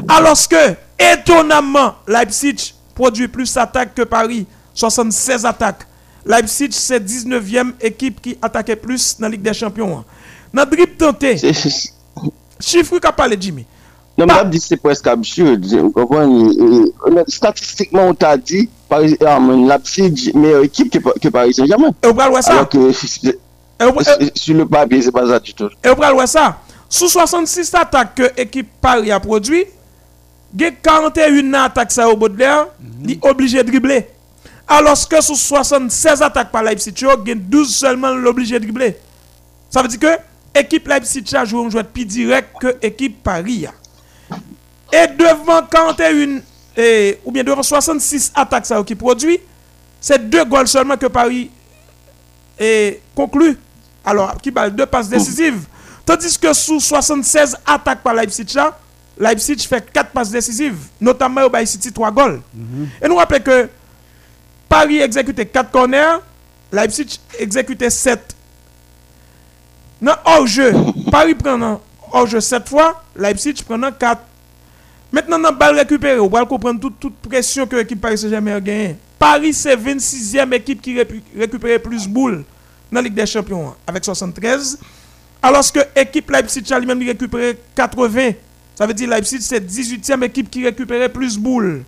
Alors 0.08 0.36
que, 0.50 0.74
étonnamment, 0.98 1.94
Leipzig 2.08 2.74
produit 2.96 3.28
plus 3.28 3.54
d'attaques 3.54 3.94
que 3.94 4.02
Paris. 4.02 4.48
76 4.74 5.46
attaques. 5.46 5.86
Leipzig, 6.26 6.70
c'est 6.72 7.00
19e 7.00 7.74
équipe 7.80 8.20
qui 8.20 8.36
attaquait 8.42 8.76
plus 8.76 9.18
dans 9.20 9.28
la 9.28 9.34
Ligue 9.34 9.44
des 9.44 9.54
Champions. 9.54 10.04
Dans 10.52 10.66
dribble 10.66 10.98
tenté, 10.98 11.38
chiffre 12.60 12.98
qu'a 12.98 13.12
parlé 13.12 13.38
Jimmy. 13.40 13.68
Non, 14.18 14.26
mais 14.26 14.50
dis 14.50 14.60
c'est 14.60 14.78
presque 14.78 15.06
absurde. 15.06 15.64
Vous 15.64 15.92
comprenez? 15.92 16.92
Statistiquement, 17.28 18.08
on 18.08 18.16
t'a 18.16 18.36
dit, 18.36 18.68
Paris, 18.90 19.16
ah, 19.24 19.38
Leipzig, 19.40 20.32
meilleure 20.34 20.64
équipe 20.64 20.92
que, 20.92 21.28
Paris 21.30 21.54
Saint-Germain. 21.54 21.92
Alors 22.02 22.68
que 22.68 22.92
sur 24.36 24.56
le 24.56 24.66
papier, 24.66 25.02
c'est 25.02 25.12
pas 25.12 25.28
ça 25.28 25.40
du 25.40 25.54
tout. 25.54 25.70
Et 25.84 25.90
vous 25.90 25.96
prenez 25.96 26.28
ça? 26.28 26.60
Sous 26.90 27.10
66 27.10 27.74
attaques 27.76 28.16
que 28.16 28.32
l'équipe 28.38 28.70
Paris 28.80 29.12
a 29.12 29.20
produit, 29.20 29.66
il 30.54 30.62
y 30.62 30.66
a 30.66 30.72
41 30.72 31.54
attaques 31.54 31.92
ça 31.92 32.10
au 32.10 32.16
Baudelaire, 32.16 32.68
il 33.04 33.12
est 33.12 33.26
obligé 33.26 33.62
de 33.64 33.70
dribbler. 33.70 34.08
Alors 34.68 34.96
que 35.08 35.22
sous 35.22 35.36
76 35.36 36.22
attaques 36.22 36.52
par 36.52 36.64
Leipzig, 36.64 36.94
il 36.98 37.08
y 37.28 37.32
a 37.32 37.36
12 37.36 37.76
seulement 37.76 38.12
l'obligé 38.14 38.60
de 38.60 38.66
dribbler. 38.66 38.98
Ça 39.70 39.82
veut 39.82 39.88
dire 39.88 40.00
que 40.00 40.18
l'équipe 40.56 40.88
Leipzig 40.88 41.24
a 41.36 41.46
joué 41.46 41.66
un 41.66 41.70
jeu 41.70 41.84
plus 41.84 42.06
direct 42.06 42.50
que 42.60 42.76
l'équipe 42.82 43.22
Paris. 43.22 43.66
Et 44.92 45.08
devant 45.08 45.62
41, 45.70 46.40
eh, 46.78 47.20
ou 47.26 47.32
bien 47.32 47.44
devant 47.44 47.64
66 47.64 48.32
attaques 48.34 48.66
ça 48.66 48.82
qui 48.84 48.96
produit, 48.96 49.40
c'est 50.00 50.30
deux 50.30 50.46
goals 50.46 50.68
seulement 50.68 50.96
que 50.96 51.08
Paris 51.08 51.50
et 52.60 53.02
conclu. 53.16 53.58
Alors, 54.08 54.38
qui 54.42 54.52
balle 54.52 54.74
deux 54.74 54.86
passes 54.86 55.10
décisives. 55.10 55.66
Tandis 56.06 56.40
que 56.40 56.54
sous 56.54 56.80
76 56.80 57.58
attaques 57.66 58.02
par 58.02 58.14
Leipzig, 58.14 58.46
là, 58.56 58.80
Leipzig 59.20 59.58
fait 59.68 59.92
4 59.92 60.12
passes 60.12 60.32
décisives, 60.32 60.78
notamment 61.02 61.44
au 61.44 61.50
Bay 61.50 61.66
City 61.66 61.92
3 61.92 62.12
goals. 62.12 62.42
Et 63.04 63.08
nous 63.10 63.18
rappelons 63.18 63.44
que 63.44 63.70
Paris 64.70 65.00
exécutait 65.00 65.46
4 65.46 65.70
corners, 65.72 66.20
Leipzig 66.72 67.20
exécutait 67.38 67.90
7. 67.90 68.34
Dans 70.02 70.16
hors-jeu, 70.24 70.72
Paris 71.12 71.36
prend 71.36 71.82
hors-jeu 72.14 72.40
7 72.40 72.70
fois, 72.70 73.04
Leipzig 73.14 73.56
prend 73.68 73.92
4. 73.92 74.22
Maintenant, 75.12 75.40
dans 75.40 75.52
balle 75.52 75.76
récupérée, 75.76 76.20
on 76.20 76.30
va 76.30 76.46
comprendre 76.46 76.80
toute, 76.80 76.98
toute 76.98 77.16
pression 77.16 77.68
que 77.68 77.76
l'équipe 77.76 78.00
Paris 78.00 78.20
Saint-Germain 78.20 78.56
a 78.56 78.62
gagnée. 78.62 78.96
Paris, 79.20 79.54
c'est 79.54 79.76
26e 79.76 80.54
équipe 80.54 80.82
qui 80.82 80.98
récupère 81.38 81.82
plus 81.82 82.08
boules 82.08 82.46
dans 82.92 83.00
la 83.00 83.04
Ligue 83.04 83.14
des 83.14 83.26
Champions, 83.26 83.76
avec 83.86 84.04
73. 84.04 84.80
Alors 85.42 85.72
que 85.72 85.80
l'équipe 85.96 86.30
Leipzig 86.30 86.64
a 86.72 86.80
lui-même 86.80 87.00
récupéré 87.00 87.58
80. 87.76 88.32
Ça 88.76 88.86
veut 88.86 88.94
dire 88.94 89.10
Leipzig, 89.10 89.42
c'est 89.42 89.60
18e 89.60 90.24
équipe 90.24 90.50
qui 90.50 90.64
récupérait 90.64 91.10
plus 91.10 91.38
boules. 91.38 91.84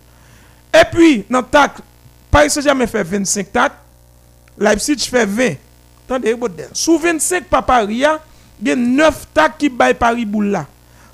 Et 0.72 0.84
puis, 0.90 1.24
dans 1.28 1.40
le 1.40 1.46
tacle, 1.46 1.82
Paris 2.30 2.50
Saint-Germain 2.50 2.86
fait 2.86 3.02
25 3.02 3.52
tacles, 3.52 3.76
Leipzig 4.58 4.98
fait 4.98 5.26
20. 5.26 5.54
Attendez. 6.06 6.36
Sous 6.72 6.98
25 6.98 7.44
par 7.44 7.64
Paris, 7.64 8.04
il 8.60 8.68
y 8.68 8.70
a 8.70 8.76
9 8.76 9.28
tacles 9.32 9.54
qui 9.58 9.68
baillent 9.68 9.94
Paris 9.94 10.24
boule 10.24 10.46
là. 10.46 10.66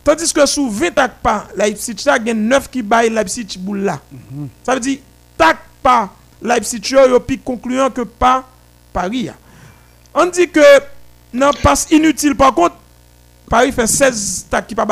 Tandis 0.03 0.32
que 0.32 0.47
sous 0.47 0.70
20 0.70 0.91
tacles 0.95 1.16
par 1.22 1.49
Leipzig, 1.57 1.97
il 1.99 2.26
y 2.26 2.30
a 2.30 2.34
9 2.34 2.70
qui 2.70 2.82
baillent 2.82 3.11
Leipzig 3.11 3.59
boule 3.59 3.80
là. 3.80 4.01
Ça 4.62 4.74
veut 4.74 4.80
dire, 4.80 4.99
tac 5.37 5.59
par 5.82 6.14
Leipzig, 6.41 6.80
il 6.82 6.97
y 6.97 6.99
a 6.99 7.20
plus 7.20 7.39
concluant 7.39 7.91
que 7.91 8.03
par 8.03 8.49
Paris. 8.93 9.30
On 10.19 10.25
dit 10.27 10.49
que 10.49 10.61
dans 11.35 11.53
passe 11.53 11.89
inutile, 11.91 12.35
par 12.35 12.55
contre, 12.55 12.77
Paris 13.51 13.71
fait 13.71 13.87
16 13.87 14.47
tacles 14.51 14.69
qui 14.69 14.75
pas 14.75 14.87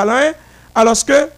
alors 0.75 1.05
que 1.05 1.31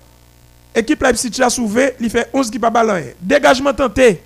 équipe 0.75 1.01
Leipzig 1.01 1.41
a 1.41 1.49
souvé, 1.49 1.95
il 2.01 2.11
fait 2.11 2.29
11 2.33 2.51
qui 2.51 2.59
pas 2.59 2.69
ballon. 2.69 3.01
Dégagement 3.21 3.73
tenté, 3.73 4.23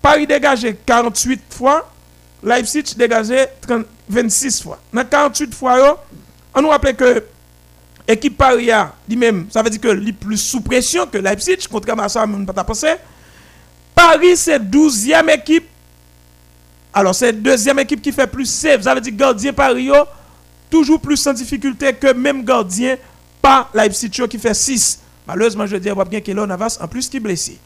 Paris 0.00 0.26
dégagé 0.26 0.74
48 0.86 1.42
fois, 1.50 1.90
Leipzig 2.42 2.94
dégagé 2.96 3.44
30 3.60 3.84
26 4.08 4.62
fois. 4.62 4.78
Dans 4.90 5.04
48 5.04 5.54
fois, 5.54 6.02
on 6.54 6.62
nous 6.62 6.68
rappelle 6.68 6.96
que 6.96 7.22
équipe 8.08 8.38
Paris 8.38 8.70
a 8.70 8.94
lui-même, 9.06 9.48
ça 9.50 9.62
veut 9.62 9.68
dire 9.68 9.80
que 9.80 10.08
est 10.08 10.12
plus 10.12 10.38
sous 10.38 10.62
pression 10.62 11.06
que 11.06 11.18
Leipzig, 11.18 11.58
contrairement 11.70 12.04
à 12.04 12.08
ça, 12.08 12.24
on 12.24 12.28
ne 12.28 12.46
pas 12.46 12.64
penser. 12.64 12.94
Paris, 13.94 14.38
c'est 14.38 14.58
12e 14.58 15.28
équipe. 15.34 15.68
Alors, 16.98 17.14
c'est 17.14 17.30
deuxième 17.30 17.78
équipe 17.78 18.00
qui 18.00 18.10
fait 18.10 18.26
plus 18.26 18.46
save. 18.46 18.80
Ça 18.80 18.94
veut 18.94 19.02
dire 19.02 19.12
gardien 19.14 19.52
Paris, 19.52 19.84
yo, 19.84 19.96
toujours 20.70 20.98
plus 20.98 21.26
en 21.26 21.34
difficulté 21.34 21.92
que 21.92 22.14
même 22.14 22.42
gardien 22.42 22.96
par 23.42 23.68
Leipzig 23.74 24.08
qui 24.08 24.38
fait 24.38 24.54
6. 24.54 25.00
Malheureusement, 25.28 25.66
je 25.66 25.76
dis, 25.76 25.90
va 25.90 26.06
bien 26.06 26.22
qu'il 26.22 26.36
Navas 26.36 26.78
en 26.80 26.88
plus 26.88 27.06
qui 27.10 27.18
est 27.18 27.20
blessé. 27.20 27.58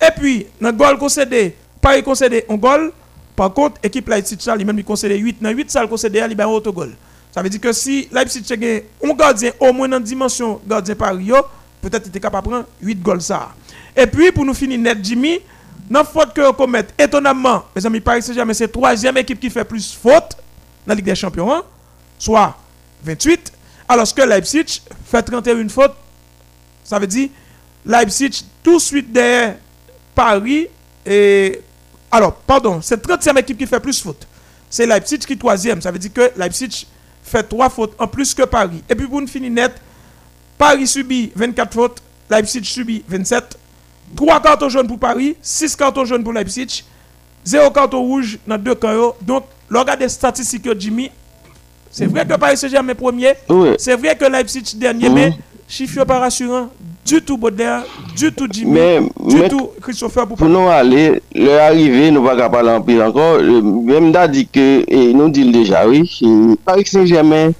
Et 0.00 0.12
puis, 0.16 0.46
dans 0.60 0.68
le 0.68 0.76
goal 0.76 0.98
concédé, 0.98 1.56
Paris 1.80 2.04
concédé 2.04 2.44
un 2.48 2.54
goal. 2.54 2.92
Par 3.34 3.52
contre, 3.52 3.80
équipe 3.82 4.08
Leipzig, 4.08 4.38
lui-même, 4.56 4.78
il 4.78 4.84
concédé 4.84 5.18
8. 5.18 5.42
Dans 5.42 5.50
8, 5.50 5.68
ça, 5.68 5.82
il 5.82 5.88
concédé, 5.88 6.20
a 6.20 6.26
un 6.26 6.46
autogol. 6.46 6.94
Ça 7.34 7.42
veut 7.42 7.48
dire 7.48 7.60
que 7.60 7.72
si 7.72 8.08
Leipzig 8.12 8.44
a 8.52 9.04
un 9.04 9.14
gardien 9.14 9.50
au 9.58 9.72
moins 9.72 9.88
dans 9.88 9.96
la 9.96 10.04
dimension 10.04 10.60
gardien 10.64 10.94
Paris, 10.94 11.24
yo, 11.24 11.38
peut-être 11.82 12.04
il 12.04 12.10
était 12.10 12.20
capable 12.20 12.46
de 12.46 12.50
prendre 12.52 12.66
8 12.80 13.02
goals. 13.02 13.18
Et 13.96 14.06
puis, 14.06 14.30
pour 14.30 14.44
nous 14.44 14.54
finir 14.54 14.78
net, 14.78 14.98
Jimmy, 15.02 15.40
dans 15.88 16.00
la 16.00 16.04
faute 16.04 16.32
que 16.32 16.52
commet, 16.52 16.86
étonnamment, 16.98 17.64
mes 17.74 17.86
amis, 17.86 18.00
Paris 18.00 18.22
Saint-Germain, 18.22 18.52
c'est 18.54 18.64
la 18.64 18.72
troisième 18.72 19.16
équipe 19.18 19.38
qui 19.38 19.50
fait 19.50 19.64
plus 19.64 19.94
faute 19.94 20.36
dans 20.86 20.92
la 20.92 20.94
Ligue 20.94 21.04
des 21.04 21.14
Champions, 21.14 21.52
hein, 21.52 21.62
soit 22.18 22.56
28, 23.04 23.52
alors 23.88 24.12
que 24.12 24.22
Leipzig 24.22 24.82
fait 25.04 25.22
31 25.22 25.68
fautes. 25.68 25.94
Ça 26.82 26.98
veut 26.98 27.06
dire 27.06 27.28
Leipzig 27.84 28.44
tout 28.62 28.76
de 28.76 28.82
suite 28.82 29.12
derrière 29.12 29.56
Paris 30.14 30.68
et 31.04 31.60
alors 32.10 32.34
pardon, 32.34 32.80
c'est 32.82 33.04
30e 33.04 33.38
équipe 33.38 33.58
qui 33.58 33.66
fait 33.66 33.80
plus 33.80 34.00
fautes. 34.00 34.26
C'est 34.68 34.86
Leipzig 34.86 35.18
qui 35.18 35.34
est 35.34 35.36
troisième. 35.36 35.80
Ça 35.80 35.90
veut 35.90 35.98
dire 35.98 36.12
que 36.12 36.32
Leipzig 36.36 36.86
fait 37.22 37.42
3 37.42 37.70
fautes 37.70 37.94
en 37.98 38.08
plus 38.08 38.34
que 38.34 38.42
Paris. 38.42 38.82
Et 38.88 38.94
puis 38.94 39.06
pour 39.06 39.20
une 39.20 39.28
finir 39.28 39.50
net, 39.50 39.74
Paris 40.58 40.86
subit 40.86 41.32
24 41.34 41.72
fautes, 41.72 42.02
Leipzig 42.30 42.64
subit 42.64 43.04
27. 43.06 43.56
3 44.14 44.40
cartons 44.40 44.68
jaunes 44.68 44.86
pour 44.86 44.98
Paris, 44.98 45.36
6 45.42 45.74
cartons 45.76 46.04
jaunes 46.04 46.22
pour 46.22 46.32
Leipzig, 46.32 46.84
0 47.44 47.70
carton 47.70 48.00
rouge 48.02 48.38
dans 48.46 48.58
deux 48.58 48.74
camps. 48.74 49.14
Donc, 49.22 49.44
le 49.68 49.78
regard 49.78 49.96
des 49.96 50.08
statistiques 50.08 50.62
que 50.62 50.78
Jimmy, 50.78 51.10
c'est 51.90 52.06
vrai 52.06 52.24
que 52.26 52.34
Paris 52.36 52.56
Saint-Germain 52.56 52.94
premier, 52.94 53.32
Oui. 53.48 53.70
c'est 53.78 53.96
vrai 53.96 54.16
que 54.16 54.24
Leipzig 54.24 54.76
dernier, 54.76 55.08
mais 55.08 55.32
chiffre 55.68 56.04
pas 56.04 56.18
rassurant. 56.20 56.68
Du 57.04 57.22
tout 57.22 57.36
Baudelaire, 57.38 57.84
du 58.16 58.32
tout 58.32 58.48
Jimmy, 58.50 58.72
Mais- 58.72 59.00
du 59.00 59.36
mais- 59.36 59.48
tout 59.48 59.70
Christopher 59.80 60.26
pour 60.26 60.36
Pour 60.36 60.48
nous 60.48 60.68
aller, 60.68 61.22
leur 61.32 61.62
arrivée, 61.62 62.10
nous 62.10 62.20
ne 62.20 62.26
pas 62.26 62.48
parler 62.50 62.70
en 62.70 62.80
pire 62.82 63.04
encore. 63.04 63.36
Euh, 63.36 63.62
Même 63.62 64.10
d'a 64.10 64.26
dit 64.26 64.48
que, 64.48 64.82
et 64.88 65.14
nous 65.14 65.28
dit 65.28 65.50
déjà, 65.52 65.86
oui, 65.86 66.10
Paris 66.64 66.84
Saint-Germain, 66.84 67.52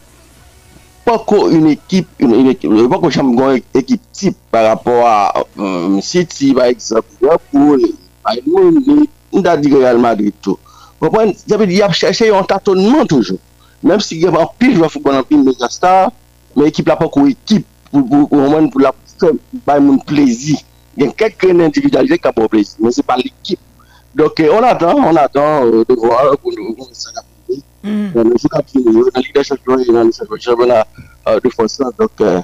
pas 1.07 1.21
qu'une 1.21 1.69
équipe, 1.69 2.09
une, 2.19 2.35
une 2.35 2.49
équipe, 2.49 2.71
pas 2.91 2.99
qu'on 2.99 3.55
équipe 3.75 4.03
type 4.13 4.37
par 4.51 4.67
rapport 4.67 5.07
à 5.07 5.45
um, 5.57 6.03
City, 6.03 6.53
par 6.53 6.65
exemple, 6.65 7.07
Liverpool, 7.23 7.81
Bayern, 8.25 9.07
on 9.33 9.41
da 9.41 9.57
dit 9.57 9.73
Real 9.73 9.99
Madrid 9.99 10.35
tout. 10.43 10.59
Comprenez, 10.99 11.37
il 11.47 11.73
y 11.73 11.83
a 11.83 11.93
cherché 11.93 12.35
un 12.35 12.43
tâtonnement 12.43 13.07
toujours. 13.07 13.39
Même 13.85 14.01
si 14.01 14.17
il 14.17 14.23
y 14.23 14.27
a 14.27 14.31
un 14.31 14.49
pire 14.59 14.75
joueur 14.75 14.91
football 14.91 15.15
en 15.15 15.23
pile 15.23 15.45
mégastar, 15.45 16.11
mais 16.57 16.69
équipe 16.69 16.89
là 16.89 16.97
pas 16.97 17.07
qu'on 17.09 17.27
équipe 17.27 17.67
pour 17.93 18.09
pour 18.09 18.33
au 18.33 18.49
moins 18.51 18.67
pour 18.67 18.81
la 18.81 18.93
faire 19.15 19.81
mon 19.81 19.99
plaisir. 19.99 20.59
Il 20.97 21.05
y 21.05 21.09
a 21.09 21.13
quelques 21.13 21.51
individualités 21.51 22.19
qui 22.19 22.27
ont 22.27 22.49
plaisir, 22.49 22.75
mais 22.81 22.91
c'est 22.91 23.07
pas 23.07 23.17
l'équipe. 23.17 23.61
Donc 24.13 24.43
on 24.51 24.63
attend, 24.65 24.97
on 24.97 25.15
attend 25.15 25.67
de 25.67 25.95
voir 25.95 26.37
pour 26.39 26.51
nous 26.53 26.75
ça 26.93 27.11
Le 28.15 28.23
a 28.53 28.63
fini, 28.63 28.85
dans 28.85 29.01
la 29.15 29.21
Ligue 29.21 29.35
des 29.35 29.45
Champions 29.45 29.79
et 29.79 29.87
dans 29.93 30.03
le 30.05 30.11
championnat 30.41 30.87
euh, 31.29 31.41
de 31.41 31.49
France. 31.51 31.79
là. 31.79 31.91
Donc, 31.99 32.11
euh, 32.21 32.41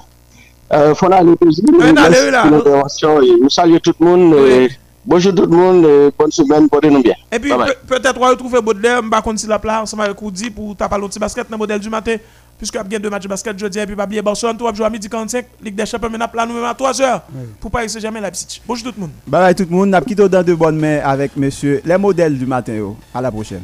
euh, 0.71 0.95
faut 0.95 1.11
aller 1.11 1.35
plaisir. 1.35 1.63
Oui, 1.67 1.91
Nous 1.93 2.01
allez, 2.01 2.09
laisse 2.15 2.31
là. 2.31 2.45
l'intervention 2.49 3.21
et 3.21 3.31
nous 3.41 3.49
saluons 3.49 3.79
tout 3.79 3.93
le 3.99 4.05
monde. 4.05 4.33
Oui. 4.33 4.39
euh, 4.51 4.67
Bonjour 5.05 5.35
tout 5.35 5.41
le 5.41 5.49
monde, 5.49 5.85
et 5.85 6.09
bonne 6.17 6.31
semaine, 6.31 6.69
portez-nous 6.69 7.03
bien. 7.03 7.13
Et 7.29 7.37
puis, 7.37 7.51
peut-être, 7.85 8.15
on 8.15 8.21
va 8.21 8.29
retrouver 8.29 8.61
Baudelaire, 8.61 9.01
sais 9.03 9.09
pas 9.09 9.21
si 9.35 9.47
la 9.47 9.59
place, 9.59 9.81
ensemble 9.81 10.03
avec 10.03 10.21
Oudi, 10.21 10.49
pour 10.49 10.77
taper 10.77 10.97
l'autre 10.97 11.19
basket 11.19 11.45
dans 11.49 11.57
le 11.57 11.59
modèle 11.59 11.79
du 11.81 11.89
matin. 11.89 12.15
Puisque 12.57 12.75
y 12.93 12.95
a 12.95 12.99
deux 12.99 13.09
matchs 13.09 13.23
de 13.23 13.27
basket 13.27 13.59
jeudi, 13.59 13.79
et 13.79 13.85
puis 13.85 13.97
pas 13.97 14.05
oublier 14.05 14.21
Barcelone, 14.21 14.55
vas 14.63 14.73
jouer 14.73 14.85
à 14.85 14.89
midi 14.89 15.09
45, 15.09 15.45
Ligue 15.61 15.75
des 15.75 15.85
Champions, 15.85 16.09
maintenant, 16.09 16.29
là, 16.33 16.45
nous 16.45 16.53
même 16.53 16.63
à 16.63 16.71
3h. 16.73 17.19
Pour 17.59 17.69
Paris 17.69 17.89
Saint-Germain, 17.89 18.21
Leipzig. 18.21 18.61
Bonjour 18.65 18.87
tout 18.87 18.93
le 18.95 19.01
monde. 19.01 19.11
Bye 19.27 19.41
bye 19.41 19.55
tout 19.55 19.65
le 19.69 19.75
monde. 19.75 19.89
N'a 19.89 19.99
quitté 19.99 20.29
dans 20.29 20.41
de 20.43 20.53
bonnes 20.53 20.79
mains 20.79 20.99
avec 21.03 21.35
monsieur 21.35 21.81
les 21.83 21.97
modèles 21.97 22.37
du 22.37 22.45
matin. 22.45 22.73
yo. 22.73 22.95
À 23.13 23.19
la 23.19 23.29
prochaine. 23.29 23.63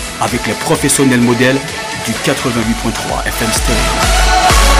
avec 0.21 0.45
les 0.47 0.53
professionnels 0.53 1.21
modèles 1.21 1.59
du 2.05 2.11
88.3 2.11 3.27
FM 3.27 3.51
Stereo. 3.51 4.70